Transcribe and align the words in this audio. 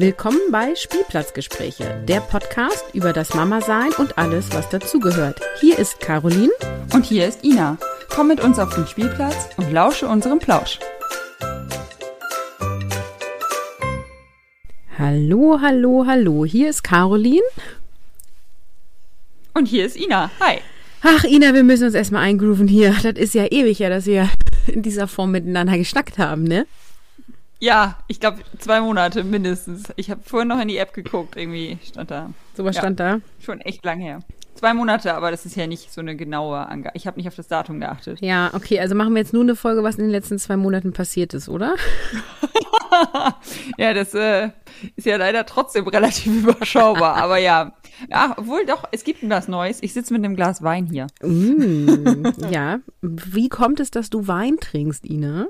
Willkommen 0.00 0.40
bei 0.50 0.74
Spielplatzgespräche, 0.74 2.02
der 2.08 2.20
Podcast 2.20 2.86
über 2.94 3.12
das 3.12 3.34
Mama-Sein 3.34 3.90
und 3.98 4.16
alles, 4.16 4.50
was 4.50 4.66
dazugehört. 4.70 5.38
Hier 5.60 5.78
ist 5.78 6.00
Caroline. 6.00 6.48
Und 6.94 7.04
hier 7.04 7.28
ist 7.28 7.44
Ina. 7.44 7.76
Komm 8.08 8.28
mit 8.28 8.40
uns 8.40 8.58
auf 8.58 8.74
den 8.74 8.86
Spielplatz 8.86 9.50
und 9.58 9.70
lausche 9.70 10.08
unserem 10.08 10.38
Plausch. 10.38 10.78
Hallo, 14.96 15.58
hallo, 15.60 16.06
hallo. 16.06 16.46
Hier 16.46 16.70
ist 16.70 16.82
Caroline. 16.82 17.44
Und 19.52 19.66
hier 19.66 19.84
ist 19.84 19.98
Ina. 19.98 20.30
Hi. 20.40 20.60
Ach, 21.02 21.24
Ina, 21.24 21.52
wir 21.52 21.62
müssen 21.62 21.84
uns 21.84 21.94
erstmal 21.94 22.22
eingrooven 22.22 22.68
hier. 22.68 22.96
Das 23.02 23.16
ist 23.16 23.34
ja 23.34 23.44
ewig 23.44 23.80
ja, 23.80 23.90
dass 23.90 24.06
wir 24.06 24.30
in 24.66 24.80
dieser 24.80 25.06
Form 25.08 25.32
miteinander 25.32 25.76
geschnackt 25.76 26.16
haben, 26.16 26.44
ne? 26.44 26.64
Ja, 27.60 27.98
ich 28.08 28.20
glaube 28.20 28.38
zwei 28.58 28.80
Monate 28.80 29.22
mindestens. 29.22 29.84
Ich 29.96 30.10
habe 30.10 30.22
vorhin 30.24 30.48
noch 30.48 30.60
in 30.60 30.68
die 30.68 30.78
App 30.78 30.94
geguckt, 30.94 31.36
irgendwie 31.36 31.78
stand 31.84 32.10
da. 32.10 32.30
So 32.56 32.64
was 32.64 32.76
ja, 32.76 32.82
stand 32.82 33.00
da? 33.00 33.20
Schon 33.38 33.60
echt 33.60 33.84
lang 33.84 34.00
her. 34.00 34.20
Zwei 34.54 34.74
Monate, 34.74 35.14
aber 35.14 35.30
das 35.30 35.46
ist 35.46 35.56
ja 35.56 35.66
nicht 35.66 35.92
so 35.92 36.00
eine 36.00 36.16
genaue 36.16 36.58
Angabe. 36.66 36.96
Ich 36.96 37.06
habe 37.06 37.18
nicht 37.18 37.28
auf 37.28 37.34
das 37.34 37.48
Datum 37.48 37.80
geachtet. 37.80 38.20
Ja, 38.20 38.50
okay, 38.54 38.80
also 38.80 38.94
machen 38.94 39.14
wir 39.14 39.20
jetzt 39.20 39.32
nur 39.32 39.42
eine 39.42 39.56
Folge, 39.56 39.82
was 39.82 39.96
in 39.96 40.04
den 40.04 40.10
letzten 40.10 40.38
zwei 40.38 40.56
Monaten 40.56 40.92
passiert 40.92 41.34
ist, 41.34 41.48
oder? 41.48 41.76
ja, 43.78 43.94
das 43.94 44.14
äh, 44.14 44.50
ist 44.96 45.06
ja 45.06 45.16
leider 45.16 45.46
trotzdem 45.46 45.86
relativ 45.86 46.26
überschaubar. 46.42 47.16
aber 47.16 47.38
ja, 47.38 47.72
ja, 48.08 48.34
obwohl 48.36 48.64
doch, 48.66 48.84
es 48.90 49.04
gibt 49.04 49.26
was 49.28 49.48
Neues. 49.48 49.82
Ich 49.82 49.92
sitze 49.92 50.12
mit 50.12 50.24
einem 50.24 50.36
Glas 50.36 50.62
Wein 50.62 50.86
hier. 50.86 51.06
Mm, 51.22 52.24
ja, 52.50 52.80
wie 53.02 53.48
kommt 53.48 53.80
es, 53.80 53.90
dass 53.90 54.10
du 54.10 54.26
Wein 54.26 54.56
trinkst, 54.58 55.04
Ina? 55.04 55.48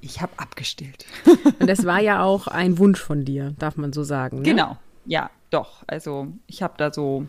Ich 0.00 0.20
habe 0.20 0.32
abgestillt. 0.36 1.06
Und 1.60 1.68
das 1.68 1.84
war 1.84 2.00
ja 2.00 2.22
auch 2.22 2.46
ein 2.46 2.78
Wunsch 2.78 3.00
von 3.00 3.24
dir, 3.24 3.54
darf 3.58 3.76
man 3.76 3.92
so 3.92 4.02
sagen. 4.02 4.38
Ne? 4.38 4.42
Genau, 4.42 4.76
ja, 5.04 5.30
doch. 5.50 5.82
Also 5.86 6.28
ich 6.46 6.62
habe 6.62 6.74
da 6.76 6.92
so, 6.92 7.26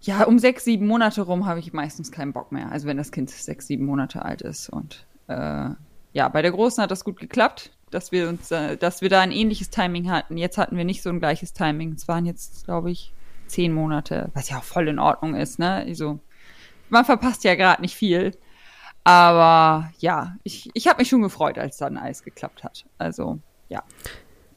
ja, 0.00 0.24
um 0.24 0.38
sechs, 0.38 0.64
sieben 0.64 0.86
Monate 0.86 1.22
rum 1.22 1.46
habe 1.46 1.60
ich 1.60 1.72
meistens 1.72 2.10
keinen 2.10 2.32
Bock 2.32 2.52
mehr. 2.52 2.70
Also 2.72 2.86
wenn 2.86 2.96
das 2.96 3.12
Kind 3.12 3.30
sechs, 3.30 3.66
sieben 3.66 3.84
Monate 3.84 4.24
alt 4.24 4.42
ist. 4.42 4.68
Und 4.68 5.06
äh, 5.28 5.70
ja, 6.12 6.28
bei 6.28 6.42
der 6.42 6.52
Großen 6.52 6.82
hat 6.82 6.90
das 6.90 7.04
gut 7.04 7.18
geklappt, 7.18 7.72
dass 7.90 8.12
wir 8.12 8.28
uns, 8.28 8.50
äh, 8.50 8.76
dass 8.76 9.02
wir 9.02 9.08
da 9.08 9.20
ein 9.20 9.32
ähnliches 9.32 9.70
Timing 9.70 10.10
hatten. 10.10 10.36
Jetzt 10.36 10.58
hatten 10.58 10.76
wir 10.76 10.84
nicht 10.84 11.02
so 11.02 11.10
ein 11.10 11.20
gleiches 11.20 11.52
Timing. 11.52 11.92
Es 11.92 12.08
waren 12.08 12.26
jetzt, 12.26 12.64
glaube 12.64 12.90
ich, 12.90 13.12
zehn 13.46 13.72
Monate, 13.72 14.30
was 14.34 14.48
ja 14.48 14.58
auch 14.58 14.64
voll 14.64 14.88
in 14.88 14.98
Ordnung 14.98 15.34
ist, 15.34 15.58
ne? 15.58 15.74
Also 15.74 16.20
man 16.88 17.04
verpasst 17.04 17.44
ja 17.44 17.54
gerade 17.54 17.82
nicht 17.82 17.94
viel. 17.94 18.32
Aber 19.04 19.90
ja, 19.98 20.36
ich, 20.42 20.70
ich 20.72 20.88
habe 20.88 21.00
mich 21.00 21.08
schon 21.08 21.22
gefreut, 21.22 21.58
als 21.58 21.76
dann 21.76 21.98
alles 21.98 22.22
geklappt 22.22 22.64
hat. 22.64 22.86
Also 22.98 23.38
ja, 23.68 23.82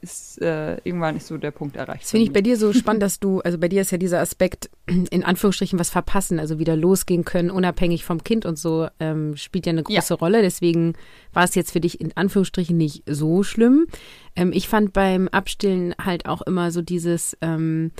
ist 0.00 0.40
äh, 0.40 0.76
irgendwann 0.84 1.16
ist 1.16 1.26
so 1.26 1.36
der 1.36 1.50
Punkt 1.50 1.76
erreicht. 1.76 2.04
Das 2.04 2.10
finde 2.10 2.24
ich 2.24 2.32
bei 2.32 2.40
dir 2.40 2.56
so 2.56 2.72
spannend, 2.74 3.02
dass 3.02 3.20
du, 3.20 3.40
also 3.40 3.58
bei 3.58 3.68
dir 3.68 3.82
ist 3.82 3.90
ja 3.90 3.98
dieser 3.98 4.20
Aspekt, 4.20 4.70
in 4.86 5.24
Anführungsstrichen, 5.24 5.78
was 5.78 5.90
verpassen, 5.90 6.38
also 6.38 6.58
wieder 6.58 6.76
losgehen 6.76 7.24
können, 7.24 7.50
unabhängig 7.50 8.04
vom 8.04 8.24
Kind 8.24 8.46
und 8.46 8.58
so, 8.58 8.88
ähm, 9.00 9.36
spielt 9.36 9.66
ja 9.66 9.70
eine 9.70 9.82
große 9.82 10.14
ja. 10.14 10.18
Rolle. 10.18 10.42
Deswegen 10.42 10.94
war 11.32 11.44
es 11.44 11.54
jetzt 11.54 11.72
für 11.72 11.80
dich 11.80 12.00
in 12.00 12.16
Anführungsstrichen 12.16 12.76
nicht 12.76 13.02
so 13.06 13.42
schlimm. 13.42 13.86
Ähm, 14.36 14.52
ich 14.52 14.68
fand 14.68 14.92
beim 14.92 15.28
Abstillen 15.28 15.94
halt 16.02 16.26
auch 16.26 16.42
immer 16.42 16.70
so 16.70 16.82
dieses, 16.82 17.36
ähm, 17.40 17.92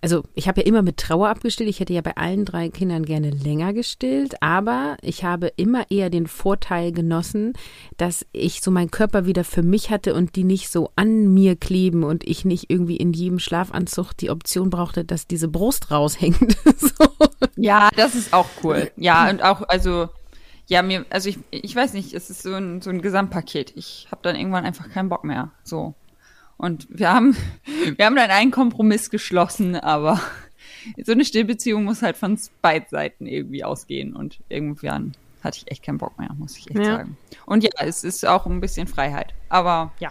also 0.00 0.22
ich 0.34 0.48
habe 0.48 0.60
ja 0.60 0.66
immer 0.66 0.82
mit 0.82 0.96
Trauer 0.96 1.28
abgestillt. 1.28 1.68
Ich 1.68 1.80
hätte 1.80 1.92
ja 1.92 2.00
bei 2.00 2.16
allen 2.16 2.44
drei 2.44 2.68
Kindern 2.68 3.04
gerne 3.04 3.30
länger 3.30 3.72
gestillt, 3.72 4.42
aber 4.42 4.96
ich 5.02 5.24
habe 5.24 5.52
immer 5.56 5.90
eher 5.90 6.10
den 6.10 6.26
Vorteil 6.26 6.92
genossen, 6.92 7.54
dass 7.96 8.26
ich 8.32 8.60
so 8.60 8.70
meinen 8.70 8.90
Körper 8.90 9.26
wieder 9.26 9.44
für 9.44 9.62
mich 9.62 9.90
hatte 9.90 10.14
und 10.14 10.36
die 10.36 10.44
nicht 10.44 10.70
so 10.70 10.90
an 10.96 11.32
mir 11.32 11.56
kleben 11.56 12.04
und 12.04 12.26
ich 12.26 12.44
nicht 12.44 12.70
irgendwie 12.70 12.96
in 12.96 13.12
jedem 13.12 13.38
Schlafanzug 13.38 14.12
die 14.12 14.30
Option 14.30 14.70
brauchte, 14.70 15.04
dass 15.04 15.26
diese 15.26 15.48
Brust 15.48 15.90
raushängt. 15.90 16.38
so. 16.76 17.08
Ja, 17.56 17.88
das 17.96 18.14
ist 18.14 18.32
auch 18.32 18.48
cool. 18.62 18.90
Ja, 18.96 19.28
und 19.28 19.42
auch, 19.42 19.62
also 19.68 20.08
ja, 20.68 20.82
mir, 20.82 21.06
also 21.10 21.30
ich, 21.30 21.38
ich 21.50 21.74
weiß 21.74 21.94
nicht, 21.94 22.12
es 22.12 22.30
ist 22.30 22.42
so 22.42 22.54
ein, 22.54 22.82
so 22.82 22.90
ein 22.90 23.00
Gesamtpaket. 23.00 23.72
Ich 23.74 24.06
habe 24.10 24.20
dann 24.22 24.36
irgendwann 24.36 24.64
einfach 24.64 24.90
keinen 24.90 25.08
Bock 25.08 25.24
mehr. 25.24 25.50
So. 25.64 25.94
Und 26.58 26.86
wir 26.90 27.12
haben, 27.12 27.36
wir 27.96 28.04
haben 28.04 28.16
dann 28.16 28.30
einen 28.30 28.50
Kompromiss 28.50 29.10
geschlossen, 29.10 29.76
aber 29.76 30.20
so 31.04 31.12
eine 31.12 31.24
Stillbeziehung 31.24 31.84
muss 31.84 32.02
halt 32.02 32.16
von 32.16 32.38
beiden 32.60 32.88
Seiten 32.88 33.26
irgendwie 33.26 33.64
ausgehen 33.64 34.14
und 34.14 34.38
irgendwann 34.48 35.14
hatte 35.42 35.58
ich 35.58 35.70
echt 35.70 35.84
keinen 35.84 35.98
Bock 35.98 36.18
mehr, 36.18 36.30
muss 36.36 36.56
ich 36.58 36.68
echt 36.68 36.80
ja. 36.80 36.96
sagen. 36.96 37.16
Und 37.46 37.62
ja, 37.62 37.70
es 37.78 38.04
ist 38.04 38.26
auch 38.26 38.46
ein 38.46 38.60
bisschen 38.60 38.88
Freiheit. 38.88 39.34
Aber 39.48 39.92
ja, 40.00 40.10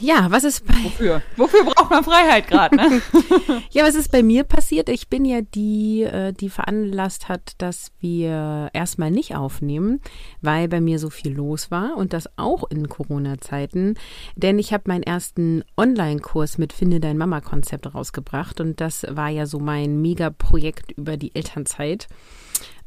ja, 0.00 0.26
was 0.30 0.44
ist 0.44 0.66
bei. 0.66 0.74
Wofür? 0.82 1.22
Wofür 1.36 1.64
braucht 1.64 1.90
man 1.90 2.04
Freiheit 2.04 2.48
gerade, 2.48 2.76
ne? 2.76 3.02
ja, 3.70 3.84
was 3.84 3.94
ist 3.94 4.10
bei 4.10 4.22
mir 4.22 4.44
passiert? 4.44 4.88
Ich 4.88 5.08
bin 5.08 5.24
ja 5.24 5.40
die, 5.40 6.02
äh, 6.02 6.32
die 6.32 6.50
veranlasst 6.50 7.28
hat, 7.28 7.52
dass 7.58 7.92
wir 8.00 8.70
erstmal 8.72 9.10
nicht 9.10 9.36
aufnehmen, 9.36 10.00
weil 10.40 10.68
bei 10.68 10.80
mir 10.80 10.98
so 10.98 11.10
viel 11.10 11.32
los 11.32 11.70
war 11.70 11.96
und 11.96 12.12
das 12.12 12.28
auch 12.36 12.64
in 12.70 12.88
Corona-Zeiten. 12.88 13.94
Denn 14.36 14.58
ich 14.58 14.72
habe 14.72 14.84
meinen 14.86 15.02
ersten 15.02 15.64
Online-Kurs 15.76 16.58
mit 16.58 16.72
Finde 16.72 17.00
dein 17.00 17.18
Mama-Konzept 17.18 17.94
rausgebracht 17.94 18.60
und 18.60 18.80
das 18.80 19.06
war 19.08 19.28
ja 19.28 19.46
so 19.46 19.58
mein 19.58 20.00
Mega-Projekt 20.00 20.92
über 20.92 21.16
die 21.16 21.34
Elternzeit. 21.34 22.08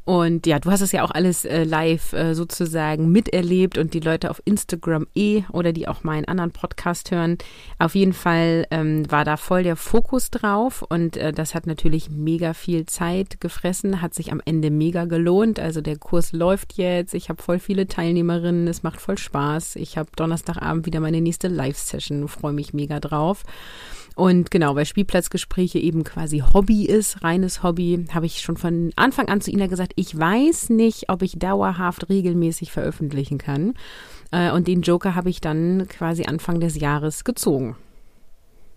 Und 0.08 0.46
ja, 0.46 0.58
du 0.58 0.70
hast 0.70 0.80
es 0.80 0.92
ja 0.92 1.02
auch 1.04 1.10
alles 1.10 1.44
äh, 1.44 1.64
live 1.64 2.14
äh, 2.14 2.32
sozusagen 2.32 3.12
miterlebt 3.12 3.76
und 3.76 3.92
die 3.92 4.00
Leute 4.00 4.30
auf 4.30 4.40
Instagram 4.46 5.06
eh 5.14 5.42
oder 5.52 5.74
die 5.74 5.86
auch 5.86 6.02
meinen 6.02 6.24
anderen 6.24 6.50
Podcast 6.50 7.10
hören. 7.10 7.36
Auf 7.78 7.94
jeden 7.94 8.14
Fall 8.14 8.66
ähm, 8.70 9.04
war 9.12 9.26
da 9.26 9.36
voll 9.36 9.64
der 9.64 9.76
Fokus 9.76 10.30
drauf 10.30 10.80
und 10.80 11.18
äh, 11.18 11.34
das 11.34 11.54
hat 11.54 11.66
natürlich 11.66 12.08
mega 12.08 12.54
viel 12.54 12.86
Zeit 12.86 13.38
gefressen, 13.42 14.00
hat 14.00 14.14
sich 14.14 14.32
am 14.32 14.40
Ende 14.42 14.70
mega 14.70 15.04
gelohnt. 15.04 15.60
Also 15.60 15.82
der 15.82 15.98
Kurs 15.98 16.32
läuft 16.32 16.78
jetzt, 16.78 17.12
ich 17.12 17.28
habe 17.28 17.42
voll 17.42 17.58
viele 17.58 17.86
Teilnehmerinnen, 17.86 18.66
es 18.66 18.82
macht 18.82 19.02
voll 19.02 19.18
Spaß. 19.18 19.76
Ich 19.76 19.98
habe 19.98 20.08
Donnerstagabend 20.16 20.86
wieder 20.86 21.00
meine 21.00 21.20
nächste 21.20 21.48
Live-Session, 21.48 22.28
freue 22.28 22.54
mich 22.54 22.72
mega 22.72 22.98
drauf. 22.98 23.44
Und 24.18 24.50
genau, 24.50 24.74
weil 24.74 24.84
Spielplatzgespräche 24.84 25.78
eben 25.78 26.02
quasi 26.02 26.42
Hobby 26.52 26.86
ist, 26.86 27.22
reines 27.22 27.62
Hobby, 27.62 28.04
habe 28.12 28.26
ich 28.26 28.40
schon 28.40 28.56
von 28.56 28.90
Anfang 28.96 29.28
an 29.28 29.40
zu 29.40 29.52
Ina 29.52 29.68
gesagt, 29.68 29.92
ich 29.94 30.18
weiß 30.18 30.70
nicht, 30.70 31.08
ob 31.08 31.22
ich 31.22 31.38
dauerhaft 31.38 32.08
regelmäßig 32.08 32.72
veröffentlichen 32.72 33.38
kann. 33.38 33.74
Äh, 34.32 34.50
und 34.50 34.66
den 34.66 34.82
Joker 34.82 35.14
habe 35.14 35.30
ich 35.30 35.40
dann 35.40 35.86
quasi 35.86 36.24
Anfang 36.24 36.58
des 36.58 36.80
Jahres 36.80 37.22
gezogen. 37.22 37.76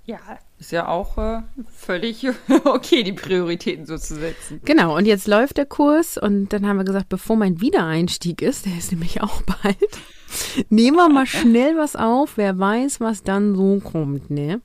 Ja, 0.06 0.20
ist 0.60 0.72
ja 0.72 0.88
auch 0.88 1.18
äh, 1.18 1.42
völlig 1.76 2.28
okay, 2.66 3.02
die 3.02 3.14
Prioritäten 3.14 3.88
so 3.88 3.98
zu 3.98 4.18
setzen. 4.18 4.62
Genau, 4.64 4.96
und 4.96 5.06
jetzt 5.08 5.28
läuft 5.28 5.58
der 5.58 5.66
Kurs 5.66 6.20
und 6.20 6.54
dann 6.54 6.68
haben 6.68 6.78
wir 6.78 6.86
gesagt, 6.86 7.10
bevor 7.10 7.36
mein 7.36 7.62
Wiedereinstieg 7.62 8.44
ist, 8.44 8.66
der 8.68 8.78
ist 8.78 8.92
nämlich 8.92 9.24
auch 9.24 9.42
bald, 9.42 9.90
nehmen 10.70 10.98
wir 10.98 11.10
mal 11.10 11.26
schnell 11.26 11.78
was 11.78 11.96
auf, 11.96 12.38
wer 12.38 12.60
weiß, 12.60 13.00
was 13.02 13.24
dann 13.24 13.56
so 13.56 13.80
kommt, 13.80 14.30
ne? 14.30 14.62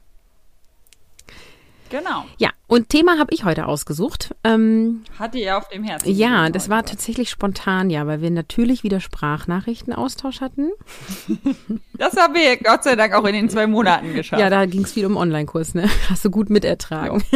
Genau. 1.90 2.24
Ja, 2.38 2.50
und 2.66 2.88
Thema 2.88 3.18
habe 3.18 3.32
ich 3.32 3.44
heute 3.44 3.66
ausgesucht. 3.66 4.34
Ähm, 4.42 5.04
Hatte 5.18 5.38
ihr 5.38 5.56
auf 5.56 5.68
dem 5.68 5.84
Herzen. 5.84 6.10
Ja, 6.10 6.50
das 6.50 6.68
war 6.68 6.84
tatsächlich 6.84 7.30
spontan, 7.30 7.90
ja, 7.90 8.06
weil 8.06 8.20
wir 8.20 8.30
natürlich 8.30 8.82
wieder 8.82 9.00
Sprachnachrichtenaustausch 9.00 10.40
hatten. 10.40 10.70
Das 11.98 12.14
haben 12.16 12.34
wir 12.34 12.58
Gott 12.58 12.84
sei 12.84 12.94
Dank 12.94 13.14
auch 13.14 13.24
in 13.24 13.32
den 13.32 13.48
zwei 13.48 13.66
Monaten 13.66 14.12
geschafft. 14.12 14.38
Ja, 14.38 14.50
da 14.50 14.66
ging 14.66 14.82
es 14.84 14.92
viel 14.92 15.06
um 15.06 15.16
Online-Kurs, 15.16 15.74
ne? 15.74 15.88
Hast 16.10 16.24
du 16.24 16.30
gut 16.30 16.50
mitertragen. 16.50 17.22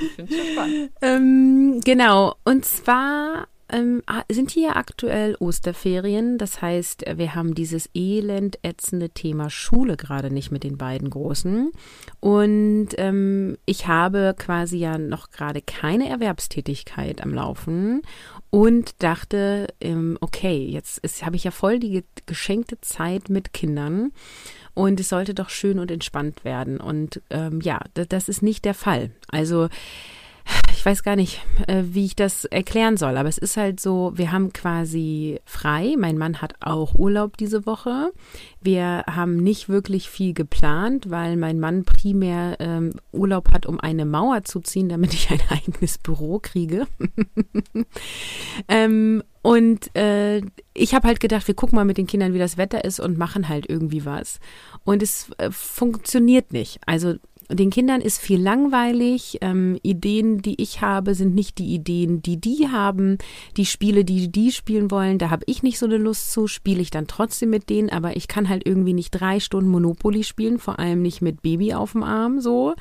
Ich 0.00 0.10
finde 0.16 0.34
es 0.34 0.52
spannend. 0.52 0.90
ähm, 1.02 1.80
genau, 1.84 2.34
und 2.44 2.64
zwar 2.64 3.46
ähm, 3.72 4.02
ah, 4.06 4.22
sind 4.30 4.50
hier 4.50 4.76
aktuell 4.76 5.36
Osterferien. 5.38 6.38
Das 6.38 6.62
heißt, 6.62 7.04
wir 7.16 7.34
haben 7.34 7.54
dieses 7.54 7.88
elend 7.94 8.58
ätzende 8.62 9.10
Thema 9.10 9.50
Schule 9.50 9.96
gerade 9.96 10.30
nicht 10.30 10.50
mit 10.50 10.64
den 10.64 10.78
beiden 10.78 11.10
Großen. 11.10 11.72
Und 12.20 12.88
ähm, 12.96 13.58
ich 13.66 13.86
habe 13.86 14.34
quasi 14.38 14.78
ja 14.78 14.98
noch 14.98 15.30
gerade 15.30 15.62
keine 15.62 16.08
Erwerbstätigkeit 16.08 17.20
am 17.22 17.34
Laufen 17.34 18.02
und 18.50 19.02
dachte, 19.02 19.66
ähm, 19.80 20.16
okay, 20.20 20.66
jetzt 20.66 21.02
habe 21.24 21.36
ich 21.36 21.44
ja 21.44 21.50
voll 21.50 21.78
die 21.78 22.04
geschenkte 22.26 22.80
Zeit 22.80 23.28
mit 23.28 23.52
Kindern. 23.52 24.12
Und 24.74 25.00
es 25.00 25.08
sollte 25.08 25.32
doch 25.32 25.48
schön 25.48 25.78
und 25.78 25.90
entspannt 25.90 26.44
werden. 26.44 26.80
Und 26.80 27.22
ähm, 27.30 27.60
ja, 27.62 27.80
das 27.94 28.28
ist 28.28 28.42
nicht 28.42 28.64
der 28.66 28.74
Fall. 28.74 29.10
Also 29.28 29.68
ich 30.72 30.84
weiß 30.84 31.02
gar 31.02 31.16
nicht, 31.16 31.42
äh, 31.66 31.82
wie 31.84 32.04
ich 32.04 32.14
das 32.14 32.44
erklären 32.44 32.96
soll, 32.96 33.16
aber 33.16 33.28
es 33.28 33.38
ist 33.38 33.56
halt 33.56 33.80
so, 33.80 34.12
wir 34.14 34.30
haben 34.30 34.52
quasi 34.52 35.40
frei. 35.44 35.96
Mein 35.98 36.16
Mann 36.16 36.40
hat 36.40 36.54
auch 36.60 36.94
Urlaub 36.94 37.36
diese 37.36 37.66
Woche. 37.66 38.12
Wir 38.60 39.04
haben 39.10 39.36
nicht 39.36 39.68
wirklich 39.68 40.08
viel 40.08 40.32
geplant, 40.32 41.10
weil 41.10 41.36
mein 41.36 41.58
Mann 41.58 41.84
primär 41.84 42.56
ähm, 42.60 42.92
Urlaub 43.10 43.52
hat, 43.52 43.66
um 43.66 43.80
eine 43.80 44.04
Mauer 44.04 44.44
zu 44.44 44.60
ziehen, 44.60 44.88
damit 44.88 45.14
ich 45.14 45.30
ein 45.30 45.40
eigenes 45.50 45.98
Büro 45.98 46.38
kriege. 46.40 46.86
ähm, 48.68 49.22
und 49.42 49.96
äh, 49.96 50.42
ich 50.74 50.94
habe 50.94 51.08
halt 51.08 51.20
gedacht, 51.20 51.46
wir 51.48 51.54
gucken 51.54 51.76
mal 51.76 51.84
mit 51.84 51.98
den 51.98 52.06
Kindern, 52.06 52.34
wie 52.34 52.38
das 52.38 52.56
Wetter 52.58 52.84
ist 52.84 53.00
und 53.00 53.18
machen 53.18 53.48
halt 53.48 53.68
irgendwie 53.68 54.04
was. 54.04 54.40
Und 54.84 55.02
es 55.02 55.30
äh, 55.38 55.50
funktioniert 55.50 56.52
nicht. 56.52 56.80
Also 56.86 57.14
den 57.50 57.70
Kindern 57.70 58.00
ist 58.00 58.18
viel 58.18 58.40
langweilig. 58.40 59.38
Ähm, 59.40 59.78
Ideen, 59.82 60.42
die 60.42 60.60
ich 60.60 60.80
habe, 60.80 61.14
sind 61.14 61.34
nicht 61.34 61.58
die 61.58 61.74
Ideen, 61.74 62.22
die 62.22 62.40
die 62.40 62.68
haben. 62.68 63.18
Die 63.56 63.66
Spiele, 63.66 64.04
die 64.04 64.30
die 64.30 64.52
spielen 64.52 64.90
wollen, 64.90 65.18
da 65.18 65.30
habe 65.30 65.44
ich 65.46 65.62
nicht 65.62 65.78
so 65.78 65.86
eine 65.86 65.98
Lust 65.98 66.32
zu. 66.32 66.46
Spiele 66.46 66.82
ich 66.82 66.90
dann 66.90 67.06
trotzdem 67.06 67.50
mit 67.50 67.70
denen, 67.70 67.90
aber 67.90 68.16
ich 68.16 68.28
kann 68.28 68.48
halt 68.48 68.66
irgendwie 68.66 68.94
nicht 68.94 69.10
drei 69.10 69.40
Stunden 69.40 69.70
Monopoly 69.70 70.24
spielen, 70.24 70.58
vor 70.58 70.78
allem 70.78 71.02
nicht 71.02 71.22
mit 71.22 71.42
Baby 71.42 71.74
auf 71.74 71.92
dem 71.92 72.02
Arm 72.02 72.40
so. 72.40 72.74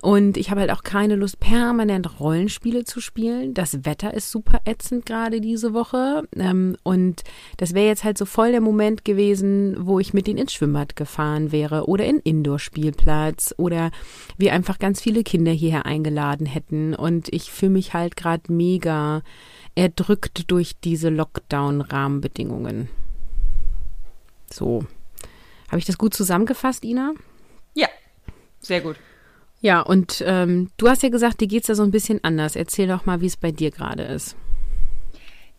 Und 0.00 0.36
ich 0.36 0.50
habe 0.50 0.60
halt 0.60 0.70
auch 0.70 0.82
keine 0.82 1.16
Lust, 1.16 1.40
permanent 1.40 2.20
Rollenspiele 2.20 2.84
zu 2.84 3.00
spielen. 3.00 3.54
Das 3.54 3.84
Wetter 3.84 4.14
ist 4.14 4.30
super 4.30 4.60
ätzend 4.64 5.06
gerade 5.06 5.40
diese 5.40 5.74
Woche. 5.74 6.22
Ähm, 6.36 6.76
und 6.84 7.22
das 7.56 7.74
wäre 7.74 7.86
jetzt 7.86 8.04
halt 8.04 8.16
so 8.16 8.24
voll 8.24 8.52
der 8.52 8.60
Moment 8.60 9.04
gewesen, 9.04 9.76
wo 9.80 9.98
ich 9.98 10.14
mit 10.14 10.26
denen 10.26 10.38
ins 10.38 10.52
Schwimmbad 10.52 10.94
gefahren 10.96 11.50
wäre 11.50 11.88
oder 11.88 12.04
in 12.04 12.20
Indoor-Spielplatz 12.20 13.54
oder 13.56 13.90
wir 14.36 14.52
einfach 14.52 14.78
ganz 14.78 15.00
viele 15.00 15.24
Kinder 15.24 15.52
hierher 15.52 15.86
eingeladen 15.86 16.46
hätten. 16.46 16.94
Und 16.94 17.32
ich 17.32 17.50
fühle 17.50 17.72
mich 17.72 17.94
halt 17.94 18.16
gerade 18.16 18.52
mega 18.52 19.22
erdrückt 19.74 20.50
durch 20.50 20.78
diese 20.80 21.08
Lockdown-Rahmenbedingungen. 21.08 22.88
So. 24.52 24.84
Habe 25.68 25.78
ich 25.78 25.84
das 25.84 25.98
gut 25.98 26.14
zusammengefasst, 26.14 26.84
Ina? 26.84 27.12
Ja, 27.74 27.88
sehr 28.60 28.80
gut. 28.80 28.96
Ja, 29.60 29.80
und 29.80 30.22
ähm, 30.26 30.70
du 30.76 30.88
hast 30.88 31.02
ja 31.02 31.08
gesagt, 31.08 31.40
dir 31.40 31.48
geht's 31.48 31.66
da 31.66 31.74
so 31.74 31.82
ein 31.82 31.90
bisschen 31.90 32.22
anders. 32.22 32.54
Erzähl 32.54 32.86
doch 32.86 33.06
mal, 33.06 33.20
wie 33.20 33.26
es 33.26 33.36
bei 33.36 33.50
dir 33.50 33.70
gerade 33.70 34.04
ist. 34.04 34.36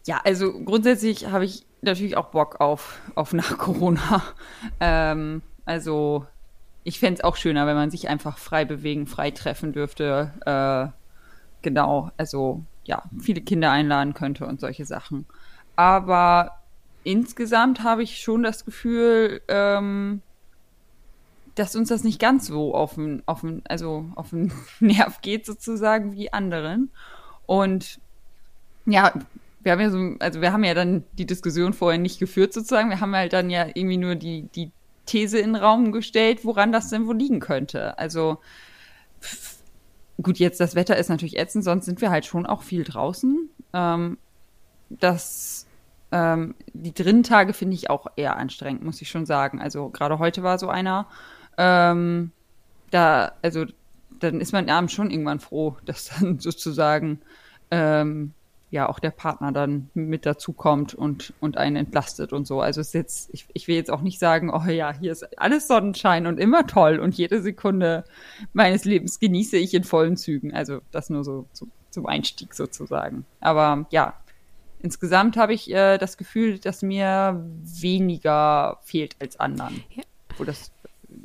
Ja, 0.05 0.21
also 0.23 0.53
grundsätzlich 0.53 1.27
habe 1.27 1.45
ich 1.45 1.65
natürlich 1.81 2.15
auch 2.15 2.27
Bock 2.27 2.61
auf, 2.61 2.99
auf 3.15 3.33
nach 3.33 3.57
Corona. 3.57 4.23
Ähm, 4.81 5.41
also 5.65 6.25
ich 6.83 6.99
fände 6.99 7.19
es 7.19 7.23
auch 7.23 7.35
schöner, 7.35 7.67
wenn 7.67 7.75
man 7.75 7.91
sich 7.91 8.09
einfach 8.09 8.37
frei 8.37 8.65
bewegen, 8.65 9.07
frei 9.07 9.31
treffen 9.31 9.73
dürfte. 9.73 10.33
Äh, 10.45 10.91
genau, 11.61 12.11
also 12.17 12.63
ja, 12.85 13.03
viele 13.19 13.41
Kinder 13.41 13.71
einladen 13.71 14.13
könnte 14.13 14.45
und 14.45 14.59
solche 14.59 14.85
Sachen. 14.85 15.25
Aber 15.75 16.59
insgesamt 17.03 17.83
habe 17.83 18.03
ich 18.03 18.19
schon 18.19 18.43
das 18.43 18.65
Gefühl, 18.65 19.41
ähm, 19.47 20.21
dass 21.59 21.75
uns 21.75 21.89
das 21.89 22.03
nicht 22.03 22.19
ganz 22.19 22.47
so 22.47 22.73
auf 22.73 22.95
den, 22.95 23.21
also 23.67 24.05
auf 24.15 24.29
den 24.29 24.51
Nerv 24.79 25.21
geht 25.21 25.45
sozusagen 25.45 26.13
wie 26.13 26.31
anderen. 26.31 26.91
Und 27.45 27.99
ja, 28.85 29.13
wir 29.61 29.73
haben 29.73 29.81
ja 29.81 29.89
so, 29.89 30.15
also 30.19 30.41
wir 30.41 30.53
haben 30.53 30.63
ja 30.63 30.73
dann 30.73 31.03
die 31.13 31.25
Diskussion 31.25 31.73
vorher 31.73 31.99
nicht 31.99 32.19
geführt 32.19 32.53
sozusagen. 32.53 32.89
Wir 32.89 33.01
haben 33.01 33.15
halt 33.15 33.33
dann 33.33 33.49
ja 33.49 33.67
irgendwie 33.67 33.97
nur 33.97 34.15
die, 34.15 34.43
die 34.55 34.71
These 35.05 35.39
in 35.39 35.53
den 35.53 35.61
Raum 35.61 35.91
gestellt, 35.91 36.45
woran 36.45 36.71
das 36.71 36.89
denn 36.89 37.07
wohl 37.07 37.17
liegen 37.17 37.39
könnte. 37.41 37.97
Also 37.99 38.39
gut, 40.21 40.39
jetzt 40.39 40.59
das 40.61 40.75
Wetter 40.75 40.95
ist 40.95 41.09
natürlich 41.09 41.37
ätzend, 41.37 41.65
sonst 41.65 41.85
sind 41.85 41.99
wir 41.99 42.09
halt 42.09 42.25
schon 42.25 42.45
auch 42.45 42.63
viel 42.63 42.85
draußen. 42.85 43.49
Ähm, 43.73 44.17
das 44.89 45.67
ähm, 46.11 46.55
die 46.73 46.93
drinnen 46.93 47.23
Tage 47.23 47.53
finde 47.53 47.75
ich 47.75 47.89
auch 47.89 48.07
eher 48.15 48.37
anstrengend, 48.37 48.83
muss 48.83 49.01
ich 49.01 49.09
schon 49.09 49.25
sagen. 49.25 49.61
Also 49.61 49.89
gerade 49.89 50.19
heute 50.19 50.41
war 50.41 50.57
so 50.57 50.69
einer, 50.69 51.07
ähm, 51.59 52.31
da, 52.89 53.33
also, 53.41 53.65
dann 54.19 54.41
ist 54.41 54.53
man 54.53 54.69
abends 54.69 54.93
schon 54.93 55.11
irgendwann 55.11 55.39
froh, 55.39 55.77
dass 55.85 56.09
dann 56.19 56.39
sozusagen 56.39 57.19
ähm, 57.69 58.33
ja 58.71 58.87
auch 58.87 58.99
der 58.99 59.11
Partner 59.11 59.51
dann 59.51 59.89
mit 59.93 60.25
dazu 60.25 60.53
kommt 60.53 60.93
und, 60.93 61.33
und 61.39 61.57
einen 61.57 61.75
entlastet 61.75 62.33
und 62.33 62.45
so. 62.45 62.61
Also 62.61 62.81
ist 62.81 62.93
jetzt, 62.93 63.29
ich, 63.33 63.45
ich 63.53 63.67
will 63.67 63.75
jetzt 63.75 63.91
auch 63.91 64.01
nicht 64.01 64.19
sagen, 64.19 64.51
oh 64.51 64.69
ja, 64.69 64.93
hier 64.93 65.11
ist 65.11 65.39
alles 65.39 65.67
Sonnenschein 65.67 66.27
und 66.27 66.39
immer 66.39 66.67
toll 66.67 66.99
und 66.99 67.15
jede 67.15 67.41
Sekunde 67.41 68.05
meines 68.53 68.85
Lebens 68.85 69.19
genieße 69.19 69.57
ich 69.57 69.73
in 69.73 69.83
vollen 69.83 70.17
Zügen. 70.17 70.53
Also 70.53 70.81
das 70.91 71.09
nur 71.09 71.23
so, 71.23 71.47
so 71.51 71.67
zum 71.89 72.05
Einstieg 72.05 72.53
sozusagen. 72.53 73.25
Aber 73.39 73.87
ja, 73.89 74.13
insgesamt 74.79 75.35
habe 75.35 75.53
ich 75.53 75.71
äh, 75.71 75.97
das 75.97 76.17
Gefühl, 76.17 76.59
dass 76.59 76.83
mir 76.83 77.43
weniger 77.63 78.79
fehlt 78.83 79.15
als 79.19 79.39
anderen. 79.39 79.83
Ja. 79.95 80.03
Wo 80.37 80.43
das 80.43 80.71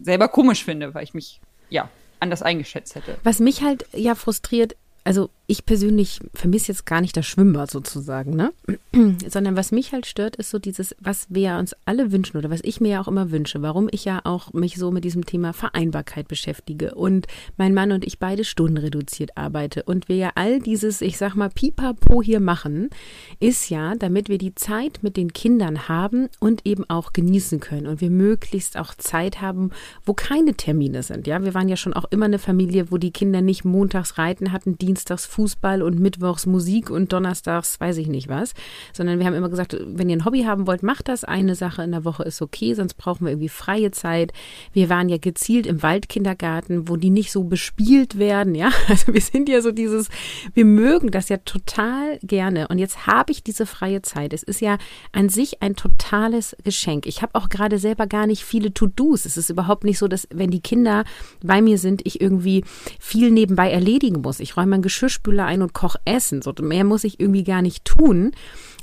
selber 0.02 0.28
komisch 0.28 0.64
finde, 0.64 0.94
weil 0.94 1.04
ich 1.04 1.14
mich 1.14 1.40
ja 1.70 1.88
anders 2.20 2.42
eingeschätzt 2.42 2.94
hätte. 2.94 3.16
Was 3.22 3.38
mich 3.38 3.62
halt 3.62 3.86
ja 3.92 4.14
frustriert, 4.14 4.76
also 5.04 5.30
ich 5.46 5.66
persönlich 5.66 6.20
vermisse 6.32 6.72
jetzt 6.72 6.86
gar 6.86 7.02
nicht 7.02 7.16
das 7.16 7.26
Schwimmbad 7.26 7.70
sozusagen, 7.70 8.34
ne? 8.34 8.52
Sondern 9.28 9.56
was 9.56 9.72
mich 9.72 9.92
halt 9.92 10.06
stört, 10.06 10.36
ist 10.36 10.48
so 10.48 10.58
dieses, 10.58 10.96
was 11.00 11.26
wir 11.28 11.56
uns 11.58 11.76
alle 11.84 12.12
wünschen 12.12 12.38
oder 12.38 12.48
was 12.48 12.60
ich 12.62 12.80
mir 12.80 12.88
ja 12.88 13.00
auch 13.02 13.08
immer 13.08 13.30
wünsche, 13.30 13.60
warum 13.60 13.88
ich 13.90 14.06
ja 14.06 14.22
auch 14.24 14.54
mich 14.54 14.76
so 14.76 14.90
mit 14.90 15.04
diesem 15.04 15.26
Thema 15.26 15.52
Vereinbarkeit 15.52 16.28
beschäftige 16.28 16.94
und 16.94 17.26
mein 17.58 17.74
Mann 17.74 17.92
und 17.92 18.06
ich 18.06 18.18
beide 18.18 18.44
Stunden 18.44 18.78
reduziert 18.78 19.36
arbeite 19.36 19.82
und 19.82 20.08
wir 20.08 20.16
ja 20.16 20.30
all 20.34 20.60
dieses, 20.60 21.02
ich 21.02 21.18
sag 21.18 21.34
mal, 21.34 21.50
Pipapo 21.50 22.22
hier 22.22 22.40
machen, 22.40 22.88
ist 23.38 23.68
ja, 23.68 23.94
damit 23.96 24.30
wir 24.30 24.38
die 24.38 24.54
Zeit 24.54 25.00
mit 25.02 25.18
den 25.18 25.34
Kindern 25.34 25.88
haben 25.88 26.28
und 26.40 26.64
eben 26.64 26.88
auch 26.88 27.12
genießen 27.12 27.60
können 27.60 27.86
und 27.86 28.00
wir 28.00 28.10
möglichst 28.10 28.78
auch 28.78 28.94
Zeit 28.94 29.42
haben, 29.42 29.72
wo 30.06 30.14
keine 30.14 30.54
Termine 30.54 31.02
sind. 31.02 31.26
Ja, 31.26 31.44
wir 31.44 31.52
waren 31.52 31.68
ja 31.68 31.76
schon 31.76 31.92
auch 31.92 32.06
immer 32.10 32.24
eine 32.24 32.38
Familie, 32.38 32.90
wo 32.90 32.96
die 32.96 33.10
Kinder 33.10 33.42
nicht 33.42 33.66
montags 33.66 34.16
reiten 34.16 34.50
hatten, 34.50 34.78
dienstags 34.78 35.26
Fußball 35.34 35.82
und 35.82 35.98
mittwochs 35.98 36.46
Musik 36.46 36.90
und 36.90 37.12
donnerstags 37.12 37.80
weiß 37.80 37.96
ich 37.96 38.06
nicht 38.06 38.28
was, 38.28 38.54
sondern 38.92 39.18
wir 39.18 39.26
haben 39.26 39.34
immer 39.34 39.48
gesagt, 39.48 39.76
wenn 39.84 40.08
ihr 40.08 40.16
ein 40.16 40.24
Hobby 40.24 40.42
haben 40.42 40.66
wollt, 40.66 40.82
macht 40.82 41.08
das. 41.08 41.24
Eine 41.24 41.56
Sache 41.56 41.82
in 41.82 41.90
der 41.90 42.04
Woche 42.04 42.22
ist 42.22 42.40
okay, 42.40 42.74
sonst 42.74 42.94
brauchen 42.94 43.24
wir 43.24 43.32
irgendwie 43.32 43.48
freie 43.48 43.90
Zeit. 43.90 44.32
Wir 44.72 44.88
waren 44.88 45.08
ja 45.08 45.16
gezielt 45.18 45.66
im 45.66 45.82
Waldkindergarten, 45.82 46.88
wo 46.88 46.96
die 46.96 47.10
nicht 47.10 47.32
so 47.32 47.44
bespielt 47.44 48.18
werden, 48.18 48.54
ja. 48.54 48.70
Also 48.88 49.12
wir 49.12 49.20
sind 49.20 49.48
ja 49.48 49.60
so 49.60 49.72
dieses, 49.72 50.08
wir 50.52 50.64
mögen 50.64 51.10
das 51.10 51.28
ja 51.28 51.38
total 51.38 52.18
gerne. 52.22 52.68
Und 52.68 52.78
jetzt 52.78 53.08
habe 53.08 53.32
ich 53.32 53.42
diese 53.42 53.66
freie 53.66 54.02
Zeit. 54.02 54.32
Es 54.32 54.44
ist 54.44 54.60
ja 54.60 54.78
an 55.10 55.28
sich 55.30 55.62
ein 55.62 55.74
totales 55.74 56.56
Geschenk. 56.62 57.06
Ich 57.06 57.22
habe 57.22 57.34
auch 57.34 57.48
gerade 57.48 57.78
selber 57.78 58.06
gar 58.06 58.28
nicht 58.28 58.44
viele 58.44 58.72
To-Dos. 58.72 59.24
Es 59.24 59.36
ist 59.36 59.50
überhaupt 59.50 59.82
nicht 59.82 59.98
so, 59.98 60.06
dass 60.06 60.28
wenn 60.32 60.50
die 60.50 60.60
Kinder 60.60 61.04
bei 61.42 61.60
mir 61.60 61.78
sind, 61.78 62.02
ich 62.06 62.20
irgendwie 62.20 62.62
viel 63.00 63.32
nebenbei 63.32 63.70
erledigen 63.70 64.20
muss. 64.20 64.38
Ich 64.38 64.56
räume 64.56 64.70
mein 64.70 64.82
Geschirr 64.82 65.08
Spüle 65.24 65.44
ein 65.44 65.62
und 65.62 65.72
koche 65.72 65.98
Essen. 66.04 66.42
So 66.42 66.52
mehr 66.60 66.84
muss 66.84 67.02
ich 67.02 67.18
irgendwie 67.18 67.44
gar 67.44 67.62
nicht 67.62 67.86
tun. 67.86 68.32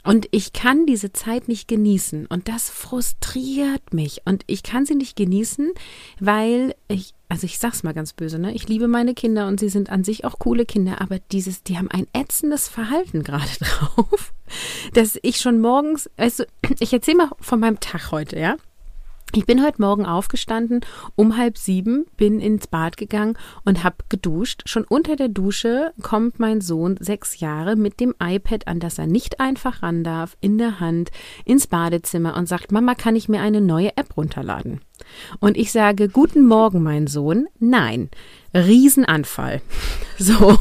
Und 0.03 0.27
ich 0.31 0.53
kann 0.53 0.87
diese 0.87 1.13
Zeit 1.13 1.47
nicht 1.47 1.67
genießen. 1.67 2.25
Und 2.25 2.47
das 2.47 2.71
frustriert 2.71 3.93
mich. 3.93 4.21
Und 4.25 4.43
ich 4.47 4.63
kann 4.63 4.87
sie 4.87 4.95
nicht 4.95 5.15
genießen, 5.15 5.71
weil 6.19 6.73
ich, 6.87 7.13
also 7.29 7.45
ich 7.45 7.59
sag's 7.59 7.83
mal 7.83 7.93
ganz 7.93 8.13
böse, 8.13 8.39
ne? 8.39 8.55
Ich 8.55 8.67
liebe 8.67 8.87
meine 8.87 9.13
Kinder 9.13 9.47
und 9.47 9.59
sie 9.59 9.69
sind 9.69 9.91
an 9.91 10.03
sich 10.03 10.25
auch 10.25 10.39
coole 10.39 10.65
Kinder, 10.65 10.99
aber 10.99 11.19
dieses, 11.31 11.61
die 11.61 11.77
haben 11.77 11.91
ein 11.91 12.07
ätzendes 12.13 12.67
Verhalten 12.67 13.21
gerade 13.23 13.45
drauf, 13.59 14.33
dass 14.95 15.19
ich 15.21 15.37
schon 15.37 15.59
morgens, 15.61 16.09
also 16.17 16.43
ich 16.79 16.91
erzähle 16.91 17.17
mal 17.17 17.29
von 17.39 17.59
meinem 17.59 17.79
Tag 17.79 18.09
heute, 18.11 18.39
ja? 18.39 18.57
Ich 19.33 19.45
bin 19.45 19.63
heute 19.63 19.81
Morgen 19.81 20.05
aufgestanden, 20.05 20.81
um 21.15 21.37
halb 21.37 21.57
sieben, 21.57 22.05
bin 22.17 22.41
ins 22.41 22.67
Bad 22.67 22.97
gegangen 22.97 23.37
und 23.63 23.81
hab 23.81 24.09
geduscht. 24.09 24.63
Schon 24.65 24.83
unter 24.83 25.15
der 25.15 25.29
Dusche 25.29 25.93
kommt 26.01 26.37
mein 26.37 26.59
Sohn, 26.59 26.97
sechs 26.99 27.39
Jahre, 27.39 27.77
mit 27.77 28.01
dem 28.01 28.13
iPad, 28.21 28.67
an 28.67 28.81
das 28.81 28.97
er 28.97 29.07
nicht 29.07 29.39
einfach 29.39 29.83
ran 29.83 30.03
darf, 30.03 30.35
in 30.41 30.57
der 30.57 30.81
Hand, 30.81 31.11
ins 31.45 31.67
Badezimmer 31.67 32.35
und 32.35 32.49
sagt, 32.49 32.73
Mama, 32.73 32.93
kann 32.93 33.15
ich 33.15 33.29
mir 33.29 33.39
eine 33.39 33.61
neue 33.61 33.95
App 33.95 34.17
runterladen? 34.17 34.81
Und 35.39 35.57
ich 35.57 35.71
sage, 35.71 36.09
guten 36.09 36.45
Morgen, 36.45 36.83
mein 36.83 37.07
Sohn. 37.07 37.47
Nein. 37.59 38.09
Riesenanfall. 38.53 39.61
So, 40.21 40.55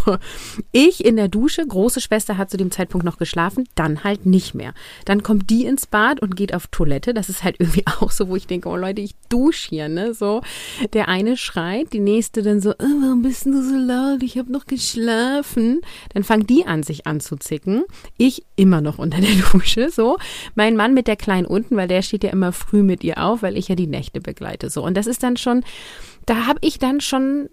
ich 0.72 1.04
in 1.04 1.16
der 1.16 1.28
Dusche, 1.28 1.66
große 1.66 2.00
Schwester 2.00 2.38
hat 2.38 2.50
zu 2.50 2.56
dem 2.56 2.70
Zeitpunkt 2.70 3.04
noch 3.04 3.18
geschlafen, 3.18 3.68
dann 3.74 4.04
halt 4.04 4.24
nicht 4.24 4.54
mehr. 4.54 4.72
Dann 5.04 5.22
kommt 5.22 5.50
die 5.50 5.66
ins 5.66 5.86
Bad 5.86 6.22
und 6.22 6.34
geht 6.34 6.54
auf 6.54 6.68
Toilette. 6.68 7.12
Das 7.12 7.28
ist 7.28 7.44
halt 7.44 7.56
irgendwie 7.58 7.84
auch 8.00 8.10
so, 8.10 8.28
wo 8.28 8.36
ich 8.36 8.46
denke, 8.46 8.70
oh 8.70 8.76
Leute, 8.76 9.02
ich 9.02 9.16
dusche 9.28 9.68
hier, 9.68 9.90
ne? 9.90 10.14
So, 10.14 10.40
der 10.94 11.08
eine 11.08 11.36
schreit, 11.36 11.92
die 11.92 12.00
nächste 12.00 12.40
dann 12.40 12.62
so, 12.62 12.70
oh, 12.70 13.02
warum 13.02 13.20
bist 13.20 13.44
du 13.44 13.62
so 13.62 13.76
laut? 13.76 14.22
Ich 14.22 14.38
habe 14.38 14.50
noch 14.50 14.64
geschlafen. 14.64 15.82
Dann 16.14 16.24
fangen 16.24 16.46
die 16.46 16.64
an, 16.64 16.82
sich 16.82 17.06
anzuzicken. 17.06 17.84
Ich 18.16 18.46
immer 18.56 18.80
noch 18.80 18.96
unter 18.96 19.20
der 19.20 19.34
Dusche, 19.52 19.90
so. 19.90 20.16
Mein 20.54 20.74
Mann 20.74 20.94
mit 20.94 21.06
der 21.06 21.16
Kleinen 21.16 21.44
unten, 21.44 21.76
weil 21.76 21.88
der 21.88 22.00
steht 22.00 22.24
ja 22.24 22.30
immer 22.30 22.52
früh 22.52 22.82
mit 22.82 23.04
ihr 23.04 23.22
auf, 23.22 23.42
weil 23.42 23.58
ich 23.58 23.68
ja 23.68 23.74
die 23.74 23.86
Nächte 23.86 24.22
begleite, 24.30 24.70
so. 24.70 24.84
Und 24.84 24.96
das 24.96 25.06
ist 25.06 25.22
dann 25.22 25.36
schon, 25.36 25.64
da 26.26 26.46
habe 26.46 26.60
ich 26.62 26.78
dann 26.78 27.00
schon 27.00 27.50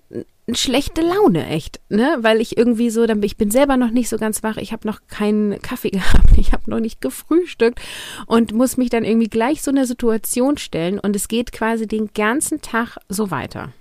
schlechte 0.53 1.01
Laune, 1.01 1.47
echt, 1.47 1.81
ne? 1.89 2.17
Weil 2.21 2.39
ich 2.39 2.57
irgendwie 2.57 2.89
so, 2.89 3.05
dann, 3.05 3.21
ich 3.23 3.35
bin 3.35 3.51
selber 3.51 3.75
noch 3.75 3.91
nicht 3.91 4.07
so 4.07 4.17
ganz 4.17 4.43
wach, 4.43 4.57
ich 4.57 4.71
habe 4.71 4.87
noch 4.87 5.01
keinen 5.07 5.61
Kaffee 5.61 5.89
gehabt, 5.99 6.37
ich 6.37 6.53
habe 6.53 6.69
noch 6.69 6.79
nicht 6.79 7.01
gefrühstückt 7.01 7.79
und 8.27 8.53
muss 8.53 8.77
mich 8.77 8.89
dann 8.89 9.03
irgendwie 9.03 9.29
gleich 9.29 9.61
so 9.61 9.71
eine 9.71 9.85
Situation 9.85 10.57
stellen 10.57 10.99
und 10.99 11.15
es 11.15 11.27
geht 11.27 11.51
quasi 11.51 11.87
den 11.87 12.11
ganzen 12.13 12.61
Tag 12.61 12.97
so 13.09 13.31
weiter. 13.31 13.73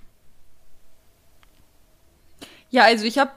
Ja, 2.69 2.83
also 2.83 3.05
ich 3.05 3.17
habe 3.17 3.31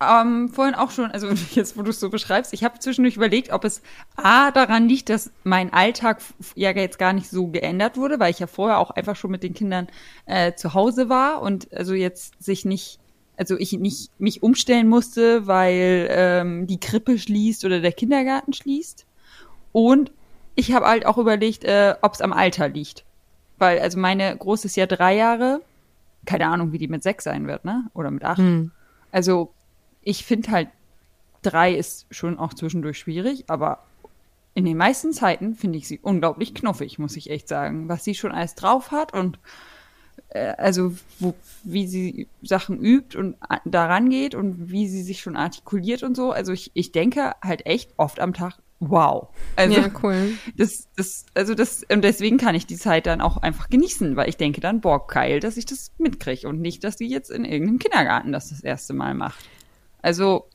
ähm, 0.00 0.50
vorhin 0.50 0.74
auch 0.74 0.90
schon, 0.90 1.10
also 1.10 1.28
jetzt, 1.52 1.76
wo 1.76 1.82
du 1.82 1.90
es 1.90 2.00
so 2.00 2.10
beschreibst, 2.10 2.52
ich 2.52 2.64
habe 2.64 2.78
zwischendurch 2.78 3.16
überlegt, 3.16 3.52
ob 3.52 3.64
es 3.64 3.82
A 4.16 4.50
daran 4.50 4.88
liegt, 4.88 5.08
dass 5.08 5.30
mein 5.44 5.72
Alltag 5.72 6.20
ja 6.54 6.70
jetzt 6.70 6.98
gar 6.98 7.12
nicht 7.12 7.30
so 7.30 7.46
geändert 7.48 7.96
wurde, 7.96 8.20
weil 8.20 8.30
ich 8.30 8.38
ja 8.38 8.46
vorher 8.46 8.78
auch 8.78 8.90
einfach 8.90 9.16
schon 9.16 9.30
mit 9.30 9.42
den 9.42 9.54
Kindern 9.54 9.88
äh, 10.26 10.54
zu 10.54 10.74
Hause 10.74 11.08
war 11.08 11.40
und 11.40 11.72
also 11.72 11.94
jetzt 11.94 12.42
sich 12.42 12.64
nicht, 12.64 12.98
also 13.36 13.56
ich 13.56 13.72
nicht 13.72 14.10
mich 14.18 14.42
umstellen 14.42 14.88
musste, 14.88 15.46
weil 15.46 16.08
ähm, 16.10 16.66
die 16.66 16.80
Krippe 16.80 17.18
schließt 17.18 17.64
oder 17.64 17.80
der 17.80 17.92
Kindergarten 17.92 18.52
schließt. 18.52 19.06
Und 19.72 20.10
ich 20.54 20.72
habe 20.72 20.86
halt 20.86 21.04
auch 21.04 21.18
überlegt, 21.18 21.64
äh, 21.64 21.94
ob 22.00 22.14
es 22.14 22.22
am 22.22 22.32
Alter 22.32 22.68
liegt. 22.68 23.04
Weil, 23.58 23.78
also 23.78 23.98
meine 23.98 24.36
Große 24.36 24.66
ist 24.66 24.76
ja 24.76 24.86
drei 24.86 25.16
Jahre. 25.16 25.60
Keine 26.24 26.48
Ahnung, 26.48 26.72
wie 26.72 26.78
die 26.78 26.88
mit 26.88 27.02
sechs 27.02 27.24
sein 27.24 27.46
wird, 27.46 27.64
ne? 27.64 27.84
Oder 27.94 28.10
mit 28.10 28.24
acht. 28.24 28.38
Hm. 28.38 28.72
Also 29.12 29.52
ich 30.06 30.24
finde 30.24 30.52
halt, 30.52 30.68
drei 31.42 31.74
ist 31.74 32.06
schon 32.10 32.38
auch 32.38 32.54
zwischendurch 32.54 32.98
schwierig, 32.98 33.44
aber 33.48 33.84
in 34.54 34.64
den 34.64 34.76
meisten 34.76 35.12
Zeiten 35.12 35.54
finde 35.54 35.78
ich 35.78 35.88
sie 35.88 35.98
unglaublich 35.98 36.54
knuffig, 36.54 36.98
muss 36.98 37.16
ich 37.16 37.28
echt 37.28 37.48
sagen. 37.48 37.88
Was 37.88 38.04
sie 38.04 38.14
schon 38.14 38.32
alles 38.32 38.54
drauf 38.54 38.92
hat 38.92 39.12
und 39.12 39.38
äh, 40.28 40.54
also 40.56 40.94
wo, 41.18 41.34
wie 41.64 41.88
sie 41.88 42.28
Sachen 42.40 42.80
übt 42.80 43.18
und 43.18 43.36
daran 43.64 44.08
geht 44.08 44.36
und 44.36 44.70
wie 44.70 44.88
sie 44.88 45.02
sich 45.02 45.20
schon 45.20 45.36
artikuliert 45.36 46.04
und 46.04 46.16
so. 46.16 46.30
Also 46.30 46.52
ich, 46.52 46.70
ich 46.72 46.92
denke 46.92 47.32
halt 47.42 47.66
echt 47.66 47.92
oft 47.96 48.20
am 48.20 48.32
Tag, 48.32 48.58
wow. 48.78 49.28
Also 49.56 49.80
ja, 49.80 49.90
cool. 50.04 50.34
Das, 50.56 50.86
das, 50.96 51.26
also 51.34 51.54
das, 51.54 51.84
und 51.92 52.02
deswegen 52.02 52.38
kann 52.38 52.54
ich 52.54 52.66
die 52.66 52.76
Zeit 52.76 53.06
dann 53.06 53.20
auch 53.20 53.38
einfach 53.38 53.68
genießen, 53.68 54.14
weil 54.14 54.28
ich 54.28 54.36
denke 54.36 54.60
dann, 54.60 54.80
boah, 54.80 55.04
geil, 55.04 55.40
dass 55.40 55.56
ich 55.56 55.66
das 55.66 55.90
mitkriege 55.98 56.48
und 56.48 56.60
nicht, 56.60 56.84
dass 56.84 56.96
sie 56.96 57.08
jetzt 57.08 57.30
in 57.30 57.44
irgendeinem 57.44 57.80
Kindergarten 57.80 58.30
das 58.30 58.50
das 58.50 58.60
erste 58.60 58.94
Mal 58.94 59.14
macht. 59.14 59.44
Also 60.06 60.46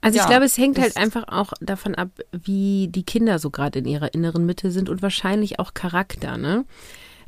also 0.00 0.18
ja, 0.18 0.24
ich 0.24 0.28
glaube, 0.28 0.44
es 0.44 0.58
hängt 0.58 0.78
halt 0.78 0.98
einfach 0.98 1.28
auch 1.28 1.54
davon 1.60 1.94
ab, 1.94 2.10
wie 2.32 2.88
die 2.88 3.04
Kinder 3.04 3.38
so 3.38 3.48
gerade 3.48 3.78
in 3.78 3.86
ihrer 3.86 4.12
inneren 4.12 4.44
Mitte 4.44 4.70
sind 4.70 4.90
und 4.90 5.00
wahrscheinlich 5.00 5.58
auch 5.60 5.72
Charakter, 5.72 6.36
ne? 6.36 6.66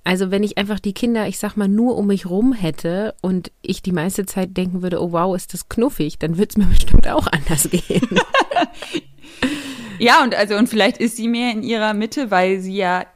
Also 0.04 0.30
wenn 0.30 0.42
ich 0.42 0.58
einfach 0.58 0.78
die 0.78 0.92
Kinder, 0.92 1.26
ich 1.26 1.38
sag 1.38 1.56
mal, 1.56 1.68
nur 1.68 1.96
um 1.96 2.08
mich 2.08 2.26
rum 2.26 2.52
hätte 2.52 3.14
und 3.22 3.50
ich 3.62 3.80
die 3.80 3.92
meiste 3.92 4.26
Zeit 4.26 4.56
denken 4.56 4.82
würde, 4.82 5.00
oh 5.00 5.12
wow, 5.12 5.34
ist 5.34 5.54
das 5.54 5.70
knuffig, 5.70 6.18
dann 6.18 6.36
würde 6.36 6.50
es 6.50 6.56
mir 6.58 6.66
bestimmt 6.70 7.08
auch 7.08 7.28
anders 7.28 7.70
gehen. 7.70 8.08
ja, 9.98 10.22
und 10.22 10.34
also, 10.34 10.56
und 10.56 10.68
vielleicht 10.68 10.98
ist 10.98 11.16
sie 11.16 11.28
mehr 11.28 11.52
in 11.52 11.62
ihrer 11.62 11.94
Mitte, 11.94 12.30
weil 12.30 12.60
sie 12.60 12.76
ja 12.76 13.06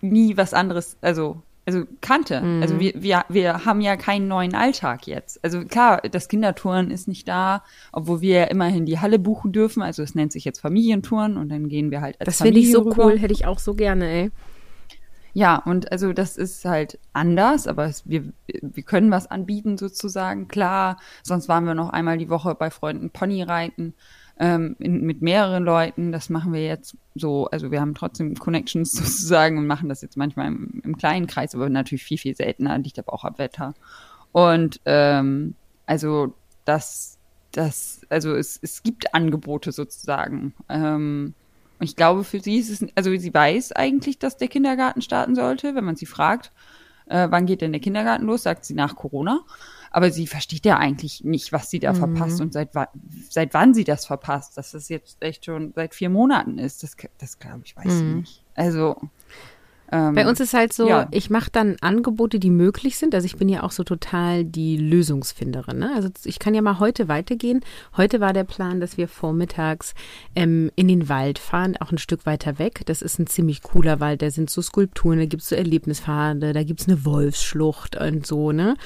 nie 0.00 0.36
was 0.38 0.54
anderes, 0.54 0.96
also 1.02 1.42
also 1.66 1.84
kannte. 2.00 2.40
Mhm. 2.40 2.62
Also 2.62 2.80
wir, 2.80 2.92
wir, 2.96 3.24
wir 3.28 3.64
haben 3.64 3.80
ja 3.80 3.96
keinen 3.96 4.28
neuen 4.28 4.54
Alltag 4.54 5.06
jetzt. 5.06 5.42
Also 5.42 5.64
klar, 5.64 6.00
das 6.02 6.28
Kindertouren 6.28 6.90
ist 6.90 7.08
nicht 7.08 7.26
da, 7.26 7.62
obwohl 7.92 8.20
wir 8.20 8.40
ja 8.40 8.44
immerhin 8.44 8.86
die 8.86 8.98
Halle 8.98 9.18
buchen 9.18 9.52
dürfen. 9.52 9.82
Also 9.82 10.02
es 10.02 10.14
nennt 10.14 10.32
sich 10.32 10.44
jetzt 10.44 10.60
Familientouren 10.60 11.36
und 11.36 11.48
dann 11.48 11.68
gehen 11.68 11.90
wir 11.90 12.00
halt 12.00 12.20
als 12.20 12.26
Das 12.26 12.42
finde 12.42 12.60
ich 12.60 12.70
so 12.70 12.82
rüber. 12.82 13.06
cool, 13.06 13.18
hätte 13.18 13.32
ich 13.32 13.46
auch 13.46 13.58
so 13.58 13.74
gerne, 13.74 14.08
ey. 14.08 14.30
Ja, 15.32 15.56
und 15.56 15.90
also 15.90 16.12
das 16.12 16.36
ist 16.36 16.64
halt 16.64 17.00
anders, 17.12 17.66
aber 17.66 17.86
es, 17.86 18.08
wir, 18.08 18.32
wir 18.46 18.82
können 18.84 19.10
was 19.10 19.26
anbieten 19.28 19.76
sozusagen. 19.76 20.46
Klar, 20.46 20.98
sonst 21.24 21.48
waren 21.48 21.66
wir 21.66 21.74
noch 21.74 21.90
einmal 21.90 22.18
die 22.18 22.30
Woche 22.30 22.54
bei 22.54 22.70
Freunden 22.70 23.10
Pony 23.10 23.42
reiten 23.42 23.94
ähm, 24.38 24.76
in, 24.78 25.02
mit 25.02 25.22
mehreren 25.22 25.64
Leuten. 25.64 26.12
Das 26.12 26.28
machen 26.28 26.52
wir 26.52 26.64
jetzt 26.64 26.96
so, 27.14 27.46
also 27.46 27.70
wir 27.70 27.80
haben 27.80 27.94
trotzdem 27.94 28.34
Connections 28.34 28.92
sozusagen 28.92 29.58
und 29.58 29.66
machen 29.66 29.88
das 29.88 30.02
jetzt 30.02 30.16
manchmal 30.16 30.48
im, 30.48 30.80
im 30.84 30.96
kleinen 30.96 31.26
Kreis, 31.26 31.54
aber 31.54 31.68
natürlich 31.68 32.04
viel, 32.04 32.18
viel 32.18 32.36
seltener, 32.36 32.78
liegt 32.78 32.98
aber 32.98 33.12
auch 33.12 33.24
am 33.24 33.38
Wetter. 33.38 33.74
Und 34.32 34.80
ähm, 34.84 35.54
also 35.86 36.34
das, 36.64 37.18
das, 37.52 38.00
also 38.08 38.34
es, 38.34 38.58
es 38.60 38.82
gibt 38.82 39.14
Angebote 39.14 39.70
sozusagen. 39.70 40.54
Ähm, 40.68 41.34
und 41.78 41.86
ich 41.86 41.96
glaube, 41.96 42.24
für 42.24 42.40
sie 42.40 42.56
ist 42.56 42.70
es, 42.70 42.88
also 42.94 43.16
sie 43.16 43.34
weiß 43.34 43.72
eigentlich, 43.72 44.18
dass 44.18 44.36
der 44.36 44.48
Kindergarten 44.48 45.02
starten 45.02 45.34
sollte, 45.34 45.74
wenn 45.74 45.84
man 45.84 45.96
sie 45.96 46.06
fragt, 46.06 46.52
äh, 47.06 47.28
wann 47.30 47.46
geht 47.46 47.60
denn 47.60 47.72
der 47.72 47.80
Kindergarten 47.80 48.26
los, 48.26 48.42
sagt 48.42 48.64
sie 48.64 48.74
nach 48.74 48.96
Corona. 48.96 49.40
Aber 49.94 50.10
sie 50.10 50.26
versteht 50.26 50.66
ja 50.66 50.76
eigentlich 50.76 51.22
nicht, 51.22 51.52
was 51.52 51.70
sie 51.70 51.78
da 51.78 51.92
mhm. 51.92 51.98
verpasst 51.98 52.40
und 52.40 52.52
seit, 52.52 52.70
seit 53.30 53.54
wann 53.54 53.74
sie 53.74 53.84
das 53.84 54.06
verpasst. 54.06 54.58
Dass 54.58 54.72
das 54.72 54.88
jetzt 54.88 55.22
echt 55.22 55.44
schon 55.44 55.72
seit 55.76 55.94
vier 55.94 56.10
Monaten 56.10 56.58
ist, 56.58 56.82
das, 56.82 56.96
das 57.16 57.38
glaube 57.38 57.60
ich, 57.64 57.76
weiß 57.76 58.02
mhm. 58.02 58.18
nicht. 58.18 58.42
Also. 58.56 58.96
Ähm, 59.92 60.16
Bei 60.16 60.26
uns 60.26 60.40
ist 60.40 60.52
halt 60.52 60.72
so, 60.72 60.88
ja. 60.88 61.06
ich 61.12 61.30
mache 61.30 61.50
dann 61.52 61.76
Angebote, 61.80 62.40
die 62.40 62.50
möglich 62.50 62.98
sind. 62.98 63.14
Also 63.14 63.26
ich 63.26 63.36
bin 63.36 63.48
ja 63.48 63.62
auch 63.62 63.70
so 63.70 63.84
total 63.84 64.44
die 64.44 64.76
Lösungsfinderin. 64.76 65.78
Ne? 65.78 65.92
Also 65.94 66.08
ich 66.24 66.40
kann 66.40 66.54
ja 66.54 66.62
mal 66.62 66.80
heute 66.80 67.06
weitergehen. 67.06 67.60
Heute 67.96 68.18
war 68.18 68.32
der 68.32 68.42
Plan, 68.42 68.80
dass 68.80 68.96
wir 68.96 69.06
vormittags 69.06 69.94
ähm, 70.34 70.72
in 70.74 70.88
den 70.88 71.08
Wald 71.08 71.38
fahren, 71.38 71.76
auch 71.78 71.92
ein 71.92 71.98
Stück 71.98 72.26
weiter 72.26 72.58
weg. 72.58 72.80
Das 72.86 73.00
ist 73.00 73.20
ein 73.20 73.28
ziemlich 73.28 73.62
cooler 73.62 74.00
Wald. 74.00 74.22
Da 74.22 74.30
sind 74.32 74.50
so 74.50 74.60
Skulpturen, 74.60 75.20
da 75.20 75.26
gibt's 75.26 75.50
so 75.50 75.54
Erlebnispfade, 75.54 76.52
da 76.52 76.64
gibt's 76.64 76.88
eine 76.88 77.04
Wolfsschlucht 77.04 77.94
und 77.94 78.26
so, 78.26 78.50
ne? 78.50 78.76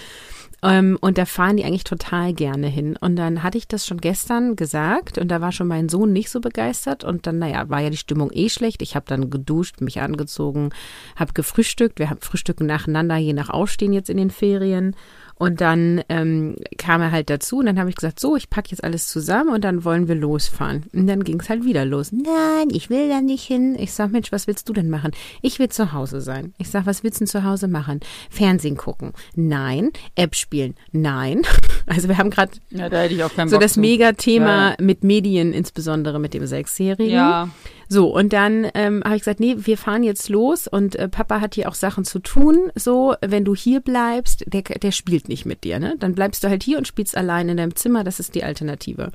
Ähm, 0.63 0.99
und 1.01 1.19
da 1.19 1.25
fahren 1.25 1.57
die 1.57 1.65
eigentlich 1.65 1.85
total 1.85 2.33
gerne 2.33 2.67
hin. 2.67 2.97
Und 3.01 3.17
dann 3.17 3.43
hatte 3.43 3.59
ich 3.59 3.69
das 3.69 3.87
schon 3.87 3.99
gestern 3.99 4.57
gesagt 4.57 5.19
und 5.19 5.29
da 5.29 5.41
war 5.41 5.53
schon 5.53 5.69
mein 5.69 5.89
Sohn 5.89 6.13
nicht 6.13 6.31
so 6.31 6.41
begeistert. 6.41 7.05
Und 7.05 7.27
dann, 7.27 7.39
naja, 7.39 7.69
war 7.69 7.81
ja 7.81 7.91
die 7.91 7.97
Stimmung 7.97 8.31
eh 8.33 8.49
schlecht. 8.49 8.83
Ich 8.83 8.97
habe 8.97 9.07
dann 9.07 9.31
geduscht, 9.31 9.81
mich 9.81 10.01
angezogen, 10.01 10.71
habe 11.17 11.33
gefrühstückt. 11.33 11.99
Wir 11.99 12.11
haben 12.11 12.21
Frühstücken 12.21 12.67
nacheinander, 12.67 13.17
je 13.17 13.33
nach 13.33 13.51
Aufstehen 13.51 13.93
jetzt 13.93 14.11
in 14.11 14.17
den 14.17 14.31
Ferien. 14.31 14.97
Und 15.39 15.61
dann 15.61 16.03
ähm, 16.09 16.57
kam 16.79 17.01
er 17.01 17.13
halt 17.13 17.31
dazu 17.31 17.59
und 17.59 17.67
dann 17.67 17.79
habe 17.79 17.91
ich 17.91 17.97
gesagt, 17.97 18.19
so, 18.19 18.37
ich 18.37 18.51
packe 18.51 18.71
jetzt 18.71 18.83
alles 18.83 19.09
zusammen 19.09 19.51
und 19.51 19.63
dann 19.63 19.85
wollen 19.85 20.09
wir 20.09 20.17
losfahren. 20.17 20.85
Und 20.93 21.07
dann 21.07 21.23
ging 21.23 21.41
es 21.41 21.49
halt 21.49 21.65
wieder 21.65 21.85
los. 21.85 22.11
Nein, 22.13 22.69
ich 22.71 22.91
will 22.91 23.09
da 23.09 23.21
nicht 23.21 23.45
hin. 23.45 23.77
Ich 23.79 23.93
sag, 23.93 24.11
Mensch, 24.11 24.33
was 24.33 24.47
willst 24.49 24.69
du 24.69 24.73
denn 24.73 24.91
machen? 24.91 25.13
Ich 25.41 25.59
will 25.59 25.69
zu 25.69 25.93
Hause 25.93 26.21
sein. 26.21 26.55
Ich 26.59 26.71
sag, 26.71 26.87
was 26.87 27.05
willst 27.05 27.21
du 27.21 27.25
denn 27.25 27.29
zu 27.29 27.45
Hause 27.45 27.69
machen? 27.69 28.01
Fernsehen 28.31 28.77
gucken. 28.77 29.13
Nein. 29.37 29.91
App 30.17 30.35
spielen. 30.35 30.75
Nein. 30.93 31.43
Also 31.91 32.07
wir 32.07 32.19
haben 32.19 32.29
gerade 32.29 32.53
ja, 32.69 32.91
da 32.91 33.09
so 33.09 33.53
Bock 33.53 33.61
das 33.63 33.79
Mega-Thema 33.79 34.71
ja. 34.73 34.77
mit 34.79 35.05
Medien, 35.05 35.55
insbesondere 35.55 36.19
mit 36.19 36.35
dem 36.35 36.47
Sechsjährigen. 36.47 37.15
Ja. 37.15 37.49
So, 37.89 38.15
und 38.15 38.33
dann 38.33 38.71
ähm, 38.75 39.03
habe 39.05 39.17
ich 39.17 39.23
gesagt, 39.23 39.41
nee, 39.41 39.57
wir 39.59 39.79
fahren 39.79 40.03
jetzt 40.03 40.29
los 40.29 40.69
und 40.69 40.97
äh, 40.97 41.09
Papa 41.09 41.41
hat 41.41 41.55
hier 41.55 41.69
auch 41.69 41.75
Sachen 41.75 42.05
zu 42.05 42.19
tun. 42.19 42.71
So, 42.75 43.15
wenn 43.21 43.45
du 43.45 43.55
hier 43.55 43.81
bleibst, 43.81 44.45
der, 44.47 44.63
der 44.63 44.93
spielt 44.93 45.29
nicht 45.29 45.47
mit 45.47 45.65
dir, 45.65 45.79
ne? 45.79 45.97
Dann 45.99 46.15
bleibst 46.15 46.45
du 46.45 46.49
halt 46.49 46.63
hier 46.63 46.79
und 46.79 46.87
spielst 46.87 47.17
allein 47.17 47.49
in 47.49 47.57
deinem 47.57 47.75
Zimmer, 47.75 48.05
das 48.05 48.21
ist 48.21 48.35
die 48.35 48.45
Alternative. 48.45 49.11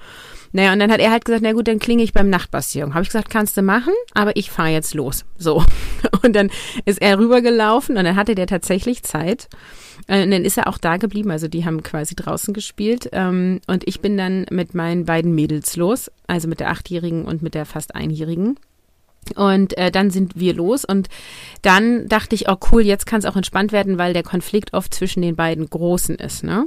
Naja, 0.56 0.72
und 0.72 0.80
dann 0.80 0.92
hat 0.92 1.00
er 1.00 1.12
halt 1.12 1.26
gesagt, 1.26 1.44
na 1.44 1.52
gut, 1.52 1.68
dann 1.68 1.80
klinge 1.80 2.04
ich 2.04 2.14
beim 2.14 2.30
Nachtbastion. 2.30 2.94
Habe 2.94 3.02
ich 3.02 3.10
gesagt, 3.10 3.32
kannst 3.32 3.58
du 3.58 3.64
machen, 3.64 3.94
aber 4.14 4.36
ich 4.36 4.52
fahre 4.52 4.70
jetzt 4.70 4.94
los. 4.94 5.26
So. 5.38 5.64
Und 6.24 6.34
dann 6.36 6.52
ist 6.86 7.02
er 7.02 7.20
rübergelaufen 7.20 7.98
und 7.98 8.06
dann 8.06 8.16
hatte 8.16 8.34
der 8.34 8.48
tatsächlich 8.48 9.04
Zeit. 9.04 9.50
Äh, 10.08 10.24
und 10.24 10.32
dann 10.32 10.46
ist 10.46 10.58
er 10.58 10.68
auch 10.68 10.78
da 10.78 10.96
geblieben, 10.96 11.32
also 11.32 11.50
die 11.50 11.66
haben 11.66 11.84
quasi 11.84 12.16
draußen 12.16 12.54
gespielt. 12.54 13.10
Ähm, 13.12 13.60
und 13.68 13.86
ich 13.88 14.00
bin 14.00 14.16
dann 14.16 14.46
mit 14.50 14.74
meinen 14.74 15.04
beiden 15.04 15.36
Mädels 15.36 15.76
los, 15.76 16.10
also 16.28 16.48
mit 16.48 16.62
der 16.62 16.70
Achtjährigen 16.70 17.26
und 17.26 17.42
mit 17.42 17.56
der 17.56 17.66
fast 17.66 17.94
Einjährigen. 17.94 18.58
Und 19.36 19.78
äh, 19.78 19.92
dann 19.92 20.10
sind 20.12 20.38
wir 20.40 20.54
los 20.54 20.86
und 20.86 21.10
dann 21.62 22.08
dachte 22.08 22.36
ich, 22.36 22.50
oh 22.50 22.58
cool, 22.72 22.82
jetzt 22.82 23.06
kann 23.06 23.20
es 23.20 23.26
auch 23.26 23.36
entspannt 23.36 23.72
werden, 23.72 23.98
weil 23.98 24.14
der 24.14 24.24
Konflikt 24.24 24.74
oft 24.74 24.94
zwischen 24.94 25.22
den 25.22 25.36
beiden 25.36 25.70
Großen 25.70 26.16
ist, 26.16 26.44
ne? 26.44 26.66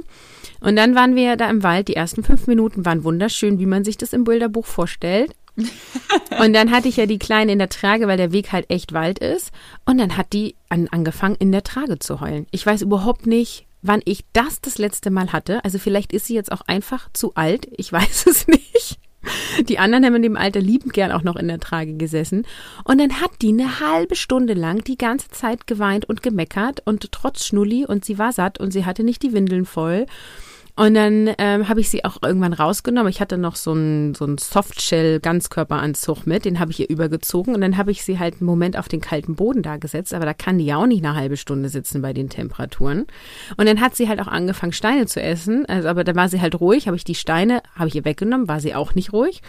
Und 0.59 0.75
dann 0.75 0.95
waren 0.95 1.15
wir 1.15 1.35
da 1.35 1.49
im 1.49 1.63
Wald. 1.63 1.87
Die 1.87 1.95
ersten 1.95 2.23
fünf 2.23 2.47
Minuten 2.47 2.85
waren 2.85 3.03
wunderschön, 3.03 3.59
wie 3.59 3.65
man 3.65 3.83
sich 3.83 3.97
das 3.97 4.13
im 4.13 4.23
Bilderbuch 4.23 4.65
vorstellt. 4.65 5.31
und 6.39 6.53
dann 6.53 6.71
hatte 6.71 6.87
ich 6.87 6.97
ja 6.97 7.05
die 7.05 7.19
Kleine 7.19 7.51
in 7.51 7.59
der 7.59 7.69
Trage, 7.69 8.07
weil 8.07 8.17
der 8.17 8.31
Weg 8.31 8.51
halt 8.51 8.69
echt 8.69 8.93
Wald 8.93 9.19
ist. 9.19 9.51
Und 9.85 9.97
dann 9.97 10.17
hat 10.17 10.33
die 10.33 10.55
an, 10.69 10.87
angefangen, 10.89 11.35
in 11.39 11.51
der 11.51 11.63
Trage 11.63 11.99
zu 11.99 12.21
heulen. 12.21 12.47
Ich 12.51 12.65
weiß 12.65 12.81
überhaupt 12.81 13.27
nicht, 13.27 13.65
wann 13.81 14.01
ich 14.05 14.25
das 14.33 14.61
das 14.61 14.77
letzte 14.77 15.09
Mal 15.09 15.33
hatte. 15.33 15.63
Also 15.63 15.79
vielleicht 15.79 16.13
ist 16.13 16.27
sie 16.27 16.35
jetzt 16.35 16.51
auch 16.51 16.61
einfach 16.61 17.09
zu 17.13 17.33
alt. 17.35 17.67
Ich 17.71 17.91
weiß 17.91 18.27
es 18.27 18.47
nicht. 18.47 18.99
Die 19.67 19.79
anderen 19.79 20.05
haben 20.05 20.15
in 20.15 20.21
dem 20.21 20.37
Alter 20.37 20.59
liebend 20.59 20.93
gern 20.93 21.11
auch 21.11 21.23
noch 21.23 21.35
in 21.35 21.47
der 21.47 21.59
Trage 21.59 21.95
gesessen. 21.95 22.45
Und 22.83 22.99
dann 22.99 23.21
hat 23.21 23.31
die 23.41 23.49
eine 23.49 23.79
halbe 23.79 24.15
Stunde 24.15 24.53
lang 24.53 24.83
die 24.83 24.97
ganze 24.97 25.29
Zeit 25.29 25.67
geweint 25.67 26.05
und 26.05 26.23
gemeckert 26.23 26.81
und 26.85 27.11
trotz 27.11 27.45
Schnulli 27.45 27.85
und 27.85 28.05
sie 28.05 28.17
war 28.17 28.31
satt 28.31 28.59
und 28.59 28.71
sie 28.71 28.85
hatte 28.85 29.03
nicht 29.03 29.23
die 29.23 29.33
Windeln 29.33 29.65
voll. 29.65 30.05
Und 30.77 30.93
dann 30.93 31.33
ähm, 31.39 31.67
habe 31.67 31.79
ich 31.79 31.89
sie 31.89 32.05
auch 32.05 32.17
irgendwann 32.21 32.53
rausgenommen. 32.53 33.09
Ich 33.09 33.19
hatte 33.19 33.39
noch 33.39 33.55
so 33.55 33.71
einen 33.71 34.13
so 34.13 34.25
einen 34.25 34.37
Softshell-Ganzkörperanzug 34.37 36.27
mit, 36.27 36.45
den 36.45 36.59
habe 36.59 36.69
ich 36.69 36.79
ihr 36.79 36.89
übergezogen 36.89 37.55
und 37.55 37.61
dann 37.61 37.77
habe 37.77 37.89
ich 37.89 38.03
sie 38.03 38.19
halt 38.19 38.35
einen 38.35 38.45
Moment 38.45 38.77
auf 38.77 38.87
den 38.87 39.01
kalten 39.01 39.35
Boden 39.35 39.63
da 39.63 39.77
gesetzt, 39.77 40.13
aber 40.13 40.25
da 40.25 40.35
kann 40.35 40.59
die 40.59 40.65
ja 40.65 40.77
auch 40.77 40.85
nicht 40.85 41.03
eine 41.03 41.15
halbe 41.15 41.35
Stunde 41.35 41.69
sitzen 41.69 42.03
bei 42.03 42.13
den 42.13 42.29
Temperaturen. 42.29 43.07
Und 43.57 43.67
dann 43.67 43.81
hat 43.81 43.95
sie 43.95 44.07
halt 44.07 44.21
auch 44.21 44.27
angefangen, 44.27 44.71
Steine 44.71 45.07
zu 45.07 45.19
essen. 45.19 45.65
Also, 45.65 45.89
aber 45.89 46.03
da 46.03 46.13
war 46.13 46.29
sie 46.29 46.41
halt 46.41 46.59
ruhig, 46.59 46.85
habe 46.85 46.95
ich 46.95 47.03
die 47.03 47.15
Steine, 47.15 47.63
habe 47.73 47.87
ich 47.87 47.95
ihr 47.95 48.05
weggenommen, 48.05 48.47
war 48.47 48.59
sie 48.59 48.75
auch 48.75 48.93
nicht 48.93 49.13
ruhig. 49.13 49.41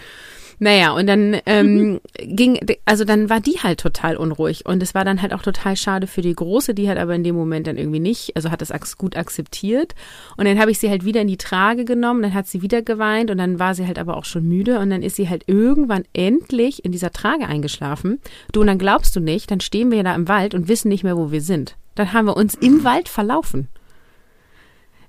Naja, 0.60 0.92
und 0.92 1.06
dann 1.06 1.36
ähm, 1.46 2.00
ging, 2.18 2.58
also 2.84 3.04
dann 3.04 3.30
war 3.30 3.40
die 3.40 3.60
halt 3.62 3.78
total 3.78 4.16
unruhig 4.16 4.66
und 4.66 4.82
es 4.82 4.94
war 4.94 5.04
dann 5.04 5.22
halt 5.22 5.32
auch 5.32 5.42
total 5.42 5.76
schade 5.76 6.06
für 6.08 6.20
die 6.20 6.34
Große, 6.34 6.74
die 6.74 6.88
hat 6.90 6.98
aber 6.98 7.14
in 7.14 7.22
dem 7.22 7.36
Moment 7.36 7.68
dann 7.68 7.76
irgendwie 7.76 8.00
nicht, 8.00 8.34
also 8.34 8.50
hat 8.50 8.60
das 8.60 8.98
gut 8.98 9.16
akzeptiert 9.16 9.94
und 10.36 10.46
dann 10.46 10.58
habe 10.58 10.72
ich 10.72 10.80
sie 10.80 10.90
halt 10.90 11.04
wieder 11.04 11.20
in 11.20 11.28
die 11.28 11.36
Trage 11.36 11.84
genommen, 11.84 12.22
dann 12.22 12.34
hat 12.34 12.48
sie 12.48 12.60
wieder 12.60 12.82
geweint 12.82 13.30
und 13.30 13.38
dann 13.38 13.58
war 13.60 13.74
sie 13.74 13.86
halt 13.86 13.98
aber 13.98 14.16
auch 14.16 14.24
schon 14.24 14.48
müde 14.48 14.80
und 14.80 14.90
dann 14.90 15.02
ist 15.02 15.16
sie 15.16 15.28
halt 15.28 15.44
irgendwann 15.46 16.04
endlich 16.12 16.84
in 16.84 16.90
dieser 16.90 17.12
Trage 17.12 17.46
eingeschlafen. 17.46 18.20
Du, 18.52 18.60
und 18.60 18.66
dann 18.66 18.78
glaubst 18.78 19.14
du 19.14 19.20
nicht, 19.20 19.50
dann 19.50 19.60
stehen 19.60 19.92
wir 19.92 20.02
da 20.02 20.14
im 20.14 20.26
Wald 20.26 20.54
und 20.54 20.68
wissen 20.68 20.88
nicht 20.88 21.04
mehr, 21.04 21.16
wo 21.16 21.30
wir 21.30 21.40
sind. 21.40 21.76
Dann 21.94 22.12
haben 22.12 22.26
wir 22.26 22.36
uns 22.36 22.54
im 22.54 22.84
Wald 22.84 23.08
verlaufen. 23.08 23.68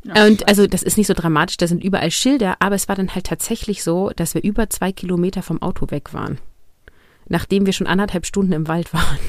Und 0.05 0.47
also 0.47 0.65
das 0.65 0.81
ist 0.81 0.97
nicht 0.97 1.07
so 1.07 1.13
dramatisch, 1.13 1.57
da 1.57 1.67
sind 1.67 1.83
überall 1.83 2.11
Schilder, 2.11 2.55
aber 2.59 2.75
es 2.75 2.87
war 2.87 2.95
dann 2.95 3.13
halt 3.15 3.25
tatsächlich 3.25 3.83
so, 3.83 4.11
dass 4.15 4.33
wir 4.33 4.43
über 4.43 4.69
zwei 4.69 4.91
Kilometer 4.91 5.43
vom 5.43 5.61
Auto 5.61 5.91
weg 5.91 6.13
waren. 6.13 6.39
Nachdem 7.27 7.65
wir 7.65 7.73
schon 7.73 7.87
anderthalb 7.87 8.25
Stunden 8.25 8.53
im 8.53 8.67
Wald 8.67 8.93
waren. 8.93 9.19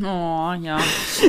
Oh, 0.00 0.52
ja. 0.60 0.78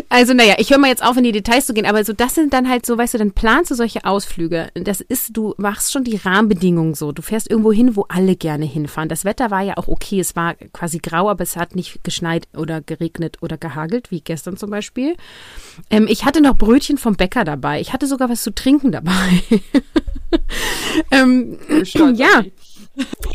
Also, 0.09 0.33
naja, 0.33 0.55
ich 0.57 0.71
höre 0.71 0.79
mal 0.79 0.87
jetzt 0.87 1.03
auf, 1.03 1.15
in 1.17 1.23
die 1.23 1.31
Details 1.31 1.67
zu 1.67 1.73
gehen, 1.73 1.85
aber 1.85 2.03
so, 2.03 2.13
das 2.13 2.33
sind 2.33 2.51
dann 2.51 2.67
halt 2.67 2.85
so, 2.85 2.97
weißt 2.97 3.13
du, 3.13 3.17
dann 3.19 3.31
planst 3.31 3.69
du 3.69 3.75
solche 3.75 4.05
Ausflüge. 4.05 4.69
Das 4.73 5.01
ist, 5.01 5.37
du 5.37 5.53
machst 5.57 5.91
schon 5.91 6.03
die 6.03 6.15
Rahmenbedingungen 6.15 6.95
so. 6.95 7.11
Du 7.11 7.21
fährst 7.21 7.49
irgendwo 7.49 7.71
hin, 7.71 7.95
wo 7.95 8.05
alle 8.09 8.35
gerne 8.35 8.65
hinfahren. 8.65 9.07
Das 9.07 9.23
Wetter 9.23 9.51
war 9.51 9.61
ja 9.61 9.77
auch 9.77 9.87
okay. 9.87 10.19
Es 10.19 10.35
war 10.35 10.55
quasi 10.73 10.97
grau, 10.97 11.29
aber 11.29 11.43
es 11.43 11.57
hat 11.57 11.75
nicht 11.75 12.03
geschneit 12.03 12.47
oder 12.57 12.81
geregnet 12.81 13.37
oder 13.41 13.57
gehagelt, 13.57 14.09
wie 14.09 14.21
gestern 14.21 14.57
zum 14.57 14.71
Beispiel. 14.71 15.15
Ähm, 15.91 16.07
ich 16.09 16.25
hatte 16.25 16.41
noch 16.41 16.55
Brötchen 16.55 16.97
vom 16.97 17.15
Bäcker 17.15 17.43
dabei. 17.43 17.79
Ich 17.81 17.93
hatte 17.93 18.07
sogar 18.07 18.29
was 18.29 18.41
zu 18.41 18.53
trinken 18.53 18.91
dabei. 18.91 19.43
ähm, 21.11 21.59
ja. 22.15 22.43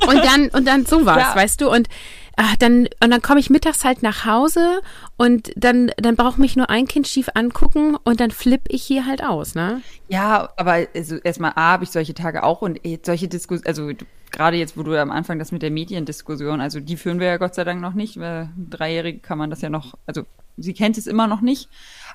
Und 0.08 0.24
dann, 0.24 0.48
und 0.48 0.66
dann 0.66 0.86
so 0.86 1.04
war's, 1.04 1.34
ja. 1.34 1.36
weißt 1.36 1.60
du, 1.60 1.70
und 1.70 1.88
ach, 2.40 2.56
dann, 2.56 2.88
und 3.02 3.10
dann 3.10 3.20
komme 3.20 3.38
ich 3.38 3.50
mittags 3.50 3.84
halt 3.84 4.02
nach 4.02 4.24
Hause 4.24 4.80
und 5.18 5.52
dann, 5.56 5.92
dann 5.98 6.16
braucht 6.16 6.38
mich 6.38 6.56
nur 6.56 6.70
ein 6.70 6.86
Kind 6.86 7.06
schief 7.06 7.28
angucken 7.34 7.96
und 8.02 8.18
dann 8.18 8.30
flippe 8.30 8.72
ich 8.72 8.82
hier 8.82 9.04
halt 9.04 9.22
aus, 9.22 9.54
ne? 9.54 9.82
Ja, 10.08 10.48
aber 10.56 10.86
also 10.94 11.16
erstmal 11.16 11.52
A, 11.56 11.72
habe 11.72 11.84
ich 11.84 11.90
solche 11.90 12.14
Tage 12.14 12.42
auch 12.42 12.62
und 12.62 12.80
solche 13.04 13.28
Diskussionen, 13.28 13.66
also 13.66 13.90
gerade 14.30 14.56
jetzt, 14.56 14.78
wo 14.78 14.82
du 14.82 14.98
am 14.98 15.10
Anfang 15.10 15.38
das 15.38 15.52
mit 15.52 15.60
der 15.60 15.70
Mediendiskussion, 15.70 16.62
also 16.62 16.80
die 16.80 16.96
führen 16.96 17.20
wir 17.20 17.26
ja 17.26 17.36
Gott 17.36 17.54
sei 17.54 17.64
Dank 17.64 17.82
noch 17.82 17.92
nicht, 17.92 18.18
weil 18.18 18.48
Dreijährige 18.56 19.18
kann 19.18 19.36
man 19.36 19.50
das 19.50 19.60
ja 19.60 19.68
noch, 19.68 19.92
also 20.06 20.22
sie 20.56 20.72
kennt 20.72 20.96
es 20.96 21.06
immer 21.06 21.26
noch 21.26 21.42
nicht. 21.42 21.68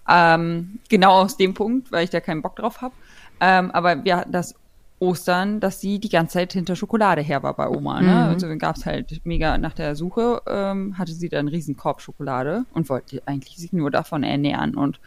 Ähm, 0.10 0.80
genau 0.90 1.22
aus 1.22 1.38
dem 1.38 1.54
Punkt, 1.54 1.92
weil 1.92 2.04
ich 2.04 2.10
da 2.10 2.20
keinen 2.20 2.42
Bock 2.42 2.56
drauf 2.56 2.82
habe. 2.82 2.96
Ähm, 3.40 3.70
aber 3.72 4.04
wir, 4.04 4.26
das 4.28 4.56
Ostern, 5.00 5.60
dass 5.60 5.82
sie 5.82 6.00
die 6.00 6.10
ganze 6.10 6.34
Zeit 6.34 6.54
hinter 6.54 6.76
Schokolade 6.76 7.22
her 7.22 7.44
war 7.44 7.54
bei 7.54 7.68
Oma. 7.68 8.02
Ne? 8.02 8.08
Mhm. 8.08 8.14
Also 8.14 8.48
dann 8.48 8.60
gab 8.60 8.78
es 8.78 8.86
halt 8.86 9.22
mega 9.26 9.58
nach 9.58 9.74
der 9.74 9.96
Suche, 9.96 10.42
ähm, 10.48 10.98
hatte 10.98 11.14
sie 11.14 11.28
dann 11.28 11.40
einen 11.40 11.48
riesen 11.50 11.76
Korb 11.76 12.02
Schokolade 12.02 12.66
und 12.74 12.90
wollte 12.90 13.22
eigentlich 13.26 13.58
sich 13.58 13.74
nur 13.74 13.92
davon 13.92 14.24
ernähren. 14.24 14.76
Und 14.76 15.00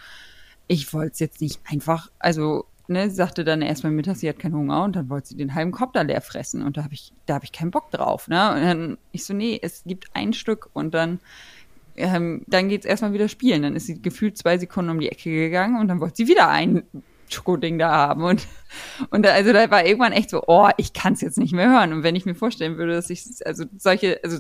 ich 0.67 0.93
wollte 0.93 1.13
es 1.13 1.19
jetzt 1.21 1.41
nicht 1.41 1.61
einfach, 1.65 2.11
also 2.19 2.67
ne, 2.87 3.09
sie 3.09 3.17
sagte 3.17 3.45
dann 3.45 3.63
erstmal 3.63 3.93
mittags, 3.93 4.21
sie 4.21 4.29
hat 4.29 4.39
keinen 4.39 4.57
Hunger 4.57 4.85
und 4.85 4.95
dann 4.95 5.09
wollte 5.09 5.29
sie 5.29 5.37
den 5.37 5.55
halben 5.55 5.73
Korb 5.73 5.95
da 5.95 6.03
leer 6.03 6.21
fressen. 6.21 6.63
Und 6.63 6.77
da 6.77 6.85
habe 6.85 6.93
ich, 6.93 7.13
da 7.25 7.35
habe 7.35 7.47
ich 7.47 7.53
keinen 7.53 7.71
Bock 7.71 7.91
drauf. 7.91 8.29
Ne? 8.29 8.55
Und 8.55 8.63
dann 8.63 8.99
ich 9.13 9.25
so, 9.25 9.33
nee, 9.33 9.59
es 9.63 9.85
gibt 9.85 10.11
ein 10.13 10.35
Stück 10.35 10.69
und 10.75 10.93
dann 10.93 11.19
ähm, 11.97 12.43
dann 12.47 12.69
geht's 12.69 12.87
erstmal 12.87 13.13
wieder 13.13 13.29
spielen. 13.29 13.63
Dann 13.63 13.75
ist 13.75 13.87
sie 13.87 14.01
gefühlt 14.01 14.39
zwei 14.39 14.59
Sekunden 14.59 14.91
um 14.91 15.01
die 15.01 15.09
Ecke 15.09 15.31
gegangen 15.31 15.81
und 15.81 15.89
dann 15.89 16.01
wollte 16.01 16.17
sie 16.17 16.29
wieder 16.29 16.49
ein 16.49 16.85
Schokoding 17.29 17.79
da 17.79 17.91
haben. 17.91 18.23
Und, 18.25 18.47
und 19.11 19.25
da, 19.25 19.31
also 19.31 19.53
da 19.53 19.71
war 19.71 19.85
irgendwann 19.85 20.13
echt 20.13 20.31
so, 20.31 20.43
oh, 20.47 20.69
ich 20.77 20.93
kann 20.93 21.13
es 21.13 21.21
jetzt 21.21 21.39
nicht 21.39 21.53
mehr 21.53 21.69
hören. 21.69 21.93
Und 21.93 22.03
wenn 22.03 22.17
ich 22.17 22.27
mir 22.27 22.35
vorstellen 22.35 22.77
würde, 22.77 22.95
dass 22.95 23.11
ich, 23.11 23.25
also 23.45 23.65
solche, 23.77 24.21
also 24.23 24.39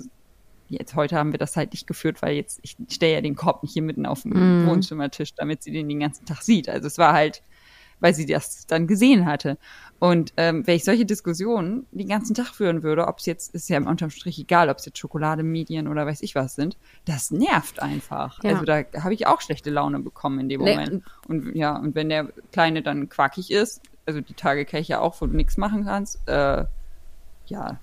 jetzt 0.69 0.95
heute 0.95 1.17
haben 1.17 1.33
wir 1.33 1.39
das 1.39 1.57
halt 1.57 1.73
nicht 1.73 1.87
geführt, 1.87 2.23
weil 2.23 2.37
jetzt, 2.37 2.61
ich 2.63 2.77
stelle 2.91 3.15
ja 3.15 3.21
den 3.21 3.37
Korb 3.37 3.63
nicht 3.63 3.73
hier 3.73 3.83
mitten 3.83 4.07
auf 4.07 4.23
dem 4.23 4.65
mm. 4.65 4.67
Wohnzimmertisch, 4.67 5.35
damit 5.35 5.63
sie 5.63 5.73
den 5.73 5.89
den 5.89 6.01
ganzen 6.01 6.27
Tag 6.27 6.43
sieht. 6.43 6.69
Also 6.69 6.87
es 6.87 6.99
war 6.99 7.13
halt, 7.13 7.43
weil 8.01 8.15
sie 8.15 8.27
das 8.27 8.67
dann 8.67 8.87
gesehen 8.87 9.27
hatte. 9.27 9.59
Und 10.01 10.33
ähm, 10.37 10.67
wenn 10.67 10.77
ich 10.77 10.85
solche 10.85 11.05
Diskussionen 11.05 11.87
den 11.91 12.09
ganzen 12.09 12.35
Tag 12.35 12.49
führen 12.49 12.83
würde, 12.83 13.09
ob 13.09 13.19
es 13.19 13.27
jetzt, 13.27 13.55
ist 13.55 13.69
ja 13.69 13.79
unterm 13.79 14.11
Strich 14.11 14.39
egal, 14.39 14.71
ob 14.71 14.79
es 14.79 14.87
jetzt 14.87 14.99
Schokolade, 14.99 15.43
Medien 15.43 15.89
oder 15.89 16.07
weiß 16.07 16.23
ich 16.23 16.35
was 16.37 16.55
sind, 16.55 16.77
das 17.05 17.31
nervt 17.31 17.83
einfach. 17.83 18.43
Ja. 18.45 18.51
Also 18.51 18.65
da 18.65 18.85
habe 19.03 19.15
ich 19.15 19.27
auch 19.27 19.41
schlechte 19.41 19.71
Laune 19.71 19.99
bekommen 19.99 20.39
in 20.39 20.49
dem 20.49 20.61
Moment. 20.61 20.93
Nee. 20.93 21.03
Und 21.27 21.57
ja, 21.57 21.77
und 21.77 21.97
wenn 21.97 22.09
der 22.09 22.29
Kleine 22.53 22.83
dann 22.83 23.09
quackig 23.09 23.51
ist, 23.51 23.81
also 24.07 24.21
die 24.21 24.35
Tage 24.35 24.65
kenne 24.65 24.83
ich 24.83 24.89
ja 24.89 25.01
auch, 25.01 25.21
wo 25.21 25.27
du 25.27 25.35
nichts 25.35 25.57
machen 25.57 25.85
kannst, 25.85 26.21
äh, 26.27 26.65
ja, 27.47 27.79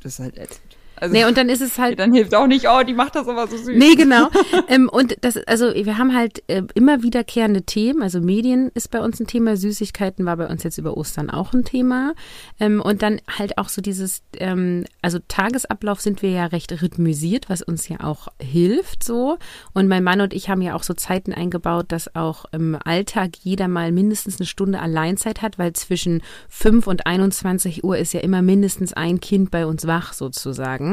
das 0.00 0.14
ist 0.14 0.18
halt 0.18 0.38
ätzend. 0.38 0.76
Also, 1.02 1.14
nee, 1.14 1.24
und 1.24 1.36
dann 1.36 1.48
ist 1.48 1.60
es 1.60 1.78
halt. 1.78 1.98
Dann 2.02 2.12
hilft 2.12 2.32
auch 2.34 2.46
nicht, 2.46 2.66
oh, 2.68 2.82
die 2.84 2.94
macht 2.94 3.16
das 3.16 3.26
aber 3.26 3.48
so 3.48 3.56
süß. 3.56 3.76
Nee, 3.76 3.96
genau. 3.96 4.28
ähm, 4.68 4.88
und 4.88 5.16
das, 5.22 5.36
also 5.48 5.74
wir 5.74 5.98
haben 5.98 6.14
halt 6.14 6.44
äh, 6.46 6.62
immer 6.74 7.02
wiederkehrende 7.02 7.62
Themen. 7.62 8.02
Also 8.02 8.20
Medien 8.20 8.70
ist 8.74 8.90
bei 8.90 9.00
uns 9.00 9.18
ein 9.18 9.26
Thema, 9.26 9.56
Süßigkeiten 9.56 10.24
war 10.24 10.36
bei 10.36 10.46
uns 10.46 10.62
jetzt 10.62 10.78
über 10.78 10.96
Ostern 10.96 11.28
auch 11.28 11.52
ein 11.54 11.64
Thema. 11.64 12.14
Ähm, 12.60 12.80
und 12.80 13.02
dann 13.02 13.20
halt 13.26 13.58
auch 13.58 13.68
so 13.68 13.82
dieses, 13.82 14.22
ähm, 14.38 14.84
also 15.02 15.18
Tagesablauf 15.26 16.00
sind 16.00 16.22
wir 16.22 16.30
ja 16.30 16.46
recht 16.46 16.80
rhythmisiert, 16.80 17.50
was 17.50 17.62
uns 17.62 17.88
ja 17.88 18.04
auch 18.04 18.28
hilft 18.40 19.02
so. 19.02 19.38
Und 19.74 19.88
mein 19.88 20.04
Mann 20.04 20.20
und 20.20 20.32
ich 20.32 20.48
haben 20.48 20.62
ja 20.62 20.76
auch 20.76 20.84
so 20.84 20.94
Zeiten 20.94 21.32
eingebaut, 21.32 21.86
dass 21.88 22.14
auch 22.14 22.44
im 22.52 22.78
Alltag 22.84 23.30
jeder 23.42 23.66
mal 23.66 23.90
mindestens 23.90 24.38
eine 24.38 24.46
Stunde 24.46 24.78
Alleinzeit 24.78 25.42
hat, 25.42 25.58
weil 25.58 25.72
zwischen 25.72 26.22
5 26.48 26.86
und 26.86 27.06
21 27.06 27.82
Uhr 27.82 27.98
ist 27.98 28.14
ja 28.14 28.20
immer 28.20 28.40
mindestens 28.40 28.92
ein 28.92 29.18
Kind 29.18 29.50
bei 29.50 29.66
uns 29.66 29.84
wach 29.88 30.12
sozusagen. 30.12 30.91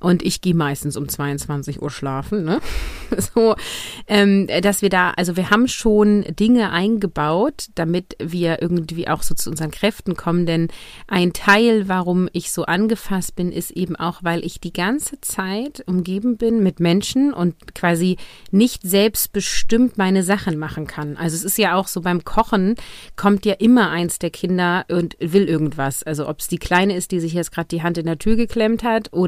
Und 0.00 0.22
ich 0.22 0.40
gehe 0.40 0.54
meistens 0.54 0.96
um 0.96 1.08
22 1.08 1.82
Uhr 1.82 1.90
schlafen. 1.90 2.44
Ne? 2.44 2.60
So, 3.34 3.54
ähm, 4.08 4.48
dass 4.62 4.82
wir 4.82 4.88
da, 4.88 5.12
also 5.12 5.36
wir 5.36 5.50
haben 5.50 5.68
schon 5.68 6.24
Dinge 6.38 6.70
eingebaut, 6.70 7.68
damit 7.76 8.16
wir 8.20 8.60
irgendwie 8.60 9.06
auch 9.06 9.22
so 9.22 9.34
zu 9.34 9.48
unseren 9.48 9.70
Kräften 9.70 10.16
kommen. 10.16 10.44
Denn 10.44 10.68
ein 11.06 11.32
Teil, 11.32 11.88
warum 11.88 12.28
ich 12.32 12.50
so 12.50 12.64
angefasst 12.64 13.36
bin, 13.36 13.52
ist 13.52 13.70
eben 13.70 13.94
auch, 13.94 14.24
weil 14.24 14.44
ich 14.44 14.60
die 14.60 14.72
ganze 14.72 15.20
Zeit 15.20 15.84
umgeben 15.86 16.36
bin 16.36 16.62
mit 16.62 16.80
Menschen 16.80 17.32
und 17.32 17.74
quasi 17.74 18.16
nicht 18.50 18.82
selbstbestimmt 18.82 19.98
meine 19.98 20.22
Sachen 20.22 20.58
machen 20.58 20.86
kann. 20.86 21.16
Also 21.16 21.36
es 21.36 21.44
ist 21.44 21.58
ja 21.58 21.74
auch 21.74 21.86
so 21.86 22.00
beim 22.00 22.24
Kochen 22.24 22.74
kommt 23.16 23.46
ja 23.46 23.54
immer 23.54 23.90
eins 23.90 24.18
der 24.18 24.30
Kinder 24.30 24.84
und 24.88 25.16
will 25.20 25.48
irgendwas. 25.48 26.02
Also 26.02 26.28
ob 26.28 26.40
es 26.40 26.48
die 26.48 26.58
Kleine 26.58 26.96
ist, 26.96 27.12
die 27.12 27.20
sich 27.20 27.32
jetzt 27.32 27.52
gerade 27.52 27.68
die 27.68 27.82
Hand 27.82 27.98
in 27.98 28.06
der 28.06 28.18
Tür 28.18 28.36
geklemmt 28.36 28.82
hat 28.82 29.12
oder 29.12 29.25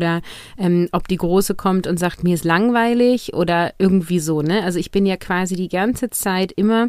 ähm, 0.59 0.89
ob 0.93 1.09
die 1.09 1.17
Große 1.17 1.55
kommt 1.55 1.87
und 1.87 1.99
sagt, 1.99 2.25
mir 2.25 2.35
ist 2.35 2.45
langweilig 2.45 3.35
oder 3.35 3.73
irgendwie 3.79 4.21
so, 4.21 4.43
ne? 4.43 4.63
Also 4.65 4.79
ich 4.79 4.91
bin 4.91 5.07
ja 5.07 5.17
quasi 5.17 5.57
die 5.57 5.69
ganze 5.69 6.11
Zeit 6.11 6.53
immer 6.53 6.89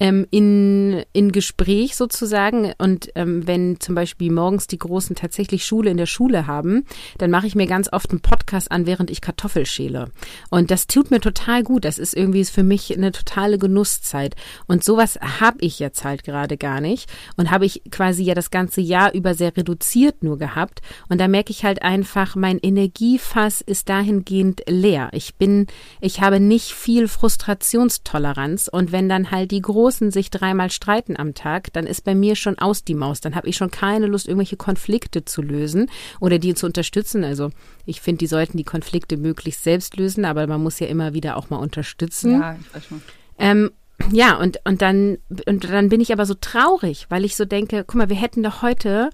ähm, 0.00 0.26
in, 0.30 1.04
in 1.12 1.32
Gespräch 1.32 1.96
sozusagen. 1.96 2.72
Und 2.78 3.10
ähm, 3.14 3.46
wenn 3.46 3.80
zum 3.80 3.94
Beispiel 3.94 4.32
morgens 4.32 4.66
die 4.66 4.78
Großen 4.78 5.14
tatsächlich 5.14 5.64
Schule 5.64 5.90
in 5.90 5.96
der 5.96 6.06
Schule 6.06 6.46
haben, 6.46 6.84
dann 7.18 7.30
mache 7.30 7.46
ich 7.46 7.54
mir 7.54 7.66
ganz 7.66 7.92
oft 7.92 8.10
einen 8.10 8.20
Podcast 8.20 8.70
an, 8.70 8.86
während 8.86 9.10
ich 9.10 9.20
Kartoffel 9.20 9.66
schäle. 9.66 10.10
Und 10.50 10.70
das 10.70 10.86
tut 10.86 11.10
mir 11.10 11.20
total 11.20 11.62
gut. 11.62 11.84
Das 11.84 11.98
ist 11.98 12.14
irgendwie 12.14 12.44
für 12.44 12.62
mich 12.62 12.96
eine 12.96 13.12
totale 13.12 13.58
Genusszeit. 13.58 14.34
Und 14.66 14.82
sowas 14.82 15.18
habe 15.40 15.58
ich 15.60 15.78
jetzt 15.78 16.04
halt 16.04 16.24
gerade 16.24 16.56
gar 16.56 16.80
nicht. 16.80 17.10
Und 17.36 17.50
habe 17.50 17.66
ich 17.66 17.82
quasi 17.90 18.24
ja 18.24 18.34
das 18.34 18.50
ganze 18.50 18.80
Jahr 18.80 19.14
über 19.14 19.34
sehr 19.34 19.56
reduziert 19.56 20.22
nur 20.22 20.38
gehabt. 20.38 20.80
Und 21.08 21.20
da 21.20 21.28
merke 21.28 21.50
ich 21.50 21.64
halt 21.64 21.82
einfach, 21.82 22.34
mein 22.34 22.58
Energiefass 22.58 23.60
ist 23.60 23.88
dahingehend 23.88 24.62
leer. 24.68 25.10
Ich 25.12 25.36
bin, 25.36 25.66
ich 26.00 26.20
habe 26.20 26.40
nicht 26.40 26.72
viel 26.72 27.06
Frustrationstoleranz. 27.06 28.68
Und 28.68 28.90
wenn 28.90 29.08
dann 29.08 29.30
halt 29.30 29.50
die 29.50 29.62
Großen 29.62 29.83
Großen 29.84 30.10
sich 30.10 30.30
dreimal 30.30 30.70
streiten 30.70 31.18
am 31.18 31.34
Tag, 31.34 31.70
dann 31.74 31.86
ist 31.86 32.04
bei 32.04 32.14
mir 32.14 32.36
schon 32.36 32.58
aus 32.58 32.84
die 32.84 32.94
Maus. 32.94 33.20
Dann 33.20 33.34
habe 33.34 33.48
ich 33.48 33.56
schon 33.56 33.70
keine 33.70 34.06
Lust, 34.06 34.26
irgendwelche 34.26 34.56
Konflikte 34.56 35.26
zu 35.26 35.42
lösen 35.42 35.90
oder 36.20 36.38
die 36.38 36.54
zu 36.54 36.64
unterstützen. 36.64 37.22
Also 37.22 37.50
ich 37.84 38.00
finde, 38.00 38.20
die 38.20 38.26
sollten 38.26 38.56
die 38.56 38.64
Konflikte 38.64 39.18
möglichst 39.18 39.62
selbst 39.62 39.98
lösen, 39.98 40.24
aber 40.24 40.46
man 40.46 40.62
muss 40.62 40.80
ja 40.80 40.86
immer 40.86 41.12
wieder 41.12 41.36
auch 41.36 41.50
mal 41.50 41.58
unterstützen. 41.58 42.40
Ja, 42.40 42.56
ich 42.58 42.74
weiß 42.74 42.86
schon. 42.86 43.02
Ähm, 43.38 43.72
ja, 44.10 44.38
und, 44.38 44.58
und 44.64 44.80
dann, 44.80 45.18
und 45.44 45.64
dann 45.64 45.90
bin 45.90 46.00
ich 46.00 46.14
aber 46.14 46.24
so 46.24 46.32
traurig, 46.32 47.04
weil 47.10 47.26
ich 47.26 47.36
so 47.36 47.44
denke, 47.44 47.84
guck 47.86 47.96
mal, 47.96 48.08
wir 48.08 48.16
hätten 48.16 48.42
doch 48.42 48.62
heute 48.62 49.10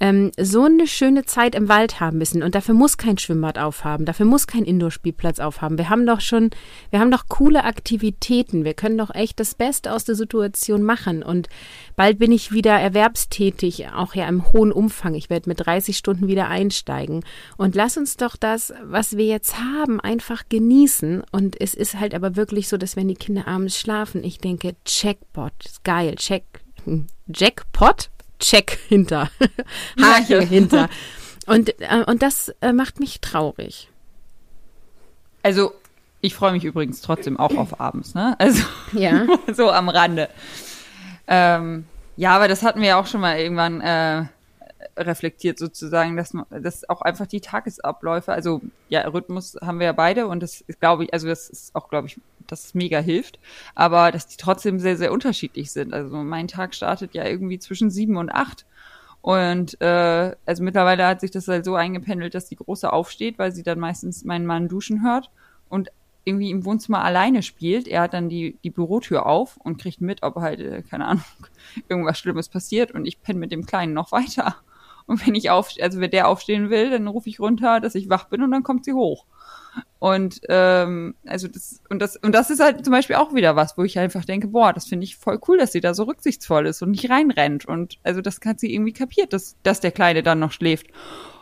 ähm, 0.00 0.32
so 0.38 0.64
eine 0.64 0.86
schöne 0.86 1.24
Zeit 1.24 1.54
im 1.54 1.68
Wald 1.68 2.00
haben 2.00 2.18
müssen. 2.18 2.42
Und 2.42 2.54
dafür 2.54 2.74
muss 2.74 2.96
kein 2.96 3.18
Schwimmbad 3.18 3.58
aufhaben, 3.58 4.06
dafür 4.06 4.26
muss 4.26 4.46
kein 4.46 4.64
Indoor-Spielplatz 4.64 5.38
aufhaben. 5.38 5.76
Wir 5.78 5.90
haben 5.90 6.06
doch 6.06 6.20
schon, 6.20 6.50
wir 6.90 7.00
haben 7.00 7.10
doch 7.10 7.28
coole 7.28 7.64
Aktivitäten. 7.64 8.64
Wir 8.64 8.74
können 8.74 8.98
doch 8.98 9.14
echt 9.14 9.38
das 9.38 9.54
Beste 9.54 9.92
aus 9.92 10.04
der 10.04 10.14
Situation 10.14 10.82
machen. 10.82 11.22
Und 11.22 11.48
bald 11.96 12.18
bin 12.18 12.32
ich 12.32 12.50
wieder 12.50 12.72
erwerbstätig, 12.72 13.88
auch 13.90 14.14
ja 14.14 14.26
im 14.26 14.52
hohen 14.52 14.72
Umfang. 14.72 15.14
Ich 15.14 15.28
werde 15.28 15.48
mit 15.48 15.66
30 15.66 15.96
Stunden 15.96 16.28
wieder 16.28 16.48
einsteigen. 16.48 17.22
Und 17.58 17.74
lass 17.74 17.98
uns 17.98 18.16
doch 18.16 18.36
das, 18.36 18.72
was 18.82 19.16
wir 19.18 19.26
jetzt 19.26 19.58
haben, 19.58 20.00
einfach 20.00 20.44
genießen. 20.48 21.22
Und 21.30 21.60
es 21.60 21.74
ist 21.74 22.00
halt 22.00 22.14
aber 22.14 22.36
wirklich 22.36 22.68
so, 22.68 22.78
dass 22.78 22.96
wenn 22.96 23.08
die 23.08 23.14
Kinder 23.14 23.46
abends 23.46 23.78
schlafen, 23.78 24.24
ich 24.24 24.38
denke, 24.38 24.76
Checkpot, 24.86 25.52
geil, 25.84 26.14
check, 26.16 26.44
hm, 26.84 27.06
Jackpot, 27.28 28.10
check 28.40 28.78
hinter, 28.88 29.30
Haken 30.00 30.46
hinter. 30.46 30.88
Und, 31.46 31.80
äh, 31.80 32.04
und 32.06 32.22
das 32.22 32.52
äh, 32.60 32.72
macht 32.72 33.00
mich 33.00 33.20
traurig. 33.20 33.88
Also, 35.42 35.72
ich 36.20 36.34
freue 36.34 36.52
mich 36.52 36.64
übrigens 36.64 37.00
trotzdem 37.00 37.38
auch 37.38 37.54
auf 37.56 37.80
abends, 37.80 38.14
ne? 38.14 38.36
Also, 38.38 38.62
ja. 38.92 39.26
so 39.54 39.70
am 39.70 39.88
Rande. 39.88 40.28
Ähm, 41.26 41.86
ja, 42.16 42.36
aber 42.36 42.48
das 42.48 42.62
hatten 42.62 42.80
wir 42.80 42.88
ja 42.88 43.00
auch 43.00 43.06
schon 43.06 43.20
mal 43.20 43.38
irgendwann 43.38 43.80
äh, 43.80 44.24
reflektiert 45.00 45.58
sozusagen, 45.58 46.16
dass 46.16 46.32
man, 46.32 46.44
dass 46.50 46.88
auch 46.88 47.02
einfach 47.02 47.26
die 47.26 47.40
Tagesabläufe, 47.40 48.32
also 48.32 48.60
ja, 48.88 49.02
Rhythmus 49.02 49.56
haben 49.60 49.78
wir 49.78 49.86
ja 49.86 49.92
beide 49.92 50.26
und 50.26 50.42
das 50.42 50.60
ist, 50.60 50.80
glaube 50.80 51.04
ich, 51.04 51.12
also 51.12 51.26
das 51.26 51.48
ist 51.50 51.74
auch, 51.74 51.88
glaube 51.88 52.08
ich, 52.08 52.20
dass 52.46 52.66
es 52.66 52.74
mega 52.74 52.98
hilft, 52.98 53.38
aber 53.74 54.12
dass 54.12 54.26
die 54.26 54.36
trotzdem 54.36 54.78
sehr, 54.78 54.96
sehr 54.96 55.12
unterschiedlich 55.12 55.70
sind. 55.70 55.94
Also 55.94 56.16
mein 56.16 56.48
Tag 56.48 56.74
startet 56.74 57.14
ja 57.14 57.24
irgendwie 57.24 57.58
zwischen 57.58 57.90
sieben 57.90 58.16
und 58.16 58.30
acht. 58.30 58.66
Und 59.22 59.80
äh, 59.82 60.34
also 60.46 60.62
mittlerweile 60.62 61.06
hat 61.06 61.20
sich 61.20 61.30
das 61.30 61.46
halt 61.46 61.64
so 61.64 61.74
eingependelt, 61.74 62.34
dass 62.34 62.48
die 62.48 62.56
Große 62.56 62.90
aufsteht, 62.90 63.38
weil 63.38 63.52
sie 63.52 63.62
dann 63.62 63.78
meistens 63.78 64.24
meinen 64.24 64.46
Mann 64.46 64.68
duschen 64.68 65.02
hört 65.04 65.30
und 65.68 65.90
irgendwie 66.24 66.50
im 66.50 66.64
Wohnzimmer 66.64 67.04
alleine 67.04 67.42
spielt. 67.42 67.88
Er 67.88 68.02
hat 68.02 68.14
dann 68.14 68.28
die, 68.28 68.58
die 68.62 68.70
Bürotür 68.70 69.26
auf 69.26 69.56
und 69.58 69.78
kriegt 69.78 70.00
mit, 70.00 70.22
ob 70.22 70.36
halt, 70.36 70.60
äh, 70.60 70.82
keine 70.82 71.06
Ahnung, 71.06 71.24
irgendwas 71.88 72.18
Schlimmes 72.18 72.48
passiert 72.48 72.92
und 72.92 73.06
ich 73.06 73.22
penne 73.22 73.38
mit 73.38 73.52
dem 73.52 73.66
Kleinen 73.66 73.92
noch 73.92 74.12
weiter. 74.12 74.56
Und 75.06 75.26
wenn 75.26 75.34
ich 75.34 75.50
auf, 75.50 75.70
also 75.80 76.00
wenn 76.00 76.10
der 76.10 76.28
aufstehen 76.28 76.70
will, 76.70 76.90
dann 76.90 77.06
rufe 77.06 77.28
ich 77.28 77.40
runter, 77.40 77.80
dass 77.80 77.94
ich 77.94 78.08
wach 78.08 78.24
bin 78.28 78.42
und 78.42 78.50
dann 78.50 78.62
kommt 78.62 78.84
sie 78.84 78.92
hoch. 78.92 79.26
Und 79.98 80.40
ähm, 80.48 81.14
also 81.26 81.46
das 81.46 81.80
und 81.88 82.00
das 82.00 82.16
und 82.16 82.34
das 82.34 82.50
ist 82.50 82.60
halt 82.60 82.84
zum 82.84 82.92
Beispiel 82.92 83.16
auch 83.16 83.34
wieder 83.34 83.54
was, 83.54 83.76
wo 83.76 83.84
ich 83.84 83.98
einfach 83.98 84.24
denke, 84.24 84.48
boah, 84.48 84.72
das 84.72 84.86
finde 84.86 85.04
ich 85.04 85.16
voll 85.16 85.38
cool, 85.46 85.58
dass 85.58 85.72
sie 85.72 85.80
da 85.80 85.94
so 85.94 86.04
rücksichtsvoll 86.04 86.66
ist 86.66 86.82
und 86.82 86.90
nicht 86.90 87.10
reinrennt 87.10 87.66
und 87.66 87.98
also 88.02 88.20
das 88.20 88.40
hat 88.44 88.60
sie 88.60 88.72
irgendwie 88.74 88.92
kapiert, 88.92 89.32
dass 89.32 89.56
dass 89.62 89.80
der 89.80 89.92
Kleine 89.92 90.22
dann 90.22 90.38
noch 90.38 90.52
schläft 90.52 90.86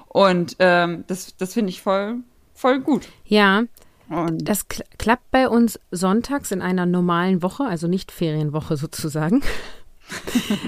und 0.08 0.56
ähm, 0.58 1.04
das 1.06 1.36
das 1.36 1.54
finde 1.54 1.70
ich 1.70 1.80
voll 1.80 2.16
voll 2.52 2.80
gut. 2.80 3.08
Ja. 3.24 3.64
Und 4.10 4.48
das 4.48 4.68
kl 4.68 4.84
klappt 4.96 5.30
bei 5.30 5.48
uns 5.48 5.78
sonntags 5.90 6.50
in 6.50 6.62
einer 6.62 6.86
normalen 6.86 7.42
Woche, 7.42 7.64
also 7.64 7.88
nicht 7.88 8.10
Ferienwoche 8.10 8.76
sozusagen. 8.76 9.42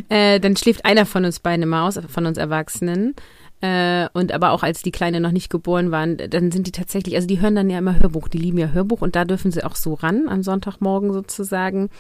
Äh, 0.09 0.41
dann 0.41 0.57
schläft 0.57 0.85
einer 0.85 1.07
von 1.07 1.25
uns 1.25 1.41
beiden 1.41 1.63
immer 1.63 1.83
aus, 1.85 1.99
von 2.09 2.27
uns 2.27 2.39
Erwachsenen. 2.39 3.15
Äh, 3.61 4.09
und 4.15 4.33
aber 4.33 4.53
auch 4.53 4.63
als 4.63 4.83
die 4.83 4.91
Kleine 4.91 5.21
noch 5.21 5.33
nicht 5.33 5.51
geboren 5.51 5.91
waren, 5.91 6.17
dann 6.17 6.51
sind 6.51 6.67
die 6.67 6.73
tatsächlich, 6.73 7.15
also 7.15 7.27
die 7.27 7.41
hören 7.41 7.55
dann 7.55 7.69
ja 7.69 7.79
immer 7.79 7.99
Hörbuch, 7.99 8.29
die 8.29 8.39
lieben 8.39 8.59
ja 8.59 8.69
Hörbuch 8.69 9.03
und 9.03 9.17
da 9.17 9.25
dürfen 9.25 9.51
sie 9.51 9.65
auch 9.65 9.77
so 9.77 9.95
ran 9.95 10.29
am 10.29 10.43
Sonntagmorgen 10.43 11.13
sozusagen. 11.13 11.91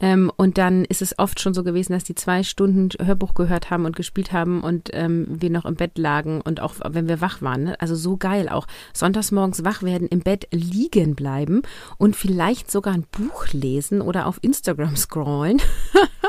Ähm, 0.00 0.32
und 0.36 0.58
dann 0.58 0.84
ist 0.84 1.02
es 1.02 1.18
oft 1.18 1.40
schon 1.40 1.54
so 1.54 1.62
gewesen, 1.62 1.92
dass 1.92 2.04
die 2.04 2.14
zwei 2.14 2.42
Stunden 2.42 2.88
Hörbuch 3.04 3.34
gehört 3.34 3.70
haben 3.70 3.84
und 3.84 3.96
gespielt 3.96 4.32
haben 4.32 4.62
und 4.62 4.90
ähm, 4.92 5.26
wir 5.28 5.50
noch 5.50 5.66
im 5.66 5.76
Bett 5.76 5.98
lagen 5.98 6.40
und 6.40 6.60
auch 6.60 6.74
wenn 6.88 7.06
wir 7.08 7.20
wach 7.20 7.42
waren. 7.42 7.64
Ne? 7.64 7.80
Also 7.80 7.94
so 7.94 8.16
geil 8.16 8.48
auch. 8.48 8.66
Sonntags 8.92 9.30
morgens 9.30 9.62
wach 9.62 9.82
werden, 9.82 10.08
im 10.08 10.20
Bett 10.20 10.48
liegen 10.50 11.14
bleiben 11.14 11.62
und 11.96 12.16
vielleicht 12.16 12.70
sogar 12.70 12.94
ein 12.94 13.06
Buch 13.10 13.48
lesen 13.52 14.00
oder 14.00 14.26
auf 14.26 14.38
Instagram 14.42 14.96
scrollen. 14.96 15.60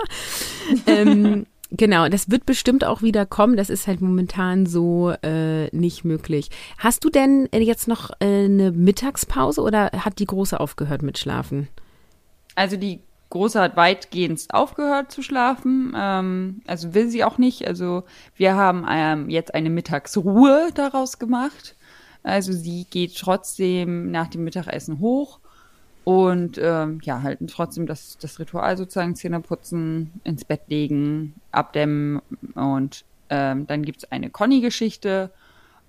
ähm, 0.88 1.46
Genau, 1.72 2.08
das 2.10 2.30
wird 2.30 2.46
bestimmt 2.46 2.84
auch 2.84 3.02
wieder 3.02 3.26
kommen. 3.26 3.58
Das 3.58 3.70
ist 3.70 3.88
halt 3.88 4.02
momentan 4.02 4.66
so 4.66 5.14
äh, 5.24 5.76
nicht 5.76 6.06
möglich. 6.06 6.50
Hast 6.78 7.04
du 7.04 7.10
denn 7.10 7.50
jetzt 7.52 7.88
noch 7.88 8.12
äh, 8.20 8.46
eine 8.46 8.72
Mittagspause 8.72 9.62
oder 9.62 9.92
hat 9.92 10.20
die 10.20 10.26
Große 10.26 10.60
aufgehört 10.60 11.02
mit 11.02 11.18
Schlafen? 11.18 11.68
Also 12.54 12.78
die 12.78 13.02
Große 13.32 13.60
hat 13.60 13.76
weitgehend 13.76 14.46
aufgehört 14.50 15.12
zu 15.12 15.24
schlafen. 15.24 15.94
Ähm, 15.98 16.62
also 16.68 16.94
will 16.94 17.10
sie 17.10 17.24
auch 17.24 17.38
nicht. 17.38 17.68
Also 17.68 18.04
wir 18.36 18.56
haben 18.56 18.86
ähm, 18.90 19.30
jetzt 19.30 19.54
eine 19.54 19.70
Mittagsruhe 19.70 20.70
daraus 20.74 21.18
gemacht. 21.18 21.76
Also 22.22 22.54
sie 22.54 22.86
geht 22.90 23.18
trotzdem 23.18 24.12
nach 24.12 24.28
dem 24.28 24.44
Mittagessen 24.44 25.00
hoch 25.00 25.40
und 26.06 26.60
ähm, 26.62 27.00
ja, 27.04 27.24
halten 27.24 27.48
trotzdem 27.48 27.88
das, 27.88 28.18
das 28.20 28.40
Ritual 28.40 28.78
sozusagen, 28.78 29.16
Zähne 29.16 29.42
putzen, 29.42 30.22
ins 30.24 30.46
Bett 30.46 30.62
legen, 30.68 31.34
abdämmen 31.52 32.22
und 32.54 33.04
ähm, 33.30 33.66
dann 33.66 33.82
gibt's 33.82 34.06
eine 34.12 34.30
Conny-Geschichte. 34.30 35.32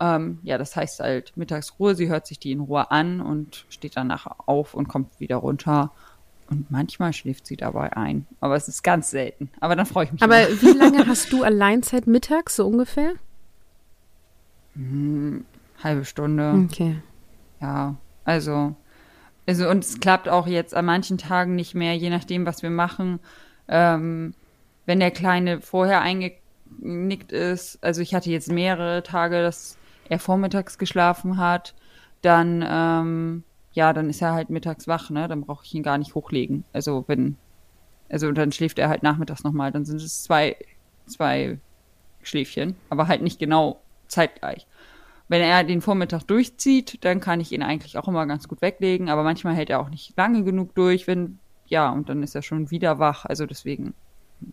Ähm, 0.01 0.39
ja, 0.43 0.57
das 0.57 0.75
heißt 0.75 1.01
halt 1.01 1.37
Mittagsruhe, 1.37 1.95
sie 1.95 2.09
hört 2.09 2.27
sich 2.27 2.39
die 2.39 2.53
in 2.53 2.61
Ruhe 2.61 2.91
an 2.91 3.21
und 3.21 3.67
steht 3.69 3.99
danach 3.99 4.27
auf 4.47 4.73
und 4.73 4.89
kommt 4.89 5.21
wieder 5.21 5.37
runter. 5.37 5.93
Und 6.49 6.71
manchmal 6.71 7.13
schläft 7.13 7.47
sie 7.47 7.57
dabei 7.57 7.95
ein. 7.95 8.27
Aber 8.41 8.57
es 8.57 8.69
ist 8.69 8.83
ganz 8.83 9.11
selten. 9.11 9.51
Aber 9.61 9.77
dann 9.77 9.85
freue 9.85 10.07
ich 10.07 10.13
mich. 10.13 10.23
Aber 10.23 10.49
immer. 10.49 10.63
wie 10.63 10.73
lange 10.79 11.07
hast 11.07 11.31
du 11.31 11.43
Alleinzeit 11.43 12.07
mittags, 12.07 12.57
so 12.57 12.67
ungefähr? 12.67 13.13
Hm, 14.77 15.45
halbe 15.85 16.07
Stunde. 16.07 16.65
Okay. 16.65 17.03
Ja, 17.61 17.97
also 18.25 18.77
also 19.47 19.69
und 19.69 19.85
es 19.85 20.01
klappt 20.01 20.29
auch 20.29 20.47
jetzt 20.47 20.75
an 20.75 20.85
manchen 20.85 21.19
Tagen 21.19 21.55
nicht 21.55 21.75
mehr, 21.75 21.95
je 21.95 22.11
nachdem, 22.11 22.47
was 22.47 22.63
wir 22.63 22.71
machen. 22.71 23.21
Ähm, 23.69 24.35
wenn 24.87 25.01
der 25.01 25.11
Kleine 25.11 25.61
vorher 25.61 26.01
eingenickt 26.01 27.33
ist, 27.33 27.83
also 27.83 28.01
ich 28.03 28.15
hatte 28.15 28.31
jetzt 28.31 28.51
mehrere 28.51 29.03
Tage, 29.03 29.43
dass 29.43 29.79
er 30.09 30.19
vormittags 30.19 30.79
geschlafen 30.79 31.39
hat, 31.39 31.75
dann 32.23 32.65
ähm, 32.69 33.45
ja, 33.77 33.93
dann 33.93 34.09
ist 34.09 34.23
er 34.23 34.33
halt 34.33 34.49
mittags 34.49 34.89
wach, 34.89 35.11
ne? 35.11 35.29
Dann 35.29 35.43
brauche 35.43 35.65
ich 35.65 35.75
ihn 35.75 35.83
gar 35.83 35.99
nicht 35.99 36.15
hochlegen. 36.15 36.65
Also 36.73 37.05
wenn, 37.09 37.37
also 38.09 38.33
dann 38.33 38.51
schläft 38.51 38.79
er 38.79 38.89
halt 38.89 39.03
nachmittags 39.03 39.45
nochmal, 39.45 39.71
dann 39.71 39.85
sind 39.85 40.01
es 40.01 40.23
zwei, 40.23 40.57
zwei 41.07 41.59
Schläfchen, 42.23 42.75
aber 42.89 43.07
halt 43.07 43.21
nicht 43.21 43.39
genau 43.39 43.81
zeitgleich. 44.09 44.67
Wenn 45.29 45.43
er 45.43 45.65
den 45.65 45.81
Vormittag 45.81 46.23
durchzieht, 46.25 47.05
dann 47.05 47.21
kann 47.21 47.41
ich 47.41 47.53
ihn 47.53 47.63
eigentlich 47.63 47.99
auch 47.99 48.07
immer 48.07 48.27
ganz 48.27 48.47
gut 48.47 48.63
weglegen, 48.63 49.09
aber 49.09 49.25
manchmal 49.25 49.55
hält 49.55 49.71
er 49.71 49.81
auch 49.81 49.89
nicht 49.89 50.17
lange 50.17 50.45
genug 50.45 50.75
durch, 50.75 51.07
wenn, 51.07 51.41
ja, 51.67 51.91
und 51.91 52.09
dann 52.09 52.23
ist 52.23 52.37
er 52.37 52.43
schon 52.43 52.71
wieder 52.71 53.01
wach. 53.01 53.25
Also 53.25 53.45
deswegen, 53.45 53.95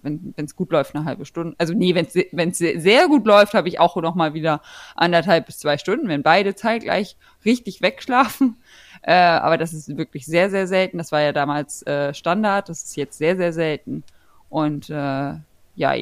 wenn 0.02 0.34
es 0.36 0.56
gut 0.56 0.72
läuft, 0.72 0.96
eine 0.96 1.06
halbe 1.06 1.26
Stunde. 1.26 1.56
Also 1.60 1.74
nee, 1.74 1.94
wenn 1.94 2.50
es 2.50 2.58
sehr 2.58 3.08
gut 3.08 3.26
läuft, 3.28 3.54
habe 3.54 3.68
ich 3.68 3.80
auch 3.80 3.96
noch 3.98 4.16
mal 4.16 4.34
wieder 4.34 4.62
anderthalb 4.96 5.46
bis 5.46 5.60
zwei 5.60 5.78
Stunden, 5.78 6.08
wenn 6.08 6.24
beide 6.24 6.56
zeitgleich 6.56 7.18
richtig 7.46 7.82
wegschlafen. 7.82 8.58
Äh, 9.06 9.16
aber 9.16 9.58
das 9.58 9.74
ist 9.74 9.98
wirklich 9.98 10.26
sehr, 10.26 10.50
sehr 10.50 10.66
selten. 10.66 10.98
Das 10.98 11.12
war 11.12 11.20
ja 11.20 11.34
damals 11.34 11.86
äh, 11.86 12.14
Standard, 12.14 12.70
das 12.70 12.86
ist 12.86 12.96
jetzt 12.96 13.18
sehr, 13.18 13.36
sehr 13.36 13.52
selten. 13.52 14.06
Und 14.48 14.90
äh, 14.90 15.34
ja, 15.76 15.94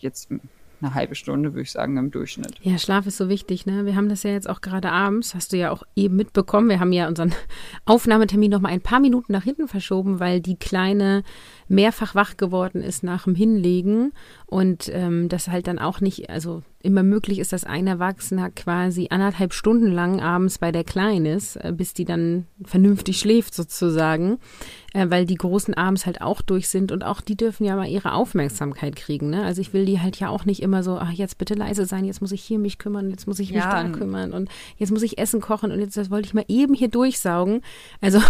jetzt 0.00 0.28
eine 0.80 0.94
halbe 0.94 1.14
Stunde, 1.14 1.52
würde 1.52 1.62
ich 1.62 1.72
sagen, 1.72 1.96
im 1.96 2.10
Durchschnitt. 2.10 2.54
Ja, 2.62 2.78
Schlaf 2.78 3.06
ist 3.06 3.16
so 3.16 3.28
wichtig, 3.28 3.66
ne? 3.66 3.86
Wir 3.86 3.96
haben 3.96 4.08
das 4.08 4.22
ja 4.22 4.30
jetzt 4.30 4.48
auch 4.48 4.60
gerade 4.60 4.90
abends, 4.90 5.34
hast 5.34 5.52
du 5.52 5.56
ja 5.56 5.70
auch 5.70 5.82
eben 5.96 6.16
mitbekommen. 6.16 6.68
Wir 6.68 6.80
haben 6.80 6.92
ja 6.92 7.08
unseren 7.08 7.32
Aufnahmetermin 7.84 8.50
noch 8.50 8.60
mal 8.60 8.70
ein 8.70 8.80
paar 8.80 9.00
Minuten 9.00 9.32
nach 9.32 9.44
hinten 9.44 9.68
verschoben, 9.68 10.20
weil 10.20 10.40
die 10.40 10.56
Kleine 10.56 11.22
mehrfach 11.68 12.14
wach 12.14 12.36
geworden 12.36 12.82
ist 12.82 13.04
nach 13.04 13.24
dem 13.24 13.34
Hinlegen 13.34 14.12
und 14.46 14.90
ähm, 14.92 15.28
das 15.28 15.48
halt 15.48 15.66
dann 15.66 15.78
auch 15.78 16.00
nicht, 16.00 16.30
also 16.30 16.62
immer 16.82 17.02
möglich 17.02 17.38
ist, 17.38 17.52
dass 17.52 17.64
ein 17.64 17.86
Erwachsener 17.86 18.50
quasi 18.50 19.08
anderthalb 19.10 19.52
Stunden 19.52 19.92
lang 19.92 20.20
abends 20.20 20.58
bei 20.58 20.72
der 20.72 20.84
Kleinen 20.84 21.26
ist, 21.26 21.56
äh, 21.56 21.72
bis 21.76 21.92
die 21.92 22.04
dann 22.04 22.46
vernünftig 22.64 23.18
schläft 23.18 23.54
sozusagen, 23.54 24.38
äh, 24.94 25.06
weil 25.10 25.26
die 25.26 25.34
Großen 25.34 25.74
abends 25.74 26.06
halt 26.06 26.22
auch 26.22 26.40
durch 26.40 26.68
sind 26.68 26.90
und 26.90 27.04
auch 27.04 27.20
die 27.20 27.36
dürfen 27.36 27.64
ja 27.64 27.76
mal 27.76 27.88
ihre 27.88 28.14
Aufmerksamkeit 28.14 28.96
kriegen. 28.96 29.30
Ne? 29.30 29.44
Also 29.44 29.60
ich 29.60 29.72
will 29.72 29.84
die 29.84 30.00
halt 30.00 30.18
ja 30.18 30.30
auch 30.30 30.44
nicht 30.44 30.62
immer 30.62 30.82
so, 30.82 30.98
ach 30.98 31.12
jetzt 31.12 31.38
bitte 31.38 31.54
leise 31.54 31.84
sein, 31.84 32.04
jetzt 32.04 32.22
muss 32.22 32.32
ich 32.32 32.42
hier 32.42 32.58
mich 32.58 32.78
kümmern, 32.78 33.10
jetzt 33.10 33.26
muss 33.26 33.38
ich 33.38 33.52
mich 33.52 33.62
ja. 33.62 33.82
da 33.82 33.88
kümmern 33.90 34.32
und 34.32 34.48
jetzt 34.78 34.90
muss 34.90 35.02
ich 35.02 35.18
Essen 35.18 35.40
kochen 35.40 35.72
und 35.72 35.80
jetzt 35.80 35.96
das 35.96 36.10
wollte 36.10 36.26
ich 36.26 36.34
mal 36.34 36.44
eben 36.48 36.74
hier 36.74 36.88
durchsaugen. 36.88 37.60
Also 38.00 38.20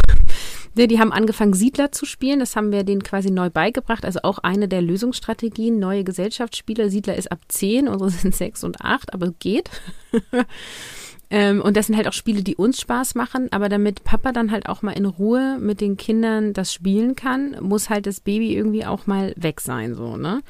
Ne, 0.77 0.87
die 0.87 1.01
haben 1.01 1.13
angefangen, 1.13 1.53
Siedler 1.53 1.91
zu 1.91 2.07
spielen. 2.07 2.39
Das 2.39 2.55
haben 2.55 2.73
wir 2.73 2.85
denen 2.85 3.03
quasi 3.03 3.31
neu 3.31 3.51
beigebracht. 3.51 4.05
Also 4.05 4.21
auch 4.23 4.39
eine 4.39 4.69
der 4.69 4.83
Lösungsstrategien. 4.83 5.79
Neue 5.79 6.05
Gesellschaftsspiele. 6.05 6.91
Siedler 6.91 7.17
ist 7.17 7.33
ab 7.33 7.41
10, 7.49 7.89
unsere 7.89 8.11
sind 8.11 8.35
6 8.35 8.65
und 8.65 8.81
8, 8.81 9.13
aber 9.13 9.33
geht. 9.39 9.71
ähm, 11.31 11.61
und 11.61 11.77
das 11.77 11.87
sind 11.87 11.97
halt 11.97 12.07
auch 12.07 12.13
Spiele, 12.13 12.43
die 12.43 12.57
uns 12.57 12.81
Spaß 12.81 13.17
machen. 13.17 13.49
Aber 13.51 13.69
damit 13.69 14.05
Papa 14.05 14.33
dann 14.33 14.53
halt 14.53 14.69
auch 14.69 14.83
mal 14.83 14.93
in 14.93 15.07
Ruhe 15.07 15.59
mit 15.61 15.81
den 15.81 15.97
Kindern 15.97 16.53
das 16.53 16.73
spielen 16.73 17.17
kann, 17.17 17.57
muss 17.61 17.91
halt 17.91 18.07
das 18.07 18.21
Baby 18.21 18.55
irgendwie 18.55 18.87
auch 18.87 19.07
mal 19.07 19.35
weg 19.37 19.61
sein, 19.61 19.95
so, 19.95 20.17
ne? 20.17 20.43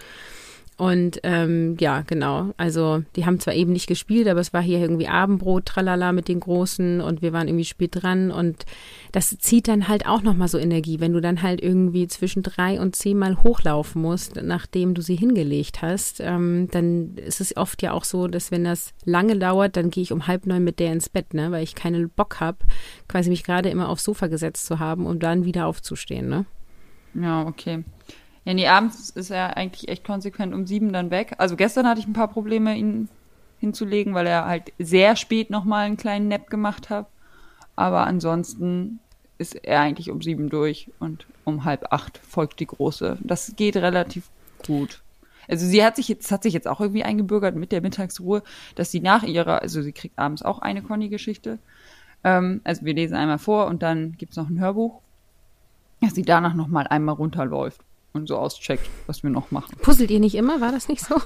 Und 0.80 1.20
ähm, 1.24 1.76
ja, 1.78 2.00
genau. 2.06 2.54
Also 2.56 3.02
die 3.14 3.26
haben 3.26 3.38
zwar 3.38 3.52
eben 3.52 3.70
nicht 3.70 3.86
gespielt, 3.86 4.26
aber 4.26 4.40
es 4.40 4.54
war 4.54 4.62
hier 4.62 4.78
irgendwie 4.78 5.08
Abendbrot, 5.08 5.66
tralala 5.66 6.12
mit 6.12 6.26
den 6.26 6.40
Großen 6.40 7.02
und 7.02 7.20
wir 7.20 7.34
waren 7.34 7.48
irgendwie 7.48 7.66
spät 7.66 7.90
dran 7.92 8.30
und 8.30 8.64
das 9.12 9.36
zieht 9.40 9.68
dann 9.68 9.88
halt 9.88 10.06
auch 10.06 10.22
nochmal 10.22 10.48
so 10.48 10.56
Energie, 10.56 10.98
wenn 10.98 11.12
du 11.12 11.20
dann 11.20 11.42
halt 11.42 11.60
irgendwie 11.60 12.06
zwischen 12.06 12.42
drei 12.42 12.80
und 12.80 12.96
zehnmal 12.96 13.42
hochlaufen 13.42 14.00
musst, 14.00 14.36
nachdem 14.42 14.94
du 14.94 15.02
sie 15.02 15.16
hingelegt 15.16 15.82
hast. 15.82 16.20
Ähm, 16.20 16.68
dann 16.70 17.14
ist 17.16 17.42
es 17.42 17.58
oft 17.58 17.82
ja 17.82 17.92
auch 17.92 18.04
so, 18.04 18.26
dass 18.26 18.50
wenn 18.50 18.64
das 18.64 18.94
lange 19.04 19.38
dauert, 19.38 19.76
dann 19.76 19.90
gehe 19.90 20.02
ich 20.02 20.12
um 20.12 20.28
halb 20.28 20.46
neun 20.46 20.64
mit 20.64 20.78
der 20.78 20.94
ins 20.94 21.10
Bett, 21.10 21.34
ne, 21.34 21.50
weil 21.50 21.62
ich 21.62 21.74
keinen 21.74 22.08
Bock 22.08 22.40
habe, 22.40 22.56
quasi 23.06 23.28
mich 23.28 23.44
gerade 23.44 23.68
immer 23.68 23.90
aufs 23.90 24.04
Sofa 24.04 24.28
gesetzt 24.28 24.64
zu 24.64 24.78
haben, 24.78 25.04
um 25.04 25.18
dann 25.18 25.44
wieder 25.44 25.66
aufzustehen, 25.66 26.30
ne? 26.30 26.46
Ja, 27.12 27.46
okay. 27.46 27.84
Ja, 28.44 28.54
nee, 28.54 28.66
abends 28.66 29.10
ist 29.10 29.30
er 29.30 29.56
eigentlich 29.56 29.88
echt 29.88 30.04
konsequent 30.04 30.54
um 30.54 30.66
sieben 30.66 30.92
dann 30.92 31.10
weg. 31.10 31.34
Also 31.38 31.56
gestern 31.56 31.86
hatte 31.86 32.00
ich 32.00 32.06
ein 32.06 32.14
paar 32.14 32.28
Probleme, 32.28 32.76
ihn 32.76 33.08
hinzulegen, 33.58 34.14
weil 34.14 34.26
er 34.26 34.46
halt 34.46 34.72
sehr 34.78 35.16
spät 35.16 35.50
nochmal 35.50 35.86
einen 35.86 35.98
kleinen 35.98 36.28
Nap 36.28 36.48
gemacht 36.48 36.88
hat. 36.88 37.06
Aber 37.76 38.06
ansonsten 38.06 38.98
ist 39.38 39.54
er 39.54 39.80
eigentlich 39.80 40.10
um 40.10 40.22
sieben 40.22 40.48
durch 40.48 40.90
und 40.98 41.26
um 41.44 41.64
halb 41.64 41.92
acht 41.92 42.18
folgt 42.18 42.60
die 42.60 42.66
große. 42.66 43.18
Das 43.20 43.54
geht 43.56 43.76
relativ 43.76 44.28
gut. 44.66 45.02
Also 45.48 45.66
sie 45.66 45.84
hat 45.84 45.96
sich 45.96 46.08
jetzt, 46.08 46.30
hat 46.30 46.42
sich 46.42 46.54
jetzt 46.54 46.68
auch 46.68 46.80
irgendwie 46.80 47.04
eingebürgert 47.04 47.56
mit 47.56 47.72
der 47.72 47.82
Mittagsruhe, 47.82 48.42
dass 48.74 48.90
sie 48.90 49.00
nach 49.00 49.22
ihrer, 49.22 49.62
also 49.62 49.82
sie 49.82 49.92
kriegt 49.92 50.18
abends 50.18 50.42
auch 50.42 50.60
eine 50.60 50.82
Conny-Geschichte. 50.82 51.58
Ähm, 52.24 52.60
also 52.64 52.84
wir 52.84 52.94
lesen 52.94 53.16
einmal 53.16 53.38
vor 53.38 53.66
und 53.66 53.82
dann 53.82 54.12
gibt's 54.16 54.36
noch 54.36 54.48
ein 54.48 54.60
Hörbuch, 54.60 55.00
dass 56.00 56.14
sie 56.14 56.22
danach 56.22 56.54
nochmal 56.54 56.86
einmal 56.86 57.14
runterläuft 57.14 57.80
und 58.12 58.28
so 58.28 58.36
auscheckt, 58.36 58.88
was 59.06 59.22
wir 59.22 59.30
noch 59.30 59.50
machen. 59.50 59.76
Puzzelt 59.82 60.10
ihr 60.10 60.20
nicht 60.20 60.34
immer? 60.34 60.60
War 60.60 60.72
das 60.72 60.88
nicht 60.88 61.04
so? 61.04 61.16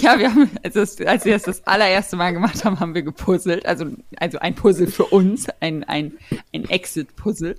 Ja, 0.00 0.18
wir 0.18 0.30
haben, 0.34 0.50
also 0.64 0.80
das, 0.80 1.00
als 1.02 1.24
wir 1.24 1.34
das 1.34 1.44
das 1.44 1.66
allererste 1.66 2.16
Mal 2.16 2.32
gemacht 2.32 2.64
haben, 2.64 2.80
haben 2.80 2.94
wir 2.94 3.02
gepuzzelt. 3.02 3.64
Also, 3.64 3.86
also 4.16 4.38
ein 4.38 4.54
Puzzle 4.54 4.88
für 4.88 5.04
uns, 5.04 5.46
ein, 5.60 5.84
ein, 5.84 6.14
ein 6.52 6.68
Exit-Puzzle. 6.68 7.56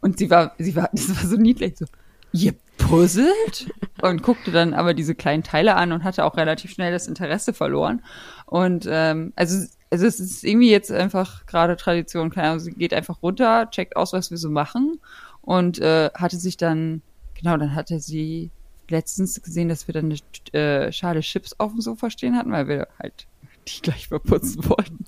Und 0.00 0.18
sie 0.18 0.30
war, 0.30 0.54
sie 0.58 0.74
war, 0.74 0.90
das 0.92 1.08
war 1.10 1.30
so 1.30 1.36
niedlich, 1.36 1.76
so, 1.78 1.86
ihr 2.32 2.54
puzzelt? 2.78 3.72
Und 4.02 4.22
guckte 4.22 4.50
dann 4.50 4.74
aber 4.74 4.94
diese 4.94 5.14
kleinen 5.14 5.42
Teile 5.42 5.76
an 5.76 5.92
und 5.92 6.02
hatte 6.02 6.24
auch 6.24 6.36
relativ 6.36 6.72
schnell 6.72 6.92
das 6.92 7.06
Interesse 7.06 7.52
verloren. 7.52 8.02
Und 8.46 8.86
ähm, 8.90 9.32
also, 9.36 9.66
also 9.90 10.06
es 10.06 10.18
ist 10.18 10.44
irgendwie 10.44 10.70
jetzt 10.70 10.90
einfach 10.90 11.46
gerade 11.46 11.76
Tradition, 11.76 12.30
keine 12.30 12.48
Ahnung, 12.48 12.60
sie 12.60 12.72
geht 12.72 12.94
einfach 12.94 13.22
runter, 13.22 13.70
checkt 13.70 13.96
aus, 13.96 14.12
was 14.12 14.30
wir 14.30 14.38
so 14.38 14.50
machen 14.50 15.00
und 15.40 15.78
äh, 15.78 16.10
hatte 16.14 16.36
sich 16.36 16.56
dann 16.56 17.02
Genau, 17.38 17.56
dann 17.56 17.74
hatte 17.74 18.00
sie 18.00 18.50
letztens 18.88 19.42
gesehen, 19.42 19.68
dass 19.68 19.88
wir 19.88 19.94
dann 19.94 20.12
eine 20.12 20.60
äh, 20.60 20.92
Schale 20.92 21.20
Chips 21.20 21.54
auf 21.58 21.72
dem 21.72 21.80
Sofa 21.80 22.10
stehen 22.10 22.36
hatten, 22.36 22.52
weil 22.52 22.68
wir 22.68 22.88
halt 23.00 23.26
die 23.68 23.82
gleich 23.82 24.08
verputzen 24.08 24.64
wollten. 24.68 25.04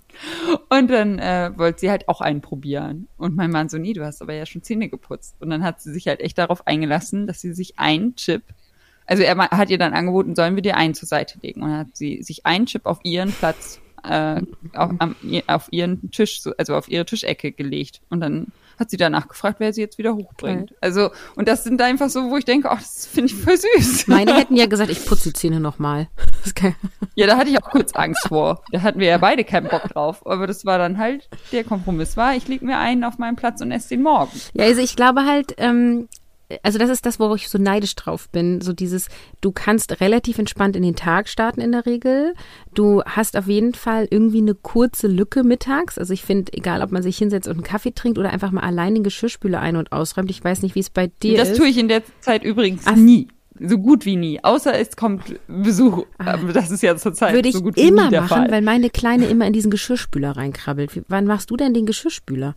Und 0.69 0.91
dann 0.91 1.19
äh, 1.19 1.53
wollte 1.57 1.81
sie 1.81 1.91
halt 1.91 2.09
auch 2.09 2.21
einen 2.21 2.41
probieren. 2.41 3.09
Und 3.17 3.37
mein 3.37 3.51
Mann 3.51 3.69
so, 3.69 3.79
nie, 3.79 3.93
du 3.93 4.05
hast 4.05 4.21
aber 4.21 4.35
ja 4.35 4.47
schon 4.47 4.63
Zähne 4.63 4.89
geputzt. 4.89 5.37
Und 5.41 5.51
dann 5.51 5.63
hat 5.63 5.81
sie 5.81 5.93
sich 5.93 6.09
halt 6.09 6.21
echt 6.21 6.39
darauf 6.39 6.67
eingelassen, 6.67 7.27
dass 7.27 7.41
sie 7.41 7.53
sich 7.53 7.79
einen 7.79 8.17
Chip, 8.17 8.43
also 9.07 9.23
er 9.23 9.37
hat 9.37 9.71
ihr 9.71 9.79
dann 9.79 9.95
angeboten, 9.95 10.35
sollen 10.35 10.55
wir 10.55 10.63
dir 10.63 10.77
einen 10.77 10.95
zur 10.95 11.09
Seite 11.09 11.39
legen. 11.41 11.63
Und 11.63 11.71
dann 11.71 11.79
hat 11.79 11.97
sie 11.97 12.23
sich 12.23 12.45
einen 12.47 12.67
Chip 12.67 12.85
auf 12.85 12.99
ihren 13.05 13.33
Platz, 13.33 13.81
äh, 14.03 14.43
auf, 14.75 14.93
am, 14.99 15.17
auf 15.47 15.69
ihren 15.71 16.11
Tisch, 16.11 16.43
also 16.59 16.75
auf 16.75 16.89
ihre 16.89 17.07
Tischecke 17.07 17.53
gelegt. 17.53 18.01
Und 18.11 18.21
dann 18.21 18.49
hat 18.79 18.91
sie 18.91 18.97
danach 18.97 19.29
gefragt, 19.29 19.61
wer 19.61 19.73
sie 19.73 19.81
jetzt 19.81 19.99
wieder 19.99 20.15
hochbringt. 20.15 20.71
Okay. 20.71 20.79
Also, 20.81 21.11
und 21.35 21.49
das 21.49 21.65
sind 21.65 21.81
einfach 21.83 22.09
so, 22.09 22.31
wo 22.31 22.37
ich 22.37 22.45
denke, 22.45 22.71
ach, 22.71 22.79
das 22.81 23.07
finde 23.07 23.33
ich 23.33 23.35
voll 23.35 23.57
süß. 23.57 24.07
Meine 24.07 24.35
hätten 24.35 24.57
ja 24.57 24.67
gesagt, 24.69 24.91
ich 24.91 25.05
putze 25.05 25.31
die 25.31 25.33
Zähne 25.35 25.61
nochmal. 25.61 26.09
Ja, 27.15 27.27
da 27.27 27.37
hatte 27.37 27.51
ich 27.51 27.59
auch 27.59 27.71
kurz 27.71 27.93
Angst 27.95 28.29
vor. 28.29 28.63
Da 28.71 28.83
hatten 28.83 29.01
wir 29.01 29.09
ja 29.09 29.19
beide 29.19 29.43
keinen 29.43 29.69
Bock 29.69 29.83
drauf. 29.89 30.25
Aber 30.25 30.47
das 30.47 30.65
war 30.65 30.79
dann 30.79 30.99
halt, 30.99 31.29
der 31.51 31.65
Kompromiss 31.65 32.17
war, 32.17 32.37
ich 32.37 32.47
lege 32.47 32.65
mir 32.65 32.79
einen 32.79 33.03
auf 33.03 33.19
meinen 33.19 33.35
Platz 33.35 33.61
und 33.61 33.73
esse 33.73 33.89
den 33.89 34.03
morgen. 34.03 34.31
Ja, 34.53 34.65
also 34.65 34.81
ich 34.81 34.95
glaube 34.95 35.25
halt, 35.25 35.55
ähm, 35.59 36.09
also 36.63 36.79
das 36.79 36.91
ist 36.91 37.05
das, 37.05 37.21
wo 37.21 37.35
ich 37.35 37.49
so 37.49 37.59
neidisch 37.59 37.95
drauf 37.95 38.29
bin. 38.31 38.61
So 38.61 38.73
dieses, 38.73 39.09
du 39.41 39.53
kannst 39.53 40.01
relativ 40.01 40.39
entspannt 40.39 40.77
in 40.77 40.83
den 40.83 40.97
Tag 40.97 41.29
starten 41.29 41.61
in 41.61 41.73
der 41.73 41.85
Regel. 41.87 42.35
Du 42.75 43.03
hast 43.05 43.37
auf 43.37 43.47
jeden 43.47 43.75
Fall 43.75 44.09
irgendwie 44.11 44.39
eine 44.39 44.55
kurze 44.55 45.09
Lücke 45.09 45.45
mittags. 45.45 45.99
Also 45.99 46.13
ich 46.15 46.23
finde, 46.23 46.53
egal 46.55 46.83
ob 46.83 46.91
man 46.91 47.03
sich 47.03 47.19
hinsetzt 47.19 47.49
und 47.49 47.55
einen 47.57 47.65
Kaffee 47.65 47.93
trinkt 47.93 48.19
oder 48.19 48.31
einfach 48.31 48.51
mal 48.51 48.63
allein 48.63 48.95
den 48.95 49.05
Geschirrspüler 49.05 49.61
ein- 49.61 49.77
und 49.77 49.93
ausräumt. 49.93 50.31
Ich 50.31 50.43
weiß 50.43 50.63
nicht, 50.63 50.75
wie 50.75 50.81
es 50.81 50.91
bei 50.91 51.09
dir 51.23 51.37
das 51.37 51.49
ist. 51.49 51.53
Das 51.53 51.59
tue 51.59 51.69
ich 51.69 51.79
in 51.79 51.89
der 51.89 52.03
Zeit 52.21 52.45
übrigens 52.45 52.83
Ach, 52.87 52.97
nie. 52.97 53.29
So 53.61 53.77
gut 53.77 54.07
wie 54.07 54.17
nie. 54.17 54.43
Außer 54.43 54.73
es 54.79 54.97
kommt 54.97 55.35
Besuch. 55.49 56.07
Ah, 56.19 56.35
Aber 56.35 56.53
das 56.53 56.71
ist 56.71 56.83
ja 56.83 56.97
zur 56.97 57.13
Zeit 57.13 57.35
Würde 57.35 57.49
ich 57.49 57.57
so 57.57 57.63
gut 57.63 57.77
immer 57.77 58.03
wie 58.03 58.05
nie 58.05 58.11
der 58.11 58.21
machen, 58.23 58.29
Fall. 58.29 58.51
weil 58.51 58.63
meine 58.63 58.89
Kleine 58.89 59.27
immer 59.27 59.47
in 59.47 59.53
diesen 59.53 59.71
Geschirrspüler 59.71 60.37
reinkrabbelt. 60.37 61.03
Wann 61.09 61.27
machst 61.27 61.51
du 61.51 61.57
denn 61.57 61.75
den 61.75 61.85
Geschirrspüler? 61.85 62.55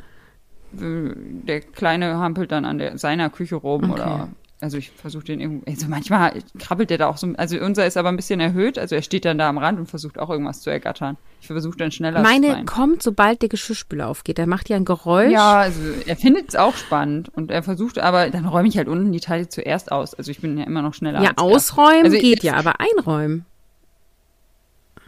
Der 0.73 1.61
Kleine 1.61 2.17
hampelt 2.17 2.51
dann 2.51 2.65
an 2.65 2.77
der, 2.77 2.97
seiner 2.97 3.29
Küche 3.29 3.55
rum 3.55 3.83
okay. 3.83 3.93
oder 3.93 4.29
also 4.61 4.77
ich 4.77 4.91
versuche 4.91 5.23
den 5.23 5.39
irgendwie, 5.39 5.71
also 5.71 5.87
manchmal 5.87 6.33
krabbelt 6.59 6.91
der 6.91 6.99
da 6.99 7.07
auch 7.07 7.17
so, 7.17 7.33
also 7.35 7.57
unser 7.57 7.87
ist 7.87 7.97
aber 7.97 8.09
ein 8.09 8.15
bisschen 8.15 8.39
erhöht, 8.39 8.77
also 8.77 8.93
er 8.93 9.01
steht 9.01 9.25
dann 9.25 9.39
da 9.39 9.49
am 9.49 9.57
Rand 9.57 9.79
und 9.79 9.87
versucht 9.87 10.19
auch 10.19 10.29
irgendwas 10.29 10.61
zu 10.61 10.69
ergattern. 10.69 11.17
Ich 11.41 11.47
versuche 11.47 11.77
dann 11.77 11.91
schneller 11.91 12.21
Meine 12.21 12.47
zu 12.47 12.53
sein. 12.53 12.65
kommt, 12.67 13.01
sobald 13.01 13.41
der 13.41 13.49
Geschirrspüler 13.49 14.07
aufgeht, 14.07 14.37
er 14.37 14.45
macht 14.45 14.69
ja 14.69 14.77
ein 14.77 14.85
Geräusch. 14.85 15.31
Ja, 15.31 15.61
also 15.61 15.81
er 16.05 16.15
findet 16.15 16.49
es 16.49 16.55
auch 16.55 16.75
spannend 16.75 17.29
und 17.29 17.49
er 17.49 17.63
versucht, 17.63 17.97
aber 17.97 18.29
dann 18.29 18.45
räume 18.45 18.67
ich 18.67 18.77
halt 18.77 18.87
unten 18.87 19.11
die 19.11 19.19
Teile 19.19 19.49
zuerst 19.49 19.91
aus. 19.91 20.13
Also 20.13 20.29
ich 20.29 20.41
bin 20.41 20.55
ja 20.59 20.65
immer 20.65 20.83
noch 20.83 20.93
schneller. 20.93 21.23
Ja, 21.23 21.31
ausräumen 21.37 22.05
also 22.05 22.17
geht 22.19 22.43
ja, 22.43 22.53
aber 22.53 22.75
einräumen. 22.79 23.45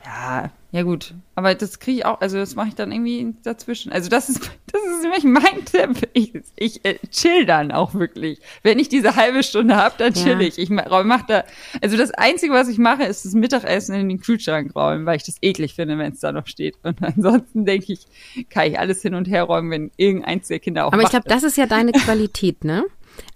Ja, 0.04 0.50
ja 0.74 0.82
gut, 0.82 1.14
aber 1.36 1.54
das 1.54 1.78
kriege 1.78 2.00
ich 2.00 2.06
auch, 2.06 2.20
also 2.20 2.38
das 2.38 2.56
mache 2.56 2.70
ich 2.70 2.74
dann 2.74 2.92
irgendwie 2.92 3.36
dazwischen. 3.44 3.92
Also 3.92 4.10
das 4.10 4.28
ist, 4.28 4.40
das 4.72 4.82
ist 4.82 5.04
nämlich 5.04 5.24
mein 5.24 5.64
Tipp. 5.66 6.10
Ich, 6.14 6.34
ich 6.56 6.84
äh, 6.84 6.98
chill 7.12 7.46
dann 7.46 7.72
auch 7.72 7.94
wirklich. 7.94 8.40
Wenn 8.64 8.80
ich 8.80 8.90
diese 8.90 9.16
halbe 9.16 9.44
Stunde 9.44 9.76
habe, 9.76 9.94
dann 10.00 10.16
chill 10.16 10.42
ja. 10.42 10.48
ich. 10.48 10.58
Ich 10.58 10.72
mache 10.72 11.26
da, 11.28 11.44
also 11.80 11.96
das 11.96 12.10
Einzige, 12.10 12.54
was 12.54 12.70
ich 12.70 12.80
mache, 12.80 13.04
ist 13.04 13.24
das 13.24 13.34
Mittagessen 13.34 13.94
in 13.94 14.10
den 14.10 14.20
Kühlschrank 14.20 14.76
räumen, 14.76 15.06
weil 15.06 15.18
ich 15.18 15.24
das 15.24 15.36
eklig 15.44 15.76
finde, 15.76 16.00
wenn 16.00 16.14
es 16.14 16.22
da 16.22 16.32
noch 16.32 16.48
steht. 16.48 16.76
Und 16.82 17.04
ansonsten 17.04 17.66
denke 17.66 17.94
ich, 17.94 18.08
kann 18.50 18.66
ich 18.66 18.80
alles 18.80 19.04
hin 19.04 19.14
und 19.14 19.28
her 19.28 19.44
räumen, 19.44 19.70
wenn 19.70 19.92
irgendeins 19.98 20.48
der 20.48 20.58
Kinder 20.58 20.88
auch 20.88 20.94
Aber 20.94 21.04
ich 21.04 21.10
glaube, 21.10 21.30
das 21.30 21.44
ist 21.44 21.56
ja 21.56 21.68
deine 21.68 21.92
Qualität, 21.92 22.64
ne? 22.64 22.84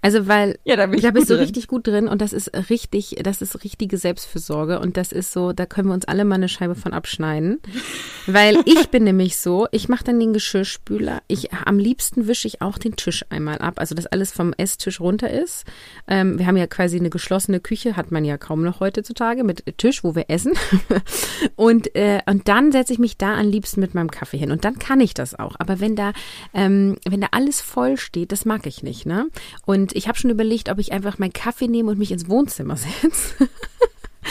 Also 0.01 0.27
weil 0.27 0.59
ja, 0.63 0.75
da, 0.75 0.87
da 0.87 1.11
bist 1.11 1.29
du 1.29 1.33
drin. 1.33 1.43
richtig 1.43 1.67
gut 1.67 1.87
drin 1.87 2.07
und 2.07 2.21
das 2.21 2.31
ist 2.31 2.51
richtig, 2.69 3.17
das 3.23 3.41
ist 3.41 3.63
richtige 3.63 3.97
Selbstfürsorge 3.97 4.79
und 4.79 4.95
das 4.95 5.11
ist 5.11 5.33
so, 5.33 5.53
da 5.53 5.65
können 5.65 5.89
wir 5.89 5.95
uns 5.95 6.05
alle 6.05 6.23
mal 6.23 6.35
eine 6.35 6.49
Scheibe 6.49 6.75
von 6.75 6.93
abschneiden, 6.93 7.59
weil 8.27 8.57
ich 8.65 8.89
bin 8.89 9.03
nämlich 9.03 9.37
so, 9.37 9.67
ich 9.71 9.89
mache 9.89 10.03
dann 10.03 10.19
den 10.19 10.33
Geschirrspüler, 10.33 11.21
ich 11.27 11.51
am 11.51 11.79
liebsten 11.79 12.27
wische 12.27 12.47
ich 12.47 12.61
auch 12.61 12.77
den 12.77 12.95
Tisch 12.95 13.25
einmal 13.29 13.57
ab, 13.57 13.79
also 13.79 13.95
dass 13.95 14.05
alles 14.05 14.31
vom 14.31 14.53
Esstisch 14.53 15.01
runter 15.01 15.29
ist. 15.31 15.65
Ähm, 16.07 16.37
wir 16.37 16.45
haben 16.45 16.57
ja 16.57 16.67
quasi 16.67 16.97
eine 16.97 17.09
geschlossene 17.09 17.59
Küche, 17.59 17.97
hat 17.97 18.11
man 18.11 18.23
ja 18.23 18.37
kaum 18.37 18.63
noch 18.63 18.79
heutzutage 18.79 19.43
mit 19.43 19.63
Tisch, 19.77 20.03
wo 20.03 20.15
wir 20.15 20.29
essen 20.29 20.53
und 21.55 21.95
äh, 21.95 22.21
und 22.27 22.47
dann 22.47 22.71
setze 22.71 22.93
ich 22.93 22.99
mich 22.99 23.17
da 23.17 23.35
am 23.35 23.49
liebsten 23.49 23.81
mit 23.81 23.95
meinem 23.95 24.11
Kaffee 24.11 24.37
hin 24.37 24.51
und 24.51 24.63
dann 24.63 24.77
kann 24.79 25.01
ich 25.01 25.13
das 25.15 25.37
auch. 25.37 25.55
Aber 25.57 25.79
wenn 25.79 25.95
da 25.95 26.13
ähm, 26.53 26.97
wenn 27.05 27.21
da 27.21 27.27
alles 27.31 27.61
voll 27.61 27.97
steht, 27.97 28.31
das 28.31 28.45
mag 28.45 28.67
ich 28.67 28.83
nicht, 28.83 29.05
ne? 29.05 29.27
Und 29.67 29.93
ich 29.97 30.08
habe 30.08 30.17
schon 30.17 30.32
überlegt, 30.32 30.69
ob 30.69 30.80
ich 30.80 30.93
einfach 30.93 31.19
meinen 31.19 31.34
Kaffee 31.34 31.67
nehme 31.67 31.91
und 31.91 31.99
mich 31.99 32.13
ins 32.13 32.30
Wohnzimmer 32.30 32.77
setze. 33.01 33.49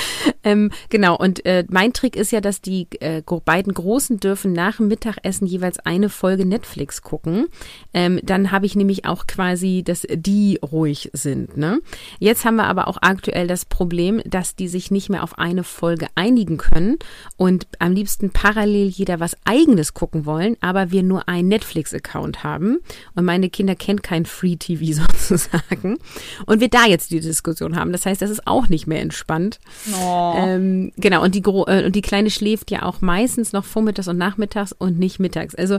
ähm, 0.44 0.70
genau, 0.88 1.16
und 1.16 1.44
äh, 1.46 1.64
mein 1.68 1.92
Trick 1.92 2.16
ist 2.16 2.32
ja, 2.32 2.40
dass 2.40 2.60
die 2.60 2.88
äh, 3.00 3.22
beiden 3.44 3.74
Großen 3.74 4.18
dürfen 4.18 4.52
nach 4.52 4.76
dem 4.76 4.88
Mittagessen 4.88 5.46
jeweils 5.46 5.78
eine 5.80 6.08
Folge 6.08 6.46
Netflix 6.46 7.02
gucken. 7.02 7.46
Ähm, 7.92 8.20
dann 8.22 8.50
habe 8.52 8.66
ich 8.66 8.76
nämlich 8.76 9.04
auch 9.04 9.26
quasi, 9.26 9.82
dass 9.84 10.06
die 10.10 10.58
ruhig 10.62 11.10
sind. 11.12 11.56
Ne? 11.56 11.80
Jetzt 12.18 12.44
haben 12.44 12.56
wir 12.56 12.64
aber 12.64 12.88
auch 12.88 12.98
aktuell 13.00 13.46
das 13.46 13.64
Problem, 13.64 14.20
dass 14.24 14.56
die 14.56 14.68
sich 14.68 14.90
nicht 14.90 15.08
mehr 15.08 15.22
auf 15.22 15.38
eine 15.38 15.64
Folge 15.64 16.06
einigen 16.14 16.56
können 16.56 16.98
und 17.36 17.66
am 17.78 17.92
liebsten 17.92 18.30
parallel 18.30 18.88
jeder 18.88 19.20
was 19.20 19.36
eigenes 19.44 19.94
gucken 19.94 20.26
wollen, 20.26 20.56
aber 20.60 20.90
wir 20.90 21.02
nur 21.02 21.28
einen 21.28 21.48
Netflix-Account 21.48 22.44
haben 22.44 22.78
und 23.14 23.24
meine 23.24 23.50
Kinder 23.50 23.74
kennen 23.74 24.02
kein 24.02 24.26
Free 24.26 24.56
TV 24.56 25.02
sozusagen 25.06 25.98
und 26.46 26.60
wir 26.60 26.68
da 26.68 26.86
jetzt 26.86 27.10
die 27.10 27.20
Diskussion 27.20 27.76
haben. 27.76 27.92
Das 27.92 28.06
heißt, 28.06 28.22
das 28.22 28.30
ist 28.30 28.46
auch 28.46 28.68
nicht 28.68 28.86
mehr 28.86 29.00
entspannt. 29.00 29.58
Oh. 29.94 30.34
Ähm, 30.36 30.92
genau, 30.96 31.22
und 31.22 31.34
die, 31.34 31.42
äh, 31.42 31.86
und 31.86 31.94
die 31.94 32.02
Kleine 32.02 32.30
schläft 32.30 32.70
ja 32.70 32.82
auch 32.82 33.00
meistens 33.00 33.52
noch 33.52 33.64
vormittags 33.64 34.08
und 34.08 34.18
nachmittags 34.18 34.72
und 34.72 34.98
nicht 34.98 35.18
mittags. 35.18 35.54
Also 35.54 35.78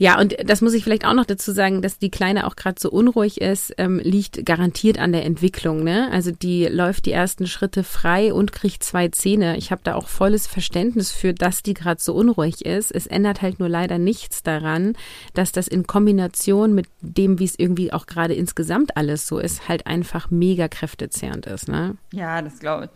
ja, 0.00 0.18
und 0.18 0.34
das 0.42 0.62
muss 0.62 0.72
ich 0.72 0.82
vielleicht 0.82 1.04
auch 1.04 1.12
noch 1.12 1.26
dazu 1.26 1.52
sagen, 1.52 1.82
dass 1.82 1.98
die 1.98 2.10
Kleine 2.10 2.46
auch 2.46 2.56
gerade 2.56 2.80
so 2.80 2.90
unruhig 2.90 3.40
ist, 3.40 3.74
ähm, 3.76 4.00
liegt 4.02 4.46
garantiert 4.46 4.98
an 4.98 5.12
der 5.12 5.26
Entwicklung. 5.26 5.84
Ne? 5.84 6.08
Also 6.10 6.30
die 6.30 6.64
läuft 6.64 7.04
die 7.04 7.12
ersten 7.12 7.46
Schritte 7.46 7.84
frei 7.84 8.32
und 8.32 8.50
kriegt 8.50 8.82
zwei 8.82 9.08
Zähne. 9.08 9.58
Ich 9.58 9.70
habe 9.70 9.82
da 9.84 9.96
auch 9.96 10.08
volles 10.08 10.46
Verständnis 10.46 11.12
für, 11.12 11.34
dass 11.34 11.62
die 11.62 11.74
gerade 11.74 12.00
so 12.00 12.14
unruhig 12.14 12.64
ist. 12.64 12.92
Es 12.92 13.06
ändert 13.06 13.42
halt 13.42 13.60
nur 13.60 13.68
leider 13.68 13.98
nichts 13.98 14.42
daran, 14.42 14.94
dass 15.34 15.52
das 15.52 15.68
in 15.68 15.86
Kombination 15.86 16.74
mit 16.74 16.86
dem, 17.02 17.38
wie 17.38 17.44
es 17.44 17.58
irgendwie 17.58 17.92
auch 17.92 18.06
gerade 18.06 18.32
insgesamt 18.32 18.96
alles 18.96 19.26
so 19.26 19.38
ist, 19.38 19.68
halt 19.68 19.86
einfach 19.86 20.30
mega 20.30 20.68
kräftezehrend 20.68 21.44
ist. 21.44 21.68
Ne? 21.68 21.98
Ja, 22.12 22.40
das 22.40 22.58
glaube 22.58 22.86
ich. 22.86 22.90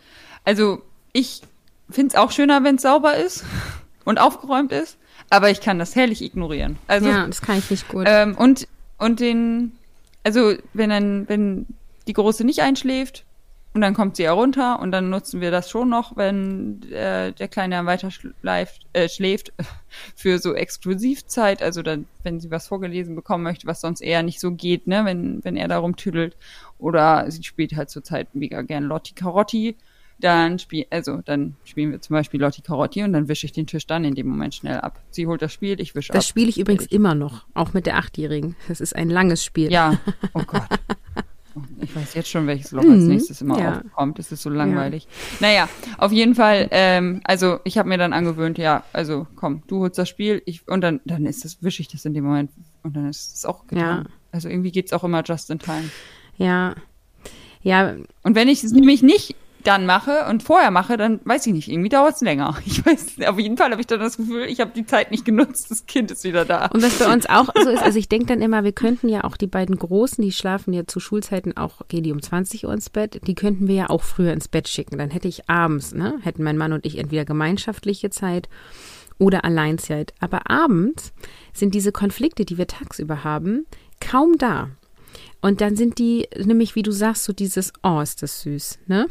Also 0.45 0.83
ich 1.13 1.43
finde 1.91 2.09
es 2.09 2.15
auch 2.15 2.31
schöner, 2.31 2.65
wenn 2.65 2.77
es 2.77 2.83
sauber 2.83 3.17
ist 3.17 3.45
und 4.05 4.19
aufgeräumt 4.19 4.73
ist, 4.73 4.99
aber 5.31 5.51
ich 5.51 5.61
kann 5.61 5.79
das 5.79 5.97
herrlich 5.97 6.23
ignorieren. 6.23 6.79
Also, 6.87 7.09
ja, 7.09 7.27
das 7.27 7.41
kann 7.41 7.59
ich 7.59 7.71
nicht 7.71 7.89
gut. 7.89 8.05
Ähm, 8.09 8.37
und, 8.37 8.69
und 8.99 9.21
den, 9.21 9.73
also 10.23 10.55
wenn 10.73 10.91
dann, 10.91 11.29
wenn 11.29 11.67
die 12.07 12.13
Große 12.13 12.45
nicht 12.45 12.61
einschläft 12.61 13.25
und 13.73 13.81
dann 13.81 13.95
kommt 13.95 14.17
sie 14.17 14.23
ja 14.23 14.33
runter 14.33 14.79
und 14.81 14.93
dann 14.93 15.11
nutzen 15.11 15.41
wir 15.41 15.51
das 15.51 15.69
schon 15.69 15.89
noch, 15.89 16.17
wenn 16.17 16.83
äh, 16.93 17.33
der 17.33 17.49
Kleine 17.49 17.85
weiter 17.87 18.11
schleift, 18.11 18.87
äh, 18.93 19.09
schläft 19.09 19.53
für 20.15 20.39
so 20.39 20.55
Exklusivzeit, 20.55 21.63
also 21.63 21.83
dann, 21.83 22.07
wenn 22.23 22.39
sie 22.39 22.51
was 22.51 22.69
vorgelesen 22.69 23.17
bekommen 23.17 23.43
möchte, 23.43 23.67
was 23.67 23.81
sonst 23.81 24.01
eher 24.01 24.23
nicht 24.23 24.41
so 24.41 24.53
geht, 24.53 24.87
ne, 24.87 25.05
wenn, 25.05 25.43
wenn 25.43 25.57
er 25.57 25.69
darum 25.69 25.97
tüdelt. 25.97 26.37
Oder 26.79 27.31
sie 27.31 27.43
spielt 27.43 27.75
halt 27.75 27.91
zurzeit 27.91 28.35
mega 28.35 28.63
gern 28.63 28.85
Lotti 28.85 29.15
Carotti 29.15 29.77
dann 30.18 30.59
spiel, 30.59 30.87
also 30.90 31.20
dann 31.24 31.57
spielen 31.64 31.92
wir 31.92 32.00
zum 32.00 32.14
Beispiel 32.14 32.40
Lotti 32.40 32.62
Carotti 32.62 33.03
und 33.03 33.12
dann 33.12 33.29
wische 33.29 33.46
ich 33.46 33.53
den 33.53 33.66
Tisch 33.66 33.87
dann 33.87 34.05
in 34.05 34.14
dem 34.14 34.29
Moment 34.29 34.55
schnell 34.55 34.79
ab. 34.79 35.00
Sie 35.11 35.27
holt 35.27 35.42
das 35.42 35.53
Spiel, 35.53 35.81
ich 35.81 35.94
wische 35.94 36.12
ab. 36.12 36.16
Das 36.16 36.27
spiele 36.27 36.48
ich 36.48 36.59
übrigens 36.59 36.87
immer 36.87 37.14
noch, 37.14 37.44
auch 37.55 37.72
mit 37.72 37.87
der 37.87 37.98
Achtjährigen. 37.98 38.57
Das 38.68 38.81
ist 38.81 38.94
ein 38.94 39.11
langes 39.11 39.44
Spiel. 39.44 39.72
Ja, 39.72 39.98
oh 40.35 40.42
Gott. 40.46 40.62
Ich 41.81 41.94
weiß 41.94 42.14
jetzt 42.14 42.29
schon, 42.29 42.46
welches 42.46 42.72
Loch 42.72 42.83
als 42.83 43.03
mhm. 43.03 43.09
nächstes 43.09 43.40
immer 43.40 43.59
ja. 43.61 43.81
aufkommt. 43.81 44.18
Es 44.18 44.33
ist 44.33 44.42
so 44.42 44.50
langweilig. 44.50 45.07
Ja. 45.40 45.46
Naja, 45.46 45.68
auf 45.98 46.11
jeden 46.11 46.35
Fall, 46.35 46.68
ähm, 46.72 47.20
also 47.24 47.61
ich 47.64 47.79
habe 47.79 47.88
mir 47.88 47.98
dann 47.98 48.12
angewöhnt, 48.12 48.59
ja, 48.59 48.83
also 48.92 49.27
komm, 49.37 49.62
du 49.68 49.81
holst 49.81 49.98
das 49.98 50.09
Spiel, 50.09 50.42
ich 50.46 50.66
und 50.66 50.81
dann, 50.81 51.00
dann 51.05 51.27
ist 51.27 51.44
das, 51.44 51.62
wische 51.62 51.83
ich 51.83 51.88
das 51.88 52.05
in 52.05 52.14
dem 52.14 52.24
Moment 52.24 52.50
und 52.83 52.96
dann 52.96 53.09
ist 53.09 53.37
es 53.37 53.44
auch 53.44 53.66
getan. 53.66 54.05
Ja. 54.05 54.11
Also 54.33 54.48
irgendwie 54.48 54.72
geht 54.72 54.87
es 54.87 54.92
auch 54.92 55.05
immer 55.05 55.22
just 55.24 55.50
in 55.50 55.61
time. 55.61 55.90
Ja. 56.37 56.74
Ja. 57.62 57.94
Und 58.22 58.35
wenn 58.35 58.48
ich 58.48 58.64
es 58.64 58.72
nämlich 58.72 59.03
nicht 59.03 59.37
dann 59.64 59.87
mache 59.87 60.27
und 60.29 60.42
vorher 60.42 60.70
mache, 60.70 60.96
dann 60.96 61.20
weiß 61.24 61.46
ich 61.46 61.53
nicht, 61.53 61.68
irgendwie 61.68 61.88
dauert 61.88 62.16
es 62.16 62.20
länger. 62.20 62.57
Ich 62.66 62.85
weiß, 62.85 63.16
auf 63.27 63.38
jeden 63.38 63.57
Fall 63.57 63.70
habe 63.70 63.81
ich 63.81 63.87
dann 63.87 64.00
das 64.00 64.16
Gefühl, 64.16 64.44
ich 64.44 64.61
habe 64.61 64.72
die 64.74 64.85
Zeit 64.85 65.11
nicht 65.11 65.24
genutzt, 65.24 65.70
das 65.70 65.87
Kind 65.87 66.11
ist 66.11 66.24
wieder 66.24 66.44
da. 66.44 66.66
Und 66.66 66.83
was 66.83 66.98
bei 66.98 67.12
uns 67.12 67.27
auch 67.27 67.48
so 67.55 67.68
ist, 67.70 67.83
also 67.83 67.98
ich 67.98 68.09
denke 68.09 68.27
dann 68.27 68.42
immer, 68.42 68.64
wir 68.64 68.72
könnten 68.72 69.09
ja 69.09 69.24
auch 69.24 69.37
die 69.37 69.46
beiden 69.46 69.77
Großen, 69.77 70.22
die 70.22 70.33
schlafen 70.33 70.72
ja 70.72 70.87
zu 70.87 71.00
Schulzeiten 71.00 71.57
auch, 71.57 71.87
gehen 71.88 72.03
die 72.03 72.12
um 72.12 72.20
20 72.20 72.66
Uhr 72.66 72.72
ins 72.72 72.90
Bett, 72.90 73.20
die 73.27 73.35
könnten 73.35 73.68
wir 73.68 73.74
ja 73.74 73.90
auch 73.90 74.03
früher 74.03 74.33
ins 74.33 74.48
Bett 74.48 74.68
schicken. 74.68 74.98
Dann 74.98 75.11
hätte 75.11 75.29
ich 75.29 75.48
abends, 75.48 75.94
ne, 75.94 76.18
hätten 76.22 76.42
mein 76.42 76.57
Mann 76.57 76.72
und 76.72 76.85
ich 76.85 76.98
entweder 76.98 77.24
gemeinschaftliche 77.24 78.11
Zeit 78.11 78.48
oder 79.18 79.44
Alleinzeit. 79.44 80.14
Aber 80.20 80.50
abends 80.50 81.12
sind 81.53 81.74
diese 81.74 81.92
Konflikte, 81.92 82.44
die 82.44 82.59
wir 82.59 82.66
tagsüber 82.66 83.24
haben, 83.24 83.66
kaum 84.00 84.37
da. 84.38 84.70
Und 85.40 85.61
dann 85.61 85.77
sind 85.77 85.98
die, 85.98 86.29
nämlich 86.42 86.74
wie 86.74 86.83
du 86.83 86.90
sagst, 86.90 87.24
so 87.24 87.33
dieses, 87.33 87.72
oh, 87.83 88.00
ist 88.00 88.22
das 88.22 88.42
süß, 88.42 88.79
ne? 88.87 89.07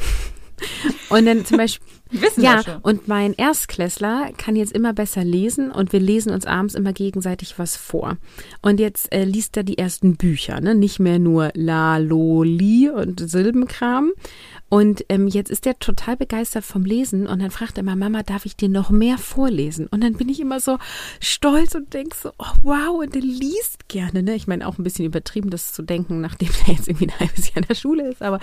Und 1.10 1.26
dann 1.26 1.46
zum 1.46 1.58
Beispiel. 1.58 1.88
Wissen 2.22 2.44
ja, 2.44 2.64
schon. 2.64 2.78
und 2.82 3.08
mein 3.08 3.34
Erstklässler 3.34 4.32
kann 4.38 4.56
jetzt 4.56 4.72
immer 4.72 4.94
besser 4.94 5.24
lesen 5.24 5.72
und 5.72 5.94
wir 5.94 6.00
lesen 6.00 6.32
uns 6.32 6.46
abends 6.46 6.76
immer 6.76 6.94
gegenseitig 6.94 7.58
was 7.58 7.76
vor. 7.76 8.18
Und 8.62 8.80
jetzt 8.80 9.12
äh, 9.14 9.24
liest 9.24 9.58
er 9.58 9.64
die 9.64 9.78
ersten 9.78 10.16
Bücher, 10.16 10.62
ne? 10.62 10.76
Nicht 10.76 11.00
mehr 11.00 11.20
nur 11.20 11.52
La, 11.56 11.98
Lo, 11.98 12.44
Li 12.44 12.90
und 12.90 13.20
Silbenkram, 13.20 14.12
und 14.74 15.06
ähm, 15.10 15.28
jetzt 15.28 15.52
ist 15.52 15.68
er 15.68 15.78
total 15.78 16.18
begeistert 16.18 16.66
vom 16.66 16.84
Lesen 16.84 17.28
und 17.28 17.44
dann 17.44 17.52
fragt 17.52 17.78
er 17.78 17.82
immer, 17.82 17.96
Mama, 17.96 18.24
darf 18.24 18.48
ich 18.48 18.56
dir 18.56 18.70
noch 18.70 18.90
mehr 18.90 19.20
vorlesen? 19.20 19.86
Und 19.86 20.04
dann 20.04 20.14
bin 20.14 20.30
ich 20.30 20.40
immer 20.40 20.60
so 20.60 20.80
stolz 21.20 21.76
und 21.76 21.94
denke 21.94 22.16
so, 22.20 22.32
oh, 22.40 22.54
wow, 22.64 23.04
und 23.04 23.14
der 23.14 23.22
liest 23.22 23.88
gerne. 23.88 24.24
Ne? 24.24 24.34
Ich 24.34 24.48
meine, 24.48 24.68
auch 24.68 24.80
ein 24.80 24.84
bisschen 24.84 25.06
übertrieben, 25.06 25.52
das 25.52 25.74
zu 25.74 25.84
denken, 25.84 26.22
nachdem 26.22 26.50
er 26.66 26.74
jetzt 26.74 26.88
irgendwie 26.88 27.06
ein 27.08 27.20
halbes 27.20 27.50
Jahr 27.50 27.58
in 27.58 27.68
der 27.68 27.76
Schule 27.76 28.10
ist. 28.10 28.24
Aber 28.24 28.40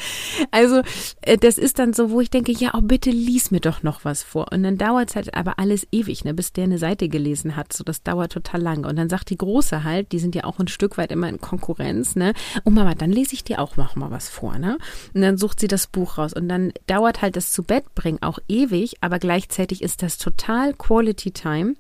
also, 0.53 0.83
äh, 1.23 1.37
das 1.37 1.59
ist 1.59 1.81
dann 1.81 1.95
so, 1.95 2.13
wo 2.13 2.21
ich 2.21 2.31
denke, 2.31 2.53
ja, 2.53 2.75
oh, 2.75 2.81
bitte 2.81 3.11
lies 3.11 3.51
mir 3.51 3.60
doch 3.61 3.83
noch 3.83 4.05
was 4.05 4.23
vor. 4.23 4.53
Und 4.53 4.63
dann 4.63 4.79
dauert 4.79 5.11
es 5.11 5.17
halt 5.17 5.35
aber 5.35 5.59
alles 5.59 5.87
ewig, 5.93 6.25
ne, 6.25 6.35
bis 6.35 6.53
der 6.53 6.65
eine 6.65 6.79
Seite 6.79 7.09
gelesen 7.09 7.57
hat. 7.57 7.73
So, 7.73 7.85
das 7.85 8.03
dauert 8.03 8.33
total 8.33 8.61
lang. 8.61 8.85
Und 8.85 8.97
dann 8.97 9.09
sagt 9.09 9.31
die 9.31 9.37
Große 9.37 9.85
halt, 9.85 10.13
die 10.13 10.19
sind 10.19 10.35
ja 10.35 10.45
auch 10.45 10.59
ein 10.59 10.69
Stück 10.69 10.99
weit 10.99 11.13
immer 11.13 11.29
in 11.29 11.41
Konkurrenz, 11.41 12.17
ne? 12.17 12.33
Oh 12.65 12.71
Mama, 12.71 12.95
dann 12.95 13.11
lese 13.11 13.35
ich 13.35 13.45
dir 13.45 13.61
auch 13.61 13.77
noch 13.77 13.97
mal 13.97 14.11
was 14.11 14.29
vor, 14.29 14.59
ne? 14.59 14.79
Und 15.15 15.23
dann 15.23 15.39
sucht 15.39 15.61
sie 15.61 15.69
das 15.69 15.87
Buch 15.87 16.19
raus. 16.19 16.33
Und 16.33 16.49
dann 16.49 16.73
dauert 16.87 17.23
halt 17.23 17.37
das 17.37 17.53
zu 17.53 17.63
Bett 17.63 17.95
bringen 17.95 18.19
auch 18.23 18.39
ewig, 18.49 18.97
aber 19.01 19.19
gleichzeitig 19.19 19.83
ist 19.83 20.03
das 20.03 20.19
total 20.19 20.75
Quality 20.75 21.31
Time. 21.33 21.75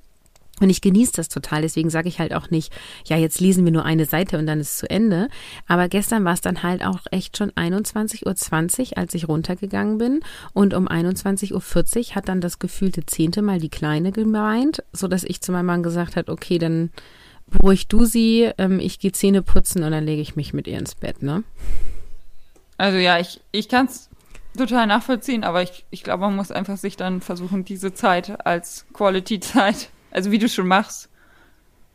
Und 0.60 0.70
ich 0.70 0.80
genieße 0.80 1.12
das 1.14 1.28
total, 1.28 1.62
deswegen 1.62 1.90
sage 1.90 2.08
ich 2.08 2.18
halt 2.18 2.34
auch 2.34 2.50
nicht, 2.50 2.72
ja, 3.06 3.16
jetzt 3.16 3.40
lesen 3.40 3.64
wir 3.64 3.72
nur 3.72 3.84
eine 3.84 4.04
Seite 4.04 4.38
und 4.38 4.46
dann 4.46 4.60
ist 4.60 4.72
es 4.72 4.78
zu 4.78 4.90
Ende. 4.90 5.28
Aber 5.66 5.88
gestern 5.88 6.24
war 6.24 6.34
es 6.34 6.40
dann 6.40 6.62
halt 6.62 6.84
auch 6.84 7.00
echt 7.10 7.36
schon 7.36 7.50
21.20 7.52 8.92
Uhr, 8.92 8.98
als 8.98 9.14
ich 9.14 9.28
runtergegangen 9.28 9.98
bin. 9.98 10.20
Und 10.52 10.74
um 10.74 10.86
21.40 10.86 11.52
Uhr 12.10 12.14
hat 12.14 12.28
dann 12.28 12.40
das 12.40 12.58
gefühlte 12.58 13.04
zehnte 13.06 13.42
Mal 13.42 13.58
die 13.58 13.70
Kleine 13.70 14.12
gemeint, 14.12 14.82
sodass 14.92 15.24
ich 15.24 15.40
zu 15.40 15.52
meinem 15.52 15.66
Mann 15.66 15.82
gesagt 15.82 16.16
habe, 16.16 16.30
okay, 16.30 16.58
dann 16.58 16.90
beruhig 17.46 17.88
du 17.88 18.04
sie, 18.04 18.50
ähm, 18.58 18.78
ich 18.78 18.98
gehe 18.98 19.12
Zähne 19.12 19.42
putzen 19.42 19.82
und 19.82 19.90
dann 19.90 20.04
lege 20.04 20.22
ich 20.22 20.36
mich 20.36 20.52
mit 20.52 20.66
ihr 20.66 20.78
ins 20.78 20.94
Bett, 20.94 21.22
ne? 21.22 21.42
Also 22.76 22.98
ja, 22.98 23.18
ich, 23.18 23.40
ich 23.52 23.68
kann 23.68 23.86
es 23.86 24.08
total 24.56 24.86
nachvollziehen, 24.86 25.44
aber 25.44 25.62
ich, 25.62 25.84
ich 25.90 26.02
glaube, 26.02 26.22
man 26.22 26.36
muss 26.36 26.50
einfach 26.50 26.76
sich 26.76 26.96
dann 26.96 27.20
versuchen, 27.20 27.64
diese 27.64 27.92
Zeit 27.92 28.46
als 28.46 28.86
Quality-Zeit, 28.92 29.90
also 30.10 30.30
wie 30.30 30.38
du 30.38 30.48
schon 30.48 30.66
machst, 30.66 31.10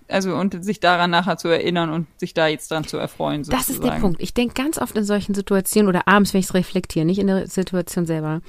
also 0.08 0.36
und 0.36 0.63
sich 0.63 0.80
daran 0.80 1.10
nachher 1.10 1.38
zu 1.38 1.47
erinnern 1.47 1.89
und 1.89 2.08
sich 2.19 2.34
da 2.34 2.47
jetzt 2.47 2.69
dran 2.69 2.84
zu 2.84 2.97
erfreuen. 2.97 3.43
Sozusagen. 3.43 3.62
Das 3.62 3.69
ist 3.69 3.84
der 3.84 3.99
Punkt. 3.99 4.21
Ich 4.21 4.34
denke 4.34 4.54
ganz 4.54 4.78
oft 4.78 4.95
in 4.95 5.04
solchen 5.04 5.34
Situationen 5.34 5.89
oder 5.89 6.08
abends, 6.08 6.34
wenn 6.34 6.39
ich 6.39 6.47
es 6.47 6.54
reflektiere, 6.54 7.06
nicht 7.06 7.19
in 7.19 7.28
der 7.28 7.47
Situation 7.47 8.06
selber. 8.06 8.41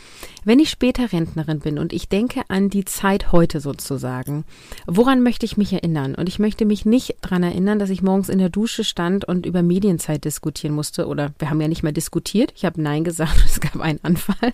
Wenn 0.45 0.59
ich 0.59 0.69
später 0.69 1.13
Rentnerin 1.13 1.61
bin 1.61 1.79
und 1.79 1.93
ich 1.93 2.09
denke 2.09 2.43
an 2.49 2.69
die 2.69 2.85
Zeit 2.85 3.33
heute 3.33 3.61
sozusagen, 3.61 4.45
woran 4.87 5.23
möchte 5.23 5.47
ich 5.47 5.57
mich 5.57 5.73
erinnern? 5.73 6.15
Und 6.15 6.29
ich 6.29 6.39
möchte 6.39 6.67
mich 6.67 6.85
nicht 6.85 7.17
daran 7.23 7.43
erinnern, 7.43 7.79
dass 7.79 7.91
ich 7.91 8.03
morgens 8.03 8.29
in 8.29 8.39
der 8.39 8.51
Dusche 8.51 8.85
stand 8.85 9.25
und 9.25 9.47
über 9.47 9.63
Medienzeit 9.63 10.25
diskutieren 10.25 10.75
musste. 10.75 11.07
Oder 11.07 11.33
wir 11.39 11.49
haben 11.49 11.61
ja 11.61 11.69
nicht 11.69 11.83
mehr 11.83 11.93
diskutiert. 11.93 12.53
Ich 12.55 12.65
habe 12.65 12.83
Nein 12.83 13.05
gesagt 13.05 13.37
es 13.47 13.61
gab 13.61 13.81
einen 13.81 14.01
Anfall. 14.03 14.53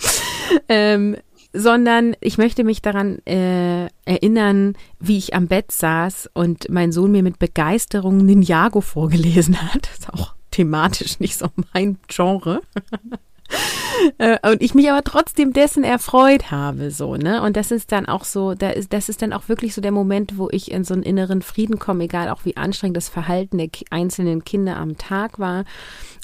ähm, 0.68 1.16
sondern 1.52 2.14
ich 2.20 2.38
möchte 2.38 2.64
mich 2.64 2.82
daran 2.82 3.18
äh, 3.26 3.88
erinnern, 4.04 4.74
wie 5.00 5.18
ich 5.18 5.34
am 5.34 5.46
Bett 5.46 5.72
saß 5.72 6.30
und 6.34 6.68
mein 6.68 6.92
Sohn 6.92 7.10
mir 7.10 7.22
mit 7.22 7.38
Begeisterung 7.38 8.18
Ninjago 8.18 8.80
vorgelesen 8.80 9.60
hat. 9.60 9.88
Das 9.88 9.98
ist 10.00 10.12
auch 10.12 10.34
thematisch 10.50 11.20
nicht 11.20 11.36
so 11.36 11.48
mein 11.72 11.98
Genre. 12.08 12.60
Äh, 14.18 14.38
und 14.48 14.62
ich 14.62 14.74
mich 14.74 14.88
aber 14.90 15.02
trotzdem 15.02 15.52
dessen 15.52 15.82
erfreut 15.82 16.52
habe, 16.52 16.90
so, 16.90 17.16
ne? 17.16 17.42
Und 17.42 17.56
das 17.56 17.70
ist 17.72 17.90
dann 17.90 18.06
auch 18.06 18.24
so, 18.24 18.54
da 18.54 18.70
ist, 18.70 18.92
das 18.92 19.08
ist 19.08 19.22
dann 19.22 19.32
auch 19.32 19.48
wirklich 19.48 19.74
so 19.74 19.80
der 19.80 19.92
Moment, 19.92 20.38
wo 20.38 20.48
ich 20.50 20.70
in 20.70 20.84
so 20.84 20.94
einen 20.94 21.02
inneren 21.02 21.42
Frieden 21.42 21.78
komme, 21.78 22.04
egal 22.04 22.28
auch 22.28 22.44
wie 22.44 22.56
anstrengend 22.56 22.96
das 22.96 23.08
Verhalten 23.08 23.58
der 23.58 23.68
einzelnen 23.90 24.44
Kinder 24.44 24.76
am 24.76 24.98
Tag 24.98 25.38
war 25.38 25.64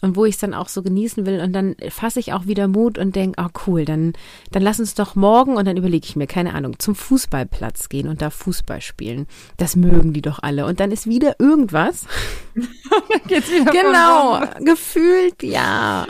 und 0.03 0.17
wo 0.17 0.25
ich 0.25 0.35
es 0.35 0.41
dann 0.41 0.55
auch 0.55 0.69
so 0.69 0.83
genießen 0.83 1.27
will. 1.27 1.41
Und 1.41 1.53
dann 1.53 1.75
fasse 1.89 2.21
ich 2.21 2.33
auch 2.33 2.47
wieder 2.47 2.69
Mut 2.69 2.99
und 2.99 3.17
denke, 3.17 3.43
oh 3.43 3.49
cool, 3.67 3.85
dann, 3.85 4.13
dann 4.53 4.63
lass 4.63 4.79
uns 4.79 4.95
doch 4.95 5.15
morgen 5.15 5.57
und 5.57 5.67
dann 5.67 5.77
überlege 5.77 6.07
ich 6.07 6.15
mir, 6.15 6.27
keine 6.27 6.55
Ahnung, 6.55 6.79
zum 6.79 6.95
Fußballplatz 6.95 7.89
gehen 7.89 8.09
und 8.09 8.23
da 8.23 8.31
Fußball 8.31 8.81
spielen. 8.81 9.27
Das 9.57 9.77
mögen 9.77 10.13
die 10.13 10.23
doch 10.23 10.41
alle. 10.43 10.67
Und 10.67 10.79
dann 10.79 10.93
ist 10.93 11.07
wieder 11.07 11.37
irgendwas. 11.39 12.07
Geht's 13.27 13.51
wieder 13.51 13.73
genau, 13.73 14.43
gefühlt, 14.61 15.43
ja. 15.43 16.07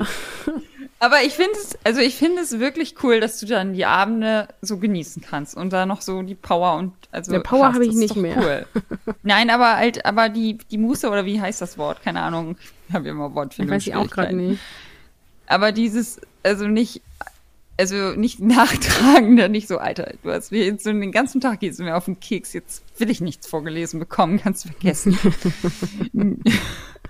Aber 1.04 1.22
ich 1.22 1.34
finde 1.34 1.52
es, 1.52 1.76
also 1.84 2.00
ich 2.00 2.14
finde 2.14 2.40
es 2.40 2.58
wirklich 2.60 2.94
cool, 3.02 3.20
dass 3.20 3.38
du 3.38 3.44
dann 3.44 3.74
die 3.74 3.84
Abende 3.84 4.48
so 4.62 4.78
genießen 4.78 5.20
kannst 5.20 5.54
und 5.54 5.70
da 5.70 5.84
noch 5.84 6.00
so 6.00 6.22
die 6.22 6.34
Power 6.34 6.76
und 6.76 6.94
also 7.10 7.30
der 7.30 7.40
Power 7.40 7.74
habe 7.74 7.84
ich 7.84 7.94
nicht 7.94 8.16
mehr. 8.16 8.38
Cool. 8.38 9.14
Nein, 9.22 9.50
aber 9.50 9.76
halt, 9.76 10.06
aber 10.06 10.30
die 10.30 10.56
die 10.70 10.78
Muße 10.78 11.10
oder 11.10 11.26
wie 11.26 11.42
heißt 11.42 11.60
das 11.60 11.76
Wort? 11.76 12.02
Keine 12.02 12.22
Ahnung. 12.22 12.56
Ich 12.88 12.94
habe 12.94 13.06
immer 13.10 13.34
Wortfindung. 13.34 13.76
Weiß 13.76 13.86
ich 13.86 13.94
auch 13.94 14.08
gerade 14.08 14.34
nicht. 14.34 14.58
Aber 15.46 15.72
dieses, 15.72 16.22
also 16.42 16.68
nicht, 16.68 17.02
also 17.76 18.12
nicht 18.12 18.40
nachtragender, 18.40 19.48
nicht 19.48 19.68
so, 19.68 19.76
Alter, 19.76 20.14
du 20.22 20.30
hast 20.30 20.52
mir 20.52 20.64
jetzt 20.64 20.84
so 20.84 20.90
den 20.90 21.12
ganzen 21.12 21.42
Tag 21.42 21.60
gehst 21.60 21.80
du 21.80 21.82
mir 21.82 21.98
auf 21.98 22.06
den 22.06 22.18
Keks, 22.18 22.54
jetzt 22.54 22.82
will 22.96 23.10
ich 23.10 23.20
nichts 23.20 23.46
vorgelesen 23.46 24.00
bekommen, 24.00 24.40
kannst 24.40 24.64
du 24.64 24.70
vergessen. 24.70 25.18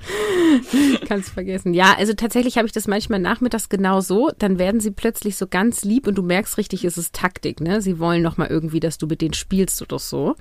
Kannst 1.08 1.30
vergessen. 1.30 1.74
Ja, 1.74 1.94
also 1.96 2.12
tatsächlich 2.12 2.56
habe 2.56 2.66
ich 2.66 2.72
das 2.72 2.86
manchmal 2.86 3.20
nachmittags 3.20 3.68
genau 3.68 4.00
so. 4.00 4.30
Dann 4.38 4.58
werden 4.58 4.80
sie 4.80 4.90
plötzlich 4.90 5.36
so 5.36 5.46
ganz 5.46 5.84
lieb 5.84 6.06
und 6.06 6.16
du 6.16 6.22
merkst 6.22 6.58
richtig, 6.58 6.84
es 6.84 6.98
ist 6.98 7.14
Taktik. 7.14 7.60
Ne? 7.60 7.80
Sie 7.80 7.98
wollen 7.98 8.22
noch 8.22 8.36
mal 8.36 8.48
irgendwie, 8.48 8.80
dass 8.80 8.98
du 8.98 9.06
mit 9.06 9.20
denen 9.20 9.34
spielst 9.34 9.80
oder 9.82 9.98
so. 9.98 10.36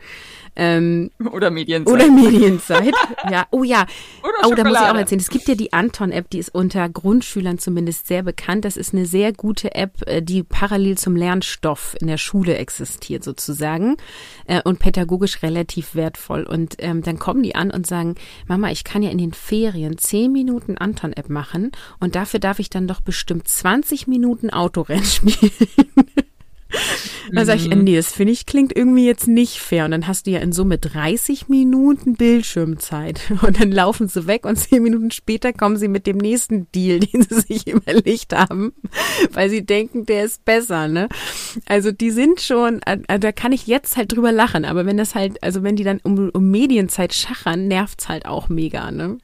Ähm, 0.55 1.11
oder 1.31 1.49
Medienzeit. 1.49 1.93
Oder 1.93 2.11
Medienzeit. 2.11 2.93
ja, 3.29 3.47
oh 3.51 3.63
ja. 3.63 3.85
Oder 4.23 4.47
oh, 4.47 4.55
da 4.55 4.63
muss 4.63 4.77
ich 4.77 4.83
auch 4.83 4.95
erzählen. 4.95 5.21
Es 5.21 5.29
gibt 5.29 5.47
ja 5.47 5.55
die 5.55 5.73
Anton-App, 5.73 6.29
die 6.29 6.39
ist 6.39 6.53
unter 6.53 6.87
Grundschülern 6.87 7.57
zumindest 7.57 8.07
sehr 8.07 8.23
bekannt. 8.23 8.65
Das 8.65 8.77
ist 8.77 8.93
eine 8.93 9.05
sehr 9.05 9.33
gute 9.33 9.75
App, 9.75 10.01
äh, 10.05 10.21
die 10.21 10.43
parallel 10.43 10.97
zum 10.97 11.15
Lernstoff 11.15 11.95
in 11.99 12.07
der 12.07 12.17
Schule 12.17 12.57
existiert 12.57 13.23
sozusagen 13.23 13.97
äh, 14.47 14.61
und 14.63 14.79
pädagogisch 14.79 15.41
relativ 15.41 15.95
wertvoll. 15.95 16.43
Und 16.43 16.75
ähm, 16.79 17.01
dann 17.01 17.19
kommen 17.19 17.43
die 17.43 17.55
an 17.55 17.71
und 17.71 17.87
sagen, 17.87 18.15
Mama, 18.47 18.71
ich 18.71 18.83
kann 18.83 19.01
ja 19.01 19.09
in 19.09 19.17
den 19.17 19.33
Ferien 19.53 19.99
zehn 19.99 20.31
Minuten 20.31 20.79
Anton-App 20.79 21.29
machen 21.29 21.71
und 21.99 22.15
dafür 22.15 22.39
darf 22.39 22.57
ich 22.57 22.71
dann 22.71 22.87
doch 22.87 23.01
bestimmt 23.01 23.47
20 23.47 24.07
Minuten 24.07 24.49
Autorennen 24.49 25.05
spielen. 25.05 25.51
Dann 27.31 27.45
sage 27.45 27.61
ich, 27.61 27.69
mhm. 27.69 27.83
nee, 27.83 27.95
das 27.95 28.11
finde 28.11 28.33
ich 28.33 28.47
klingt 28.47 28.75
irgendwie 28.75 29.05
jetzt 29.05 29.27
nicht 29.27 29.59
fair. 29.59 29.85
Und 29.85 29.91
dann 29.91 30.07
hast 30.07 30.25
du 30.25 30.31
ja 30.31 30.39
in 30.39 30.53
Summe 30.53 30.79
30 30.79 31.49
Minuten 31.49 32.15
Bildschirmzeit. 32.15 33.21
Und 33.43 33.59
dann 33.61 33.71
laufen 33.71 34.07
sie 34.07 34.25
weg 34.25 34.43
und 34.45 34.55
zehn 34.55 34.81
Minuten 34.81 35.11
später 35.11 35.53
kommen 35.53 35.77
sie 35.77 35.87
mit 35.87 36.07
dem 36.07 36.17
nächsten 36.17 36.67
Deal, 36.71 36.99
den 37.13 37.21
sie 37.21 37.41
sich 37.41 37.67
überlegt 37.67 38.33
haben, 38.33 38.73
weil 39.33 39.51
sie 39.51 39.63
denken, 39.63 40.07
der 40.07 40.23
ist 40.25 40.43
besser, 40.45 40.87
ne? 40.87 41.09
Also 41.67 41.91
die 41.91 42.09
sind 42.09 42.41
schon, 42.41 42.81
äh, 42.87 43.19
da 43.19 43.31
kann 43.31 43.51
ich 43.51 43.67
jetzt 43.67 43.97
halt 43.97 44.13
drüber 44.13 44.31
lachen. 44.31 44.65
Aber 44.65 44.87
wenn 44.87 44.97
das 44.97 45.13
halt, 45.13 45.43
also 45.43 45.61
wenn 45.61 45.75
die 45.75 45.83
dann 45.83 45.99
um, 46.03 46.31
um 46.33 46.49
Medienzeit 46.49 47.13
schachern, 47.13 47.67
nervt's 47.67 48.09
halt 48.09 48.25
auch 48.25 48.49
mega, 48.49 48.89
ne? 48.89 49.19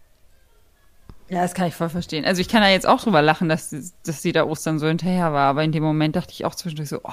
Ja, 1.30 1.42
das 1.42 1.54
kann 1.54 1.68
ich 1.68 1.76
voll 1.76 1.90
verstehen. 1.90 2.26
Also 2.26 2.42
ich 2.42 2.48
kann 2.50 2.62
da 2.62 2.70
jetzt 2.70 2.88
auch 2.88 3.02
drüber 3.02 3.22
lachen, 3.22 3.50
dass, 3.50 3.70
dass 4.04 4.22
sie 4.22 4.32
da 4.32 4.46
Ostern 4.46 4.80
so 4.80 4.88
hinterher 4.88 5.32
war, 5.32 5.50
aber 5.50 5.64
in 5.64 5.72
dem 5.72 5.84
Moment 5.84 6.16
dachte 6.16 6.34
ich 6.34 6.44
auch 6.44 6.56
zwischendurch 6.56 6.90
so, 6.90 7.02
oh, 7.04 7.12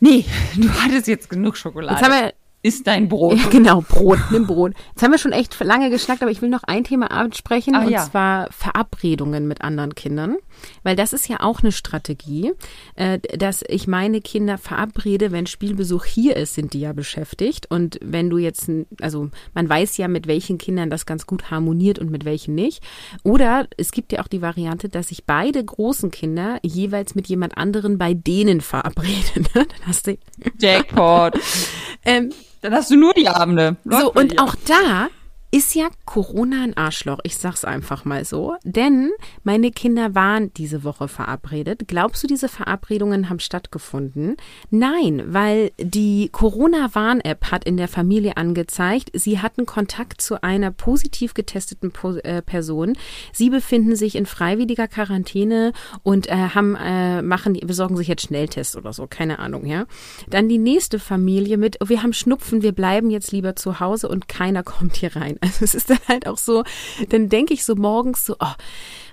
nee, 0.00 0.24
du 0.56 0.68
hattest 0.70 1.06
jetzt 1.06 1.30
genug 1.30 1.56
Schokolade. 1.56 1.94
Jetzt 1.94 2.04
haben 2.04 2.20
wir 2.20 2.32
ist 2.60 2.88
dein 2.88 3.08
Brot. 3.08 3.38
Ja, 3.38 3.48
genau, 3.50 3.82
Brot, 3.82 4.18
nimm 4.32 4.46
Brot. 4.46 4.72
Jetzt 4.90 5.02
haben 5.02 5.12
wir 5.12 5.18
schon 5.18 5.32
echt 5.32 5.58
lange 5.60 5.90
geschnackt, 5.90 6.22
aber 6.22 6.30
ich 6.30 6.42
will 6.42 6.48
noch 6.48 6.64
ein 6.64 6.82
Thema 6.82 7.10
ansprechen 7.12 7.74
Ach, 7.76 7.84
und 7.84 7.90
ja. 7.90 8.04
zwar 8.04 8.50
Verabredungen 8.50 9.46
mit 9.46 9.62
anderen 9.62 9.94
Kindern, 9.94 10.36
weil 10.82 10.96
das 10.96 11.12
ist 11.12 11.28
ja 11.28 11.40
auch 11.40 11.60
eine 11.60 11.70
Strategie, 11.70 12.52
äh, 12.96 13.20
dass 13.20 13.64
ich 13.68 13.86
meine 13.86 14.20
Kinder 14.20 14.58
verabrede, 14.58 15.30
wenn 15.30 15.46
Spielbesuch 15.46 16.04
hier 16.04 16.36
ist, 16.36 16.54
sind 16.54 16.74
die 16.74 16.80
ja 16.80 16.92
beschäftigt 16.92 17.70
und 17.70 17.98
wenn 18.02 18.28
du 18.28 18.38
jetzt, 18.38 18.68
also 19.00 19.30
man 19.54 19.68
weiß 19.68 19.96
ja, 19.96 20.08
mit 20.08 20.26
welchen 20.26 20.58
Kindern 20.58 20.90
das 20.90 21.06
ganz 21.06 21.26
gut 21.26 21.52
harmoniert 21.52 22.00
und 22.00 22.10
mit 22.10 22.24
welchen 22.24 22.56
nicht. 22.56 22.82
Oder 23.22 23.68
es 23.76 23.92
gibt 23.92 24.10
ja 24.10 24.20
auch 24.20 24.28
die 24.28 24.42
Variante, 24.42 24.88
dass 24.88 25.12
ich 25.12 25.24
beide 25.24 25.64
großen 25.64 26.10
Kinder 26.10 26.58
jeweils 26.62 27.14
mit 27.14 27.28
jemand 27.28 27.56
anderen 27.56 27.98
bei 27.98 28.14
denen 28.14 28.60
verabrede. 28.60 29.18
Ne? 29.38 29.66
Dann 29.66 29.86
hast 29.86 30.06
du 30.06 30.18
Jackpot. 30.58 31.38
ähm, 32.04 32.30
dann 32.60 32.74
hast 32.74 32.90
du 32.90 32.96
nur 32.96 33.14
die 33.14 33.28
Abende. 33.28 33.76
Läuft 33.84 34.02
so, 34.02 34.12
und 34.12 34.40
auch 34.40 34.54
da 34.66 35.08
ist 35.50 35.74
ja 35.74 35.88
Corona 36.04 36.62
ein 36.62 36.76
Arschloch. 36.76 37.20
Ich 37.22 37.36
sag's 37.36 37.64
einfach 37.64 38.04
mal 38.04 38.24
so. 38.24 38.56
Denn 38.64 39.10
meine 39.44 39.70
Kinder 39.70 40.14
waren 40.14 40.52
diese 40.52 40.84
Woche 40.84 41.08
verabredet. 41.08 41.88
Glaubst 41.88 42.22
du, 42.22 42.26
diese 42.26 42.48
Verabredungen 42.48 43.30
haben 43.30 43.40
stattgefunden? 43.40 44.36
Nein, 44.70 45.22
weil 45.28 45.70
die 45.78 46.28
Corona-Warn-App 46.30 47.50
hat 47.50 47.64
in 47.64 47.78
der 47.78 47.88
Familie 47.88 48.36
angezeigt, 48.36 49.10
sie 49.14 49.40
hatten 49.40 49.64
Kontakt 49.64 50.20
zu 50.20 50.42
einer 50.42 50.70
positiv 50.70 51.32
getesteten 51.32 51.92
äh, 52.24 52.42
Person. 52.42 52.98
Sie 53.32 53.48
befinden 53.48 53.96
sich 53.96 54.16
in 54.16 54.26
freiwilliger 54.26 54.86
Quarantäne 54.86 55.72
und 56.02 56.28
äh, 56.28 56.34
haben, 56.54 56.76
äh, 56.76 57.22
machen, 57.22 57.54
besorgen 57.64 57.96
sich 57.96 58.08
jetzt 58.08 58.26
Schnelltests 58.26 58.76
oder 58.76 58.92
so. 58.92 59.06
Keine 59.06 59.38
Ahnung, 59.38 59.64
ja. 59.64 59.86
Dann 60.28 60.50
die 60.50 60.58
nächste 60.58 60.98
Familie 60.98 61.56
mit, 61.56 61.78
wir 61.82 62.02
haben 62.02 62.12
Schnupfen, 62.12 62.60
wir 62.60 62.72
bleiben 62.72 63.08
jetzt 63.10 63.32
lieber 63.32 63.56
zu 63.56 63.80
Hause 63.80 64.08
und 64.08 64.28
keiner 64.28 64.62
kommt 64.68 64.96
hier 64.96 65.16
rein. 65.16 65.37
Also 65.48 65.64
es 65.64 65.74
ist 65.74 65.90
dann 65.90 65.98
halt 66.08 66.26
auch 66.26 66.38
so, 66.38 66.64
dann 67.08 67.28
denke 67.28 67.54
ich 67.54 67.64
so 67.64 67.74
morgens 67.74 68.24
so, 68.26 68.36
oh, 68.40 68.52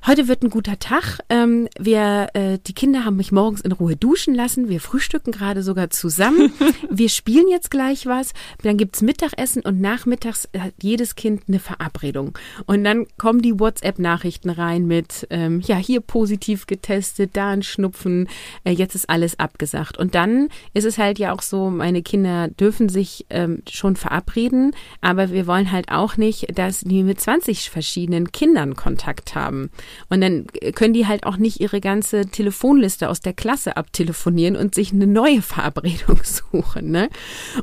heute 0.08 0.28
wird 0.28 0.44
ein 0.44 0.50
guter 0.50 0.78
Tag. 0.78 1.20
Ähm, 1.30 1.68
wir, 1.80 2.28
äh, 2.34 2.60
die 2.66 2.74
Kinder 2.74 3.06
haben 3.06 3.16
mich 3.16 3.32
morgens 3.32 3.62
in 3.62 3.72
Ruhe 3.72 3.96
duschen 3.96 4.36
lassen. 4.36 4.70
Wir 4.70 4.80
frühstücken 4.80 5.32
gerade 5.32 5.64
sogar 5.64 5.90
zusammen. 5.90 6.54
wir 6.90 7.10
spielen 7.10 7.48
jetzt 7.48 7.72
gleich 7.72 8.06
was. 8.06 8.34
Dann 8.62 8.78
gibt's 8.78 9.02
Mittagessen 9.02 9.62
und 9.64 9.82
nachmittags 9.82 10.48
hat 10.58 10.74
jedes 10.82 11.16
Kind 11.16 11.44
eine 11.48 11.60
Verabredung. 11.60 12.38
Und 12.66 12.84
dann 12.84 13.08
kommen 13.18 13.42
die 13.42 13.60
WhatsApp-Nachrichten 13.60 14.50
rein 14.50 14.86
mit, 14.86 15.28
ähm, 15.30 15.62
ja, 15.62 15.78
hier 15.78 16.02
positiv 16.02 16.68
getestet, 16.68 17.32
da 17.34 17.50
ein 17.50 17.64
Schnupfen, 17.64 18.28
äh, 18.64 18.72
jetzt 18.72 18.96
ist 18.96 19.10
alles 19.10 19.40
abgesagt. 19.40 19.98
Und 19.98 20.14
dann 20.14 20.50
ist 20.74 20.86
es 20.86 20.98
halt 20.98 21.20
ja 21.20 21.34
auch 21.34 21.42
so, 21.42 21.70
meine 21.70 22.04
Kinder 22.04 22.50
dürfen 22.50 22.90
sich 22.90 23.26
ähm, 23.30 23.64
schon 23.70 23.96
verabreden, 23.96 24.74
aber 25.02 25.32
wir 25.32 25.48
wollen 25.48 25.72
halt 25.72 25.90
auch 25.90 26.18
nicht, 26.18 26.58
dass 26.58 26.82
die 26.82 27.04
mit 27.04 27.20
20 27.20 27.70
verschiedenen 27.70 28.32
Kindern 28.32 28.76
Kontakt 28.76 29.36
haben. 29.36 29.72
Und 30.10 30.22
dann 30.22 30.48
können 30.74 30.94
die 30.94 31.08
halt 31.08 31.26
auch 31.26 31.38
nicht 31.38 31.60
ihre 31.60 31.82
ganze 31.82 32.26
Telefonliste 32.26 33.10
aus 33.10 33.20
der 33.20 33.34
Klasse 33.34 33.78
abtelefonieren 33.78 34.56
und 34.56 34.76
sich 34.76 34.92
eine 34.92 35.08
neue 35.08 35.42
Verabredung 35.42 36.20
suchen. 36.24 36.92
Ne? 36.92 37.10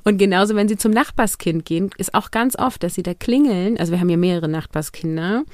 Und 0.04 0.18
genauso, 0.18 0.54
wenn 0.54 0.68
sie 0.68 0.76
zum 0.76 0.92
Nachbarskind 0.92 1.64
gehen, 1.64 1.90
ist 1.98 2.14
auch 2.14 2.30
ganz 2.30 2.56
oft, 2.58 2.82
dass 2.82 2.94
sie 2.94 3.02
da 3.02 3.14
klingeln. 3.14 3.78
Also 3.78 3.92
wir 3.92 4.00
haben 4.00 4.08
ja 4.08 4.16
mehrere 4.16 4.48
Nachbarskinder. 4.48 5.44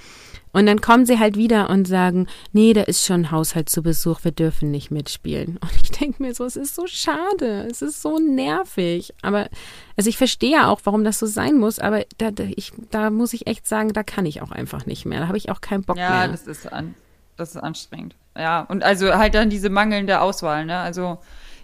Und 0.53 0.66
dann 0.66 0.80
kommen 0.80 1.07
sie 1.07 1.18
halt 1.18 1.36
wieder 1.36 1.70
und 1.70 1.86
sagen, 1.86 2.26
nee, 2.53 2.72
da 2.72 2.82
ist 2.82 3.05
schon 3.05 3.30
Haushalt 3.30 3.68
zu 3.68 3.82
Besuch, 3.82 4.24
wir 4.24 4.32
dürfen 4.32 4.70
nicht 4.70 4.90
mitspielen. 4.90 5.59
Und 5.61 5.72
ich 5.82 5.90
denke 5.90 6.22
mir 6.22 6.34
so, 6.34 6.44
es 6.44 6.57
ist 6.57 6.74
so 6.74 6.86
schade, 6.86 7.66
es 7.70 7.82
ist 7.82 8.03
so 8.03 8.18
nervig. 8.18 9.14
Aber, 9.22 9.49
also 9.96 10.09
ich 10.09 10.16
verstehe 10.16 10.53
ja 10.53 10.68
auch, 10.68 10.80
warum 10.84 11.05
das 11.05 11.18
so 11.18 11.26
sein 11.26 11.57
muss, 11.57 11.78
aber 11.78 12.05
da, 12.18 12.30
da, 12.30 12.44
ich, 12.44 12.72
da 12.90 13.11
muss 13.11 13.32
ich 13.32 13.46
echt 13.46 13.66
sagen, 13.66 13.92
da 13.92 14.03
kann 14.03 14.26
ich 14.26 14.42
auch 14.42 14.51
einfach 14.51 14.86
nicht 14.86 15.07
mehr. 15.07 15.20
Da 15.20 15.28
habe 15.28 15.38
ich 15.38 15.51
auch 15.51 15.61
keinen 15.61 15.82
Bock 15.82 15.96
ja, 15.96 16.11
mehr. 16.11 16.18
Ja, 16.20 16.28
das 16.28 16.46
ist, 16.46 16.72
an, 16.72 16.94
das 17.36 17.51
ist 17.51 17.62
anstrengend. 17.62 18.16
Ja, 18.36 18.62
und 18.62 18.82
also 18.84 19.14
halt 19.14 19.34
dann 19.34 19.51
diese 19.51 19.68
mangelnde 19.68 20.20
Auswahl, 20.20 20.64
ne? 20.64 20.78
Also 20.78 21.18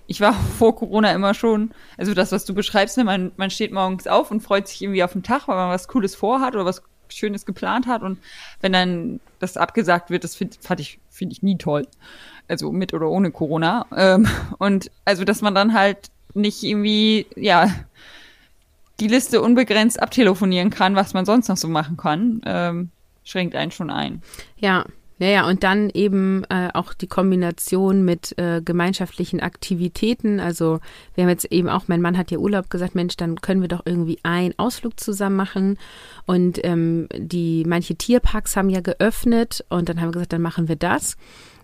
ich 0.06 0.20
war 0.20 0.32
vor 0.58 0.76
Corona 0.76 1.12
immer 1.12 1.34
schon, 1.34 1.72
also 1.96 2.14
das, 2.14 2.32
was 2.32 2.44
du 2.44 2.54
beschreibst, 2.54 2.96
ne, 2.96 3.04
man, 3.04 3.32
man 3.36 3.50
steht 3.50 3.72
morgens 3.72 4.06
auf 4.06 4.30
und 4.30 4.40
freut 4.40 4.68
sich 4.68 4.82
irgendwie 4.82 5.02
auf 5.04 5.12
den 5.12 5.22
Tag, 5.22 5.48
weil 5.48 5.56
man 5.56 5.70
was 5.70 5.88
Cooles 5.88 6.14
vorhat 6.14 6.54
oder 6.54 6.64
was 6.64 6.82
Schönes 7.16 7.46
geplant 7.46 7.86
hat 7.86 8.02
und 8.02 8.18
wenn 8.60 8.72
dann 8.72 9.20
das 9.38 9.56
abgesagt 9.56 10.10
wird, 10.10 10.24
das 10.24 10.34
finde 10.34 10.56
fand 10.60 10.80
ich, 10.80 10.98
finde 11.10 11.32
ich 11.32 11.42
nie 11.42 11.56
toll. 11.58 11.86
Also 12.48 12.72
mit 12.72 12.92
oder 12.92 13.08
ohne 13.08 13.30
Corona. 13.30 13.86
Ähm, 13.96 14.28
und 14.58 14.90
also, 15.04 15.24
dass 15.24 15.40
man 15.40 15.54
dann 15.54 15.72
halt 15.72 16.10
nicht 16.34 16.62
irgendwie, 16.62 17.26
ja, 17.36 17.70
die 19.00 19.08
Liste 19.08 19.40
unbegrenzt 19.40 20.00
abtelefonieren 20.00 20.70
kann, 20.70 20.94
was 20.94 21.14
man 21.14 21.24
sonst 21.24 21.48
noch 21.48 21.56
so 21.56 21.68
machen 21.68 21.96
kann, 21.96 22.40
ähm, 22.44 22.90
schränkt 23.24 23.56
einen 23.56 23.70
schon 23.70 23.90
ein. 23.90 24.22
Ja, 24.56 24.84
ja, 25.18 25.28
ja, 25.28 25.46
und 25.46 25.62
dann 25.62 25.90
eben 25.90 26.42
äh, 26.48 26.70
auch 26.74 26.92
die 26.92 27.06
Kombination 27.06 28.04
mit 28.04 28.36
äh, 28.36 28.60
gemeinschaftlichen 28.64 29.40
Aktivitäten. 29.40 30.40
Also 30.40 30.80
wir 31.14 31.24
haben 31.24 31.30
jetzt 31.30 31.44
eben 31.52 31.68
auch, 31.68 31.86
mein 31.86 32.00
Mann 32.00 32.18
hat 32.18 32.32
ja 32.32 32.38
Urlaub 32.38 32.68
gesagt, 32.68 32.96
Mensch, 32.96 33.16
dann 33.16 33.40
können 33.40 33.60
wir 33.60 33.68
doch 33.68 33.82
irgendwie 33.84 34.18
einen 34.24 34.54
Ausflug 34.58 34.98
zusammen 34.98 35.36
machen. 35.36 35.78
Und 36.26 36.58
ähm, 36.64 37.06
die 37.16 37.64
manche 37.64 37.94
Tierparks 37.94 38.56
haben 38.56 38.70
ja 38.70 38.80
geöffnet 38.80 39.64
und 39.68 39.88
dann 39.88 40.00
haben 40.00 40.08
wir 40.08 40.14
gesagt, 40.14 40.32
dann 40.32 40.42
machen 40.42 40.66
wir 40.66 40.76
das. 40.76 41.16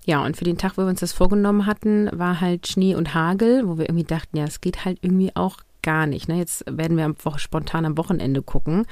Ja, 0.07 0.25
und 0.25 0.37
für 0.37 0.45
den 0.45 0.57
Tag, 0.57 0.79
wo 0.79 0.83
wir 0.83 0.89
uns 0.89 1.01
das 1.01 1.13
vorgenommen 1.13 1.67
hatten, 1.67 2.09
war 2.13 2.41
halt 2.41 2.69
Schnee 2.69 2.95
und 2.95 3.15
Hagel, 3.15 3.67
wo 3.67 3.79
wir 3.79 3.87
irgendwie 3.89 4.05
dachten, 4.05 4.37
ja, 4.37 4.45
es 4.45 4.61
geht 4.61 4.85
halt 4.85 4.99
irgendwie 5.03 5.35
auch 5.35 5.57
gar 5.83 6.07
nicht. 6.07 6.29
Ne? 6.29 6.39
Jetzt 6.39 6.65
werden 6.67 6.97
wir 6.97 7.05
am, 7.05 7.17
spontan 7.37 7.85
am 7.85 7.97
Wochenende 7.97 8.43
gucken 8.43 8.87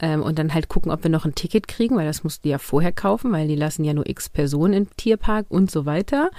ähm, 0.00 0.22
und 0.22 0.38
dann 0.38 0.54
halt 0.54 0.68
gucken, 0.68 0.92
ob 0.92 1.02
wir 1.02 1.10
noch 1.10 1.24
ein 1.24 1.34
Ticket 1.34 1.68
kriegen, 1.68 1.96
weil 1.96 2.06
das 2.06 2.24
musst 2.24 2.44
du 2.44 2.48
ja 2.48 2.58
vorher 2.58 2.92
kaufen, 2.92 3.32
weil 3.32 3.48
die 3.48 3.56
lassen 3.56 3.84
ja 3.84 3.92
nur 3.92 4.08
x 4.08 4.28
Personen 4.28 4.74
im 4.74 4.96
Tierpark 4.96 5.46
und 5.48 5.70
so 5.70 5.86
weiter. 5.86 6.30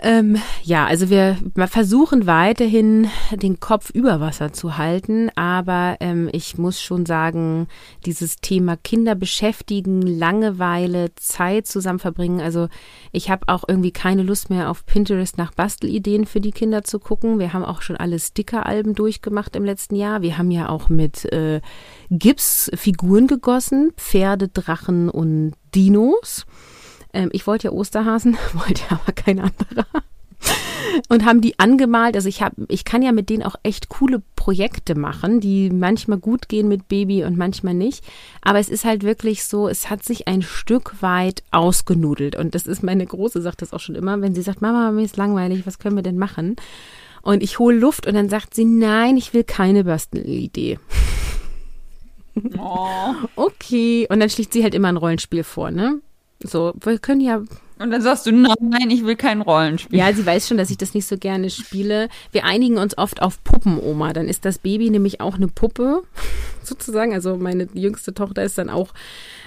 Ähm, 0.00 0.36
ja, 0.62 0.86
also 0.86 1.10
wir, 1.10 1.36
versuchen 1.66 2.26
weiterhin 2.26 3.10
den 3.32 3.58
Kopf 3.58 3.90
über 3.90 4.20
Wasser 4.20 4.52
zu 4.52 4.78
halten, 4.78 5.28
aber 5.34 5.96
ähm, 5.98 6.28
ich 6.32 6.56
muss 6.56 6.80
schon 6.80 7.04
sagen, 7.04 7.66
dieses 8.06 8.36
Thema 8.36 8.76
Kinder 8.76 9.16
beschäftigen, 9.16 10.02
Langeweile, 10.02 11.14
Zeit 11.16 11.66
zusammen 11.66 11.98
verbringen. 11.98 12.40
Also 12.40 12.68
ich 13.10 13.28
habe 13.28 13.48
auch 13.48 13.64
irgendwie 13.66 13.90
keine 13.90 14.22
Lust 14.22 14.50
mehr 14.50 14.70
auf 14.70 14.86
Pinterest 14.86 15.36
nach 15.36 15.52
Bastelideen 15.52 16.26
für 16.26 16.40
die 16.40 16.52
Kinder 16.52 16.84
zu 16.84 17.00
gucken. 17.00 17.40
Wir 17.40 17.52
haben 17.52 17.64
auch 17.64 17.82
schon 17.82 17.96
alle 17.96 18.20
Sticker-Alben 18.20 18.94
durchgemacht 18.94 19.56
im 19.56 19.64
letzten 19.64 19.96
Jahr. 19.96 20.22
Wir 20.22 20.38
haben 20.38 20.52
ja 20.52 20.68
auch 20.68 20.88
mit 20.88 21.24
äh, 21.32 21.60
Gips 22.08 22.70
Figuren 22.74 23.26
gegossen, 23.26 23.92
Pferde, 23.96 24.46
Drachen 24.46 25.08
und 25.08 25.54
Dinos. 25.74 26.46
Ähm, 27.12 27.30
ich 27.32 27.46
wollte 27.46 27.68
ja 27.68 27.72
Osterhasen, 27.72 28.36
wollte 28.52 28.82
aber 28.90 29.12
kein 29.12 29.40
anderer. 29.40 29.86
und 31.08 31.24
haben 31.24 31.40
die 31.40 31.58
angemalt. 31.58 32.16
Also 32.16 32.28
ich 32.28 32.42
habe, 32.42 32.66
ich 32.68 32.84
kann 32.84 33.02
ja 33.02 33.12
mit 33.12 33.30
denen 33.30 33.42
auch 33.42 33.56
echt 33.62 33.88
coole 33.88 34.22
Projekte 34.36 34.94
machen, 34.94 35.40
die 35.40 35.70
manchmal 35.70 36.18
gut 36.18 36.48
gehen 36.48 36.68
mit 36.68 36.88
Baby 36.88 37.24
und 37.24 37.36
manchmal 37.36 37.74
nicht. 37.74 38.04
Aber 38.42 38.58
es 38.58 38.68
ist 38.68 38.84
halt 38.84 39.02
wirklich 39.02 39.44
so, 39.44 39.68
es 39.68 39.90
hat 39.90 40.04
sich 40.04 40.28
ein 40.28 40.42
Stück 40.42 41.02
weit 41.02 41.42
ausgenudelt. 41.50 42.36
Und 42.36 42.54
das 42.54 42.66
ist 42.66 42.82
meine 42.82 43.06
Große, 43.06 43.42
sagt 43.42 43.62
das 43.62 43.72
auch 43.72 43.80
schon 43.80 43.94
immer, 43.94 44.20
wenn 44.20 44.34
sie 44.34 44.42
sagt, 44.42 44.62
Mama, 44.62 44.90
mir 44.90 45.04
ist 45.04 45.16
langweilig, 45.16 45.66
was 45.66 45.78
können 45.78 45.96
wir 45.96 46.02
denn 46.02 46.18
machen? 46.18 46.56
Und 47.22 47.42
ich 47.42 47.58
hole 47.58 47.76
Luft 47.76 48.06
und 48.06 48.14
dann 48.14 48.28
sagt 48.28 48.54
sie, 48.54 48.64
nein, 48.64 49.16
ich 49.16 49.34
will 49.34 49.44
keine 49.44 49.84
Bastelidee. 49.84 50.78
Oh. 52.58 53.14
Okay. 53.36 54.06
Und 54.10 54.20
dann 54.20 54.30
schlägt 54.30 54.52
sie 54.52 54.62
halt 54.62 54.74
immer 54.74 54.88
ein 54.88 54.96
Rollenspiel 54.96 55.44
vor, 55.44 55.70
ne? 55.70 56.00
So, 56.42 56.72
wir 56.80 56.98
können 56.98 57.20
ja. 57.20 57.42
Und 57.80 57.90
dann 57.90 58.02
sagst 58.02 58.26
du, 58.26 58.32
nein, 58.32 58.90
ich 58.90 59.04
will 59.04 59.16
kein 59.16 59.40
Rollenspiel. 59.40 59.98
Ja, 59.98 60.12
sie 60.12 60.26
weiß 60.26 60.48
schon, 60.48 60.56
dass 60.56 60.70
ich 60.70 60.78
das 60.78 60.94
nicht 60.94 61.06
so 61.06 61.16
gerne 61.16 61.48
spiele. 61.50 62.08
Wir 62.32 62.44
einigen 62.44 62.78
uns 62.78 62.98
oft 62.98 63.22
auf 63.22 63.42
Puppenoma. 63.44 64.12
Dann 64.12 64.28
ist 64.28 64.44
das 64.44 64.58
Baby 64.58 64.90
nämlich 64.90 65.20
auch 65.20 65.36
eine 65.36 65.48
Puppe, 65.48 66.02
sozusagen. 66.62 67.12
Also 67.12 67.36
meine 67.36 67.68
jüngste 67.74 68.14
Tochter 68.14 68.42
ist 68.42 68.58
dann 68.58 68.70
auch 68.70 68.94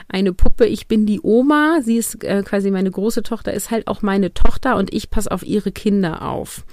eine 0.08 0.34
Puppe. 0.34 0.66
Ich 0.66 0.88
bin 0.88 1.06
die 1.06 1.22
Oma. 1.22 1.80
Sie 1.82 1.98
ist 1.98 2.24
äh, 2.24 2.44
quasi 2.44 2.72
meine 2.72 2.92
große 2.92 3.24
Tochter, 3.24 3.54
ist 3.54 3.72
halt 3.72 3.88
auch 3.88 4.02
meine 4.02 4.34
Tochter 4.34 4.76
und 4.78 4.94
ich 4.94 5.10
passe 5.10 5.32
auf 5.32 5.44
ihre 5.44 5.72
Kinder 5.72 6.22
auf. 6.22 6.66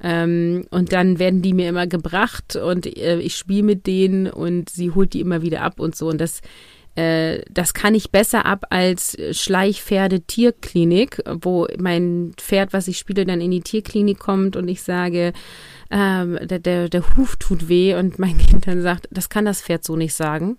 Ähm, 0.00 0.66
und 0.70 0.92
dann 0.92 1.18
werden 1.18 1.42
die 1.42 1.54
mir 1.54 1.68
immer 1.68 1.86
gebracht 1.86 2.56
und 2.56 2.86
äh, 2.86 3.18
ich 3.18 3.36
spiele 3.36 3.62
mit 3.62 3.86
denen 3.86 4.26
und 4.26 4.68
sie 4.68 4.90
holt 4.90 5.14
die 5.14 5.20
immer 5.20 5.42
wieder 5.42 5.62
ab 5.62 5.80
und 5.80 5.96
so. 5.96 6.08
Und 6.08 6.20
das 6.20 6.42
äh, 6.96 7.42
das 7.50 7.74
kann 7.74 7.94
ich 7.94 8.10
besser 8.10 8.46
ab 8.46 8.66
als 8.70 9.16
Schleichpferde-Tierklinik, 9.30 11.22
wo 11.40 11.66
mein 11.78 12.32
Pferd, 12.36 12.72
was 12.72 12.88
ich 12.88 12.98
spiele, 12.98 13.24
dann 13.24 13.40
in 13.40 13.50
die 13.50 13.60
Tierklinik 13.60 14.18
kommt 14.18 14.56
und 14.56 14.66
ich 14.68 14.82
sage, 14.82 15.32
ähm, 15.90 16.38
der, 16.42 16.58
der, 16.58 16.88
der 16.88 17.16
Huf 17.16 17.36
tut 17.36 17.68
weh 17.68 17.94
und 17.94 18.18
mein 18.18 18.38
Kind 18.46 18.66
dann 18.66 18.82
sagt, 18.82 19.08
das 19.10 19.28
kann 19.28 19.44
das 19.44 19.62
Pferd 19.62 19.84
so 19.84 19.96
nicht 19.96 20.14
sagen. 20.14 20.58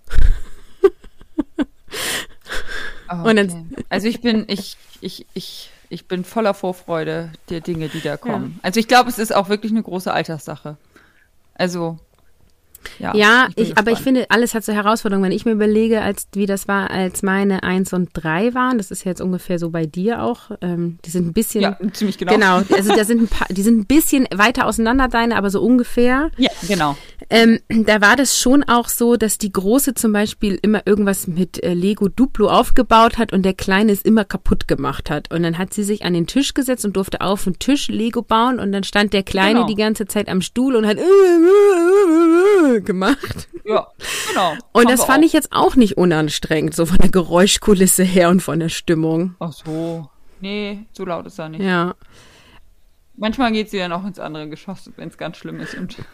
Okay. 3.08 3.34
Dann, 3.34 3.72
also 3.88 4.06
ich 4.06 4.20
bin, 4.20 4.44
ich, 4.48 4.76
ich, 5.00 5.26
ich, 5.32 5.70
ich 5.88 6.06
bin 6.06 6.24
voller 6.24 6.54
Vorfreude 6.54 7.32
der 7.48 7.60
Dinge, 7.60 7.88
die 7.88 8.00
da 8.00 8.16
kommen. 8.16 8.56
Ja. 8.56 8.60
Also 8.64 8.80
ich 8.80 8.88
glaube, 8.88 9.08
es 9.08 9.18
ist 9.18 9.34
auch 9.34 9.48
wirklich 9.48 9.72
eine 9.72 9.82
große 9.82 10.12
Alterssache. 10.12 10.76
Also 11.54 11.98
ja, 12.98 13.14
ja 13.14 13.48
ich 13.54 13.70
ich, 13.70 13.78
aber 13.78 13.90
ich 13.92 13.98
finde, 13.98 14.26
alles 14.30 14.54
hat 14.54 14.64
so 14.64 14.72
Herausforderungen. 14.72 15.24
Wenn 15.24 15.36
ich 15.36 15.44
mir 15.44 15.52
überlege, 15.52 16.02
als 16.02 16.28
wie 16.32 16.46
das 16.46 16.68
war, 16.68 16.90
als 16.90 17.22
meine 17.22 17.62
1 17.62 17.92
und 17.92 18.10
3 18.12 18.54
waren, 18.54 18.78
das 18.78 18.90
ist 18.90 19.04
jetzt 19.04 19.20
ungefähr 19.20 19.58
so 19.58 19.70
bei 19.70 19.86
dir 19.86 20.22
auch, 20.22 20.50
ähm, 20.60 20.98
die 21.04 21.10
sind 21.10 21.26
ein 21.26 21.32
bisschen. 21.32 21.62
Ja, 21.62 21.78
ziemlich 21.92 22.18
genau. 22.18 22.32
Genau, 22.32 22.62
also 22.74 22.94
da 22.94 23.04
sind 23.04 23.22
ein 23.22 23.28
paar, 23.28 23.48
die 23.50 23.62
sind 23.62 23.78
ein 23.78 23.86
bisschen 23.86 24.26
weiter 24.34 24.66
auseinander, 24.66 25.08
deine, 25.08 25.36
aber 25.36 25.50
so 25.50 25.60
ungefähr. 25.60 26.30
Ja, 26.36 26.50
genau. 26.66 26.96
Ähm, 27.30 27.60
da 27.68 28.00
war 28.00 28.16
das 28.16 28.38
schon 28.38 28.64
auch 28.64 28.88
so, 28.88 29.16
dass 29.16 29.38
die 29.38 29.52
Große 29.52 29.94
zum 29.94 30.12
Beispiel 30.12 30.58
immer 30.62 30.86
irgendwas 30.86 31.26
mit 31.26 31.62
äh, 31.62 31.74
Lego 31.74 32.08
Duplo 32.08 32.48
aufgebaut 32.48 33.18
hat 33.18 33.32
und 33.32 33.42
der 33.42 33.54
Kleine 33.54 33.92
es 33.92 34.02
immer 34.02 34.24
kaputt 34.24 34.66
gemacht 34.66 35.10
hat. 35.10 35.30
Und 35.32 35.42
dann 35.42 35.58
hat 35.58 35.74
sie 35.74 35.84
sich 35.84 36.04
an 36.04 36.14
den 36.14 36.26
Tisch 36.26 36.54
gesetzt 36.54 36.84
und 36.84 36.96
durfte 36.96 37.20
auf 37.20 37.44
den 37.44 37.58
Tisch 37.58 37.88
Lego 37.88 38.22
bauen 38.22 38.58
und 38.58 38.72
dann 38.72 38.84
stand 38.84 39.12
der 39.12 39.22
Kleine 39.22 39.60
genau. 39.60 39.66
die 39.66 39.74
ganze 39.74 40.06
Zeit 40.06 40.28
am 40.28 40.40
Stuhl 40.40 40.74
und 40.76 40.86
hat 40.86 40.96
äh, 40.96 41.00
äh, 41.00 41.04
äh, 41.04 42.67
gemacht. 42.82 43.48
Ja, 43.64 43.88
genau. 44.28 44.54
Und 44.72 44.90
das 44.90 45.04
fand 45.04 45.22
auch. 45.22 45.26
ich 45.26 45.32
jetzt 45.32 45.52
auch 45.52 45.76
nicht 45.76 45.96
unanstrengend, 45.96 46.74
so 46.74 46.86
von 46.86 46.98
der 46.98 47.10
Geräuschkulisse 47.10 48.02
her 48.02 48.30
und 48.30 48.40
von 48.40 48.60
der 48.60 48.68
Stimmung. 48.68 49.34
Ach 49.40 49.52
so. 49.52 50.08
Nee, 50.40 50.86
so 50.92 51.04
laut 51.04 51.26
ist 51.26 51.38
er 51.38 51.48
nicht. 51.48 51.62
Ja. 51.62 51.94
Manchmal 53.16 53.52
geht 53.52 53.70
sie 53.70 53.78
dann 53.78 53.92
auch 53.92 54.04
ins 54.04 54.20
andere 54.20 54.48
Geschoss, 54.48 54.90
wenn 54.96 55.08
es 55.08 55.18
ganz 55.18 55.36
schlimm 55.36 55.60
ist 55.60 55.74
und 55.74 55.96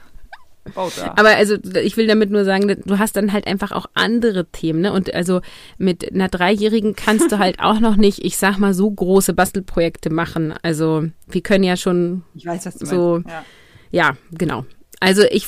aber 1.17 1.37
also 1.37 1.57
ich 1.83 1.97
will 1.97 2.07
damit 2.07 2.31
nur 2.31 2.45
sagen, 2.45 2.75
du 2.87 2.99
hast 2.99 3.17
dann 3.17 3.33
halt 3.33 3.47
einfach 3.47 3.73
auch 3.73 3.87
andere 3.93 4.47
Themen, 4.47 4.81
ne? 4.81 4.93
Und 4.93 5.13
also 5.13 5.43
mit 5.77 6.11
einer 6.11 6.29
Dreijährigen 6.29 6.97
kannst 6.97 7.31
du 7.31 7.39
halt 7.39 7.61
auch 7.61 7.81
noch 7.81 7.97
nicht, 7.97 8.25
ich 8.25 8.39
sag 8.39 8.59
mal, 8.59 8.73
so 8.73 8.91
große 8.91 9.35
Bastelprojekte 9.35 10.09
machen. 10.09 10.55
Also 10.63 11.05
wir 11.29 11.43
können 11.43 11.65
ja 11.65 11.77
schon 11.77 12.23
ich 12.35 12.47
weiß, 12.47 12.65
was 12.65 12.77
du 12.77 12.87
so, 12.87 13.23
ja. 13.29 13.45
ja, 13.91 14.17
genau. 14.31 14.65
Also 15.01 15.23
ich 15.31 15.47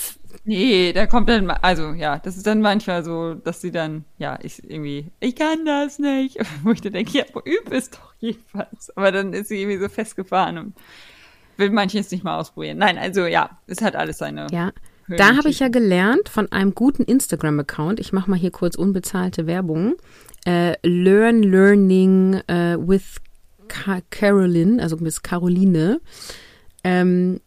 Nee, 0.49 0.93
da 0.93 1.07
kommt 1.07 1.29
dann, 1.29 1.51
also 1.51 1.91
ja, 1.91 2.21
das 2.21 2.37
ist 2.37 2.47
dann 2.47 2.61
manchmal 2.61 3.05
so, 3.05 3.35
dass 3.35 3.61
sie 3.61 3.73
dann, 3.73 4.05
ja, 4.17 4.39
ich 4.43 4.63
irgendwie, 4.63 5.11
ich 5.19 5.35
kann 5.35 5.65
das 5.65 5.99
nicht. 5.99 6.39
Wo 6.63 6.71
ich 6.71 6.81
dann 6.81 6.93
denke, 6.93 7.19
ja, 7.19 7.25
üb 7.45 7.73
es 7.73 7.91
doch 7.91 8.15
jedenfalls. 8.21 8.97
Aber 8.97 9.11
dann 9.11 9.33
ist 9.33 9.49
sie 9.49 9.61
irgendwie 9.61 9.79
so 9.79 9.89
festgefahren 9.89 10.57
und 10.59 10.75
will 11.57 11.71
manches 11.71 12.13
nicht 12.13 12.23
mal 12.23 12.39
ausprobieren. 12.39 12.79
Nein, 12.79 12.97
also 12.97 13.27
ja, 13.27 13.59
es 13.67 13.83
hat 13.83 13.97
alles 13.97 14.19
seine. 14.19 14.47
Ja. 14.53 14.73
Da 15.09 15.37
habe 15.37 15.49
ich 15.49 15.59
ja 15.59 15.69
gelernt 15.69 16.29
von 16.29 16.51
einem 16.53 16.75
guten 16.75 17.03
Instagram-Account, 17.03 17.99
ich 17.99 18.13
mache 18.13 18.31
mal 18.31 18.39
hier 18.39 18.51
kurz 18.51 18.77
unbezahlte 18.77 19.47
Werbung, 19.47 19.95
äh, 20.47 20.75
Learn 20.85 21.43
Learning 21.43 22.35
äh, 22.47 22.77
with 22.79 23.17
Ka 23.69 24.01
Carolyn, 24.11 24.81
also 24.81 24.97
Miss 24.97 25.23
Caroline. 25.23 26.01
Ähm, 26.85 27.41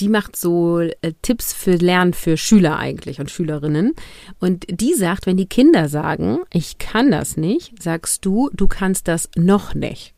die 0.00 0.08
macht 0.08 0.36
so 0.36 0.80
äh, 0.80 1.12
Tipps 1.22 1.52
für 1.52 1.76
Lernen 1.76 2.14
für 2.14 2.36
Schüler 2.36 2.78
eigentlich 2.78 3.20
und 3.20 3.30
Schülerinnen. 3.30 3.92
Und 4.40 4.66
die 4.68 4.94
sagt, 4.94 5.26
wenn 5.26 5.36
die 5.36 5.46
Kinder 5.46 5.88
sagen, 5.88 6.38
ich 6.52 6.78
kann 6.78 7.10
das 7.10 7.36
nicht, 7.36 7.82
sagst 7.82 8.24
du, 8.24 8.50
du 8.52 8.68
kannst 8.68 9.08
das 9.08 9.28
noch 9.36 9.74
nicht. 9.74 10.14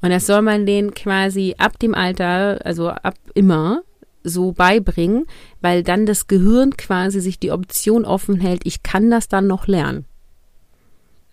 Und 0.00 0.10
das 0.10 0.26
soll 0.26 0.42
man 0.42 0.66
denen 0.66 0.94
quasi 0.94 1.54
ab 1.58 1.78
dem 1.78 1.94
Alter, 1.94 2.60
also 2.64 2.88
ab 2.88 3.16
immer, 3.34 3.82
so 4.22 4.52
beibringen, 4.52 5.26
weil 5.60 5.82
dann 5.82 6.04
das 6.04 6.26
Gehirn 6.26 6.76
quasi 6.76 7.20
sich 7.20 7.38
die 7.38 7.52
Option 7.52 8.04
offen 8.04 8.40
hält, 8.40 8.62
ich 8.64 8.82
kann 8.82 9.10
das 9.10 9.28
dann 9.28 9.46
noch 9.46 9.66
lernen. 9.66 10.04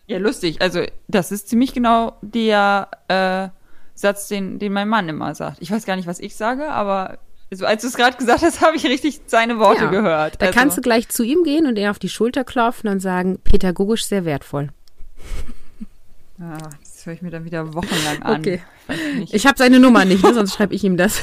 Ja, 0.06 0.20
lustig. 0.20 0.62
Also 0.62 0.84
das 1.08 1.32
ist 1.32 1.50
ziemlich 1.50 1.74
genau 1.74 2.18
der 2.22 2.90
äh, 3.08 3.50
Satz, 3.96 4.28
den, 4.28 4.60
den 4.60 4.74
mein 4.74 4.90
Mann 4.90 5.10
immer 5.10 5.34
sagt. 5.34 5.58
Ich 5.62 5.72
weiß 5.72 5.86
gar 5.86 5.96
nicht, 5.96 6.08
was 6.08 6.20
ich 6.20 6.36
sage, 6.36 6.70
aber 6.70 7.20
also, 7.54 7.66
als 7.68 7.84
du 7.84 7.88
es 7.88 7.94
gerade 7.94 8.18
gesagt 8.18 8.42
hast, 8.42 8.62
habe 8.66 8.76
ich 8.76 8.86
richtig 8.86 9.22
seine 9.28 9.60
Worte 9.60 9.86
ja, 9.86 9.90
gehört. 9.92 10.42
Da 10.42 10.48
also. 10.48 10.58
kannst 10.58 10.78
du 10.78 10.82
gleich 10.82 11.08
zu 11.10 11.24
ihm 11.24 11.44
gehen 11.44 11.68
und 11.68 11.78
er 11.78 11.92
auf 11.92 12.00
die 12.00 12.10
Schulter 12.10 12.44
klopfen 12.44 12.90
und 12.90 13.00
sagen, 13.00 13.40
pädagogisch 13.44 14.06
sehr 14.06 14.26
wertvoll. 14.26 14.70
Ah, 16.42 16.58
das 16.82 17.06
höre 17.06 17.14
ich 17.14 17.22
mir 17.22 17.30
dann 17.30 17.46
wieder 17.46 17.74
wochenlang 17.76 18.24
an. 18.24 18.40
Okay. 18.40 18.62
Ich, 19.22 19.34
ich 19.34 19.46
habe 19.46 19.58
seine 19.58 19.80
Nummer 19.80 20.04
nicht, 20.04 20.24
ne? 20.24 20.34
sonst 20.34 20.56
schreibe 20.56 20.74
ich 20.74 20.84
ihm 20.84 20.98
das. 20.98 21.22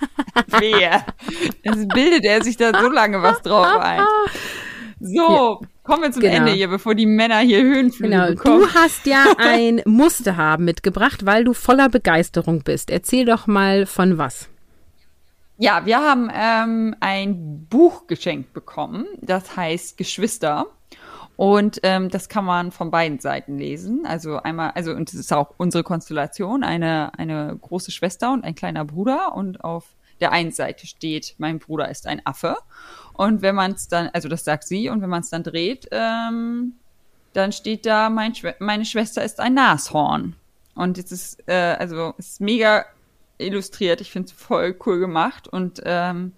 Wer? 0.58 1.04
Das 1.62 1.86
bildet 1.88 2.24
er 2.24 2.42
sich 2.42 2.56
da 2.56 2.72
so 2.80 2.88
lange 2.88 3.22
was 3.22 3.42
drauf 3.42 3.78
ein. 3.78 4.00
So, 4.98 5.60
ja. 5.60 5.68
kommen 5.82 6.04
wir 6.04 6.10
zum 6.10 6.22
genau. 6.22 6.36
Ende 6.36 6.52
hier, 6.52 6.68
bevor 6.68 6.94
die 6.94 7.04
Männer 7.04 7.38
hier 7.40 7.62
Höhenflüge 7.62 8.10
genau. 8.10 8.26
bekommen. 8.28 8.60
Du 8.60 8.74
hast 8.74 9.04
ja 9.04 9.24
ein 9.36 9.82
Musterhaben 9.84 10.64
mitgebracht, 10.64 11.26
weil 11.26 11.44
du 11.44 11.52
voller 11.52 11.90
Begeisterung 11.90 12.62
bist. 12.62 12.90
Erzähl 12.90 13.26
doch 13.26 13.46
mal 13.46 13.84
von 13.84 14.16
was. 14.16 14.48
Ja, 15.58 15.86
wir 15.86 15.98
haben 15.98 16.30
ähm, 16.34 16.96
ein 17.00 17.66
Buch 17.66 18.06
geschenkt 18.06 18.52
bekommen, 18.52 19.06
das 19.22 19.56
heißt 19.56 19.96
Geschwister. 19.96 20.66
Und 21.36 21.80
ähm, 21.82 22.08
das 22.08 22.28
kann 22.28 22.46
man 22.46 22.72
von 22.72 22.90
beiden 22.90 23.18
Seiten 23.20 23.58
lesen. 23.58 24.06
Also 24.06 24.38
einmal, 24.38 24.70
also 24.70 24.92
und 24.92 25.08
das 25.12 25.20
ist 25.20 25.32
auch 25.32 25.54
unsere 25.58 25.84
Konstellation, 25.84 26.64
eine, 26.64 27.18
eine 27.18 27.56
große 27.60 27.90
Schwester 27.90 28.32
und 28.32 28.44
ein 28.44 28.54
kleiner 28.54 28.84
Bruder. 28.84 29.34
Und 29.34 29.62
auf 29.62 29.86
der 30.20 30.32
einen 30.32 30.52
Seite 30.52 30.86
steht, 30.86 31.34
mein 31.38 31.58
Bruder 31.58 31.90
ist 31.90 32.06
ein 32.06 32.22
Affe. 32.24 32.56
Und 33.12 33.42
wenn 33.42 33.54
man 33.54 33.72
es 33.72 33.88
dann, 33.88 34.08
also 34.12 34.28
das 34.28 34.44
sagt 34.44 34.64
sie, 34.64 34.88
und 34.88 35.02
wenn 35.02 35.10
man 35.10 35.20
es 35.20 35.30
dann 35.30 35.42
dreht, 35.42 35.88
ähm, 35.90 36.72
dann 37.34 37.52
steht 37.52 37.84
da, 37.84 38.08
mein 38.08 38.34
Schw 38.34 38.52
meine 38.58 38.86
Schwester 38.86 39.22
ist 39.22 39.40
ein 39.40 39.54
Nashorn. 39.54 40.36
Und 40.74 40.96
es 40.96 41.12
ist, 41.12 41.48
äh, 41.48 41.76
also 41.78 42.14
es 42.18 42.32
ist 42.32 42.40
mega 42.40 42.86
illustriert. 43.38 44.00
Ich 44.00 44.10
finde 44.10 44.26
es 44.26 44.32
voll 44.32 44.76
cool 44.86 44.98
gemacht. 44.98 45.48
Und 45.48 45.82
ähm, 45.84 46.32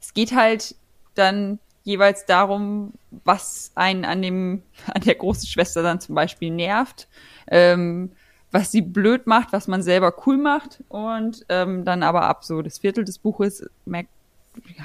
es 0.00 0.14
geht 0.14 0.34
halt 0.34 0.74
dann 1.14 1.58
jeweils 1.82 2.26
darum, 2.26 2.92
was 3.24 3.72
einen 3.74 4.04
an 4.04 4.22
dem, 4.22 4.62
an 4.94 5.02
der 5.02 5.14
großen 5.14 5.48
Schwester 5.48 5.82
dann 5.82 6.00
zum 6.00 6.14
Beispiel 6.14 6.50
nervt, 6.50 7.08
ähm, 7.48 8.12
was 8.52 8.72
sie 8.72 8.82
blöd 8.82 9.26
macht, 9.26 9.52
was 9.52 9.68
man 9.68 9.82
selber 9.82 10.12
cool 10.26 10.36
macht 10.36 10.82
und 10.88 11.46
ähm, 11.48 11.84
dann 11.84 12.02
aber 12.02 12.22
ab 12.22 12.44
so 12.44 12.62
das 12.62 12.78
Viertel 12.78 13.04
des 13.04 13.18
Buches 13.18 13.64
merkt, 13.84 14.10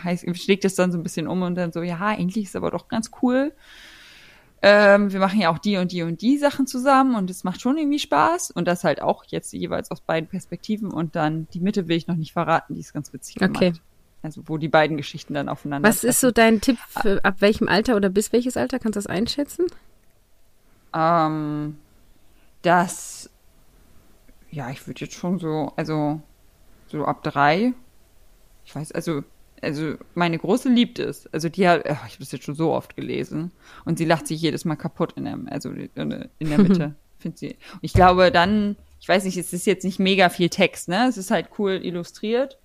heißt, 0.03 0.25
schlägt 0.37 0.65
es 0.65 0.75
dann 0.75 0.91
so 0.91 0.99
ein 0.99 1.03
bisschen 1.03 1.27
um 1.27 1.41
und 1.41 1.55
dann 1.55 1.71
so, 1.71 1.81
ja, 1.81 1.99
eigentlich 1.99 2.45
ist 2.45 2.55
aber 2.55 2.69
doch 2.69 2.87
ganz 2.87 3.09
cool. 3.21 3.53
Ähm, 4.67 5.11
wir 5.11 5.19
machen 5.19 5.39
ja 5.39 5.51
auch 5.51 5.59
die 5.59 5.77
und 5.77 5.91
die 5.91 6.01
und 6.01 6.21
die 6.21 6.39
Sachen 6.39 6.65
zusammen 6.65 7.13
und 7.13 7.29
es 7.29 7.43
macht 7.43 7.61
schon 7.61 7.77
irgendwie 7.77 7.99
Spaß 7.99 8.49
und 8.49 8.67
das 8.67 8.83
halt 8.83 8.99
auch 8.99 9.23
jetzt 9.27 9.53
jeweils 9.53 9.91
aus 9.91 10.01
beiden 10.01 10.27
Perspektiven 10.27 10.91
und 10.91 11.15
dann 11.15 11.47
die 11.53 11.59
Mitte 11.59 11.87
will 11.87 11.97
ich 11.97 12.07
noch 12.07 12.15
nicht 12.15 12.33
verraten, 12.33 12.73
die 12.73 12.79
ist 12.79 12.91
ganz 12.91 13.13
witzig 13.13 13.35
okay. 13.37 13.69
gemacht. 13.69 13.81
Also 14.23 14.41
wo 14.47 14.57
die 14.57 14.67
beiden 14.67 14.97
Geschichten 14.97 15.35
dann 15.35 15.49
aufeinander. 15.49 15.87
Was 15.87 15.97
treffen. 15.97 16.09
ist 16.09 16.19
so 16.19 16.31
dein 16.31 16.61
Tipp 16.61 16.79
für 16.99 17.23
ab 17.23 17.35
welchem 17.41 17.67
Alter 17.67 17.95
oder 17.95 18.09
bis 18.09 18.33
welches 18.33 18.57
Alter? 18.57 18.79
Kannst 18.79 18.95
du 18.95 19.01
das 19.01 19.07
einschätzen? 19.07 19.67
Ähm, 20.95 21.77
das, 22.63 23.29
ja, 24.49 24.71
ich 24.71 24.87
würde 24.87 25.01
jetzt 25.01 25.13
schon 25.13 25.37
so, 25.37 25.73
also 25.75 26.21
so 26.87 27.05
ab 27.05 27.21
drei 27.21 27.75
ich 28.65 28.75
weiß, 28.75 28.91
also, 28.91 29.23
also 29.65 29.95
meine 30.13 30.37
Große 30.37 30.69
liebt 30.69 30.99
es. 30.99 31.27
Also 31.33 31.49
die 31.49 31.67
hat, 31.67 31.85
ach, 31.85 32.07
ich 32.07 32.13
habe 32.13 32.19
das 32.19 32.31
jetzt 32.31 32.45
schon 32.45 32.55
so 32.55 32.71
oft 32.71 32.95
gelesen. 32.95 33.51
Und 33.83 33.97
sie 33.97 34.05
lacht 34.05 34.27
sich 34.27 34.41
jedes 34.41 34.63
Mal 34.63 34.75
kaputt 34.75 35.13
in 35.17 35.25
der, 35.25 35.37
also 35.47 35.69
in 35.69 35.89
der 35.95 36.57
Mitte. 36.57 36.95
Findet 37.19 37.39
sie. 37.39 37.55
Und 37.73 37.79
ich 37.81 37.93
glaube 37.93 38.31
dann, 38.31 38.75
ich 39.01 39.07
weiß 39.07 39.23
nicht, 39.25 39.37
es 39.37 39.51
ist 39.53 39.65
jetzt 39.65 39.83
nicht 39.83 39.99
mega 39.99 40.29
viel 40.29 40.49
Text, 40.49 40.87
ne? 40.87 41.07
Es 41.07 41.17
ist 41.17 41.31
halt 41.31 41.49
cool 41.57 41.79
illustriert. 41.83 42.57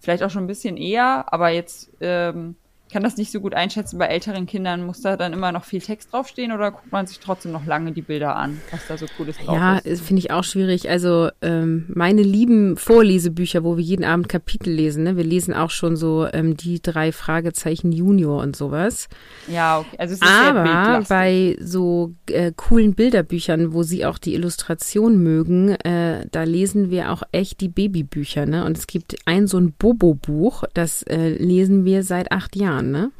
Vielleicht 0.00 0.22
auch 0.22 0.30
schon 0.30 0.44
ein 0.44 0.48
bisschen 0.48 0.76
eher, 0.76 1.32
aber 1.32 1.50
jetzt 1.50 1.90
ähm, 2.00 2.56
kann 2.90 3.02
das 3.02 3.16
nicht 3.16 3.30
so 3.30 3.40
gut 3.40 3.54
einschätzen. 3.54 3.98
Bei 3.98 4.06
älteren 4.06 4.46
Kindern 4.46 4.84
muss 4.84 5.00
da 5.00 5.16
dann 5.16 5.32
immer 5.32 5.52
noch 5.52 5.64
viel 5.64 5.80
Text 5.80 6.12
draufstehen 6.12 6.52
oder 6.52 6.70
guckt 6.70 6.90
man 6.90 7.06
sich 7.06 7.20
trotzdem 7.20 7.52
noch 7.52 7.66
lange 7.66 7.92
die 7.92 8.02
Bilder 8.02 8.36
an, 8.36 8.60
was 8.70 8.86
da 8.88 8.96
so 8.96 9.06
cooles 9.16 9.36
drauf 9.38 9.54
ja, 9.54 9.78
ist? 9.78 10.00
Ja, 10.00 10.04
finde 10.06 10.20
ich 10.20 10.30
auch 10.30 10.44
schwierig. 10.44 10.88
Also 10.90 11.30
ähm, 11.42 11.86
meine 11.94 12.22
lieben 12.22 12.76
Vorlesebücher, 12.76 13.64
wo 13.64 13.76
wir 13.76 13.84
jeden 13.84 14.04
Abend 14.04 14.28
Kapitel 14.28 14.72
lesen, 14.72 15.04
ne? 15.04 15.16
wir 15.16 15.24
lesen 15.24 15.54
auch 15.54 15.70
schon 15.70 15.96
so 15.96 16.26
ähm, 16.32 16.56
die 16.56 16.80
drei 16.80 17.12
Fragezeichen 17.12 17.92
Junior 17.92 18.42
und 18.42 18.56
sowas. 18.56 19.08
Ja, 19.46 19.80
okay. 19.80 19.96
Also 19.98 20.14
es 20.14 20.20
ist 20.20 20.28
Aber 20.28 21.04
bei 21.08 21.56
so 21.60 22.14
äh, 22.26 22.52
coolen 22.56 22.94
Bilderbüchern, 22.94 23.72
wo 23.72 23.82
sie 23.82 24.04
auch 24.04 24.18
die 24.18 24.34
Illustration 24.34 25.22
mögen, 25.22 25.70
äh, 25.70 26.26
da 26.30 26.42
lesen 26.44 26.90
wir 26.90 27.12
auch 27.12 27.22
echt 27.32 27.60
die 27.60 27.68
Babybücher. 27.68 28.46
Ne? 28.46 28.64
Und 28.64 28.76
es 28.76 28.86
gibt 28.86 29.16
ein 29.26 29.46
so 29.46 29.58
ein 29.58 29.72
Bobo-Buch, 29.72 30.64
das 30.74 31.02
äh, 31.04 31.30
lesen 31.30 31.84
wir 31.84 32.02
seit 32.02 32.32
acht 32.32 32.56
Jahren. 32.56 32.79
Jahren, 32.80 32.90
ne? 32.90 33.12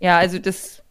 Ja, 0.00 0.18
also 0.18 0.38
das, 0.38 0.82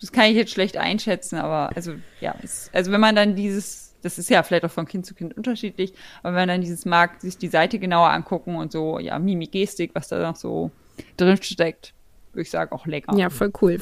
das 0.00 0.12
kann 0.12 0.26
ich 0.26 0.36
jetzt 0.36 0.52
schlecht 0.52 0.76
einschätzen, 0.76 1.36
aber 1.36 1.74
also 1.74 1.94
ja, 2.20 2.34
es, 2.42 2.70
also 2.72 2.92
wenn 2.92 3.00
man 3.00 3.14
dann 3.16 3.34
dieses, 3.34 3.94
das 4.02 4.18
ist 4.18 4.30
ja 4.30 4.42
vielleicht 4.42 4.64
auch 4.64 4.70
von 4.70 4.86
Kind 4.86 5.06
zu 5.06 5.14
Kind 5.14 5.36
unterschiedlich, 5.36 5.94
aber 6.22 6.34
wenn 6.34 6.42
man 6.42 6.48
dann 6.48 6.60
dieses 6.60 6.84
mag, 6.84 7.20
sich 7.20 7.38
die 7.38 7.48
Seite 7.48 7.78
genauer 7.78 8.10
angucken 8.10 8.56
und 8.56 8.72
so, 8.72 8.98
ja, 8.98 9.18
Mimik, 9.18 9.52
Gestik, 9.52 9.92
was 9.94 10.08
da 10.08 10.20
noch 10.20 10.36
so 10.36 10.70
drin 11.16 11.40
steckt, 11.42 11.94
würde 12.32 12.42
ich 12.42 12.50
sagen, 12.50 12.72
auch 12.72 12.86
lecker. 12.86 13.16
Ja, 13.16 13.30
voll 13.30 13.52
cool. 13.62 13.80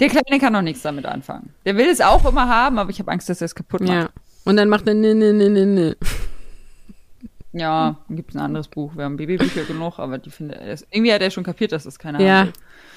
Der 0.00 0.08
Kleine 0.08 0.40
kann 0.40 0.52
noch 0.52 0.62
nichts 0.62 0.82
damit 0.82 1.06
anfangen. 1.06 1.54
Der 1.64 1.76
will 1.76 1.88
es 1.88 2.00
auch 2.00 2.24
immer 2.24 2.48
haben, 2.48 2.78
aber 2.78 2.90
ich 2.90 2.98
habe 2.98 3.10
Angst, 3.12 3.28
dass 3.28 3.40
er 3.40 3.46
es 3.46 3.54
kaputt 3.54 3.82
macht. 3.82 3.92
Ja. 3.92 4.10
Und 4.44 4.56
dann 4.56 4.68
macht 4.68 4.86
er 4.88 4.94
ne, 4.94 5.14
ne, 5.14 5.32
ne, 5.32 5.48
ne, 5.48 5.66
ne. 5.66 5.96
Ja, 7.52 7.96
gibt 8.08 8.30
es 8.30 8.36
ein 8.36 8.42
anderes 8.42 8.68
Buch. 8.68 8.96
Wir 8.96 9.04
haben 9.04 9.16
Babybücher 9.16 9.64
genug, 9.64 9.98
aber 9.98 10.18
die 10.18 10.30
finde 10.30 10.58
irgendwie 10.90 11.12
hat 11.12 11.20
er 11.20 11.30
schon 11.30 11.44
kapiert, 11.44 11.72
dass 11.72 11.84
das 11.84 11.98
keiner 11.98 12.20
ja. 12.20 12.40
Hat. 12.46 12.52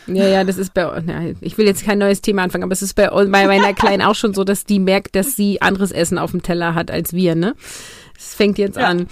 Ja, 0.07 0.27
ja, 0.27 0.43
das 0.43 0.57
ist 0.57 0.73
bei 0.73 1.01
na, 1.03 1.33
ich 1.41 1.57
will 1.57 1.65
jetzt 1.65 1.83
kein 1.83 1.97
neues 1.97 2.21
Thema 2.21 2.43
anfangen, 2.43 2.63
aber 2.63 2.73
es 2.73 2.83
ist 2.83 2.93
bei, 2.93 3.07
bei 3.09 3.47
meiner 3.47 3.73
Kleinen 3.73 4.03
auch 4.03 4.13
schon 4.13 4.33
so, 4.33 4.43
dass 4.43 4.63
die 4.63 4.79
merkt, 4.79 5.15
dass 5.15 5.35
sie 5.35 5.61
anderes 5.61 5.91
Essen 5.91 6.19
auf 6.19 6.31
dem 6.31 6.43
Teller 6.43 6.75
hat 6.75 6.91
als 6.91 7.13
wir, 7.13 7.35
ne? 7.35 7.55
Es 8.17 8.35
fängt 8.35 8.57
jetzt 8.57 8.77
ja. 8.77 8.87
an. 8.87 9.07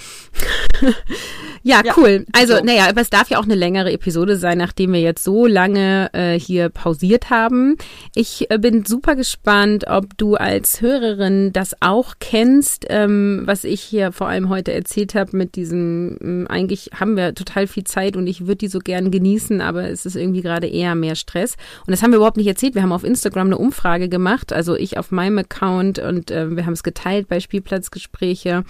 ja, 1.64 1.82
ja, 1.84 1.94
cool. 1.98 2.26
Also, 2.32 2.58
so. 2.58 2.64
naja, 2.64 2.88
aber 2.90 3.02
es 3.02 3.10
darf 3.10 3.30
ja 3.30 3.40
auch 3.40 3.44
eine 3.44 3.56
längere 3.56 3.92
Episode 3.92 4.38
sein, 4.38 4.58
nachdem 4.58 4.94
wir 4.94 5.02
jetzt 5.02 5.24
so 5.24 5.46
lange 5.46 6.10
äh, 6.14 6.40
hier 6.40 6.70
pausiert 6.70 7.30
haben. 7.30 7.78
Ich 8.16 8.50
äh, 8.50 8.58
bin 8.58 8.86
super 8.86 9.16
gespannt, 9.16 9.86
ob 9.88 10.18
du 10.18 10.36
als 10.36 10.82
Hörerin 10.82 11.54
das 11.54 11.76
auch 11.82 12.16
kennst, 12.20 12.86
ähm, 12.90 13.44
was 13.46 13.64
ich 13.64 13.82
hier 13.82 14.12
vor 14.12 14.28
allem 14.28 14.50
heute 14.50 14.74
erzählt 14.74 15.16
habe 15.16 15.36
mit 15.38 15.56
diesem, 15.56 16.46
äh, 16.48 16.52
eigentlich 16.52 16.92
haben 16.98 17.16
wir 17.16 17.36
total 17.36 17.68
viel 17.68 17.84
Zeit 17.84 18.16
und 18.18 18.28
ich 18.28 18.42
würde 18.42 18.58
die 18.58 18.68
so 18.68 18.80
gern 18.80 19.12
genießen, 19.12 19.62
aber 19.62 19.90
es 19.90 20.06
ist 20.06 20.16
irgendwie 20.16 20.42
gerade 20.42 20.68
eher 20.68 20.96
mehr 20.96 21.16
Stress. 21.16 21.56
Und 21.86 21.92
das 21.92 22.02
haben 22.02 22.12
wir 22.12 22.18
überhaupt 22.18 22.38
nicht 22.38 22.48
erzählt. 22.48 22.76
Wir 22.76 22.82
haben 22.82 22.92
auf 22.92 23.04
Instagram 23.04 23.48
eine 23.48 23.58
Umfrage 23.58 24.10
gemacht, 24.10 24.54
also 24.54 24.76
ich 24.76 24.98
auf 24.98 25.12
meinem 25.12 25.38
Account 25.40 26.00
und 26.00 26.32
äh, 26.32 26.56
wir 26.56 26.66
haben 26.66 26.74
es 26.74 26.84
geteilt 26.84 27.28
bei 27.28 27.40
Spielplatzgespräche 27.40 28.64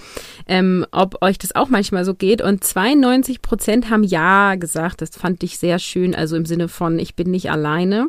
ähm, 0.47 0.85
ob 0.91 1.21
euch 1.21 1.37
das 1.37 1.55
auch 1.55 1.69
manchmal 1.69 2.05
so 2.05 2.13
geht. 2.13 2.41
Und 2.41 2.63
92 2.63 3.41
Prozent 3.41 3.89
haben 3.89 4.03
Ja 4.03 4.55
gesagt. 4.55 5.01
Das 5.01 5.11
fand 5.11 5.43
ich 5.43 5.57
sehr 5.57 5.79
schön. 5.79 6.15
Also 6.15 6.35
im 6.35 6.45
Sinne 6.45 6.67
von, 6.67 6.99
ich 6.99 7.15
bin 7.15 7.31
nicht 7.31 7.51
alleine. 7.51 8.07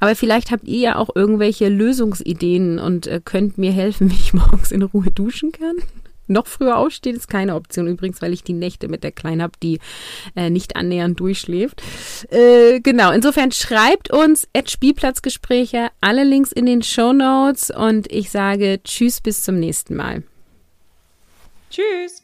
Aber 0.00 0.14
vielleicht 0.14 0.50
habt 0.50 0.66
ihr 0.68 0.78
ja 0.78 0.96
auch 0.96 1.10
irgendwelche 1.14 1.68
Lösungsideen 1.68 2.78
und 2.78 3.06
äh, 3.06 3.20
könnt 3.24 3.58
mir 3.58 3.72
helfen, 3.72 4.10
wie 4.10 4.14
ich 4.14 4.34
morgens 4.34 4.72
in 4.72 4.82
Ruhe 4.82 5.10
duschen 5.10 5.52
kann. 5.52 5.76
Noch 6.28 6.46
früher 6.46 6.76
aufstehen 6.76 7.16
ist 7.16 7.28
keine 7.28 7.54
Option 7.54 7.86
übrigens, 7.86 8.20
weil 8.20 8.32
ich 8.32 8.42
die 8.42 8.52
Nächte 8.52 8.88
mit 8.88 9.04
der 9.04 9.12
Kleinen 9.12 9.42
habe, 9.42 9.52
die 9.62 9.78
äh, 10.34 10.50
nicht 10.50 10.76
annähernd 10.76 11.20
durchschläft. 11.20 11.82
Äh, 12.30 12.80
genau, 12.80 13.12
insofern 13.12 13.52
schreibt 13.52 14.12
uns 14.12 14.48
at 14.52 14.70
Spielplatzgespräche, 14.70 15.88
alle 16.00 16.24
Links 16.24 16.50
in 16.52 16.66
den 16.66 16.82
Show 16.82 17.12
Notes 17.12 17.70
und 17.70 18.10
ich 18.10 18.30
sage 18.30 18.80
Tschüss 18.82 19.20
bis 19.20 19.44
zum 19.44 19.60
nächsten 19.60 19.94
Mal. 19.94 20.24
Tschüss. 21.76 22.22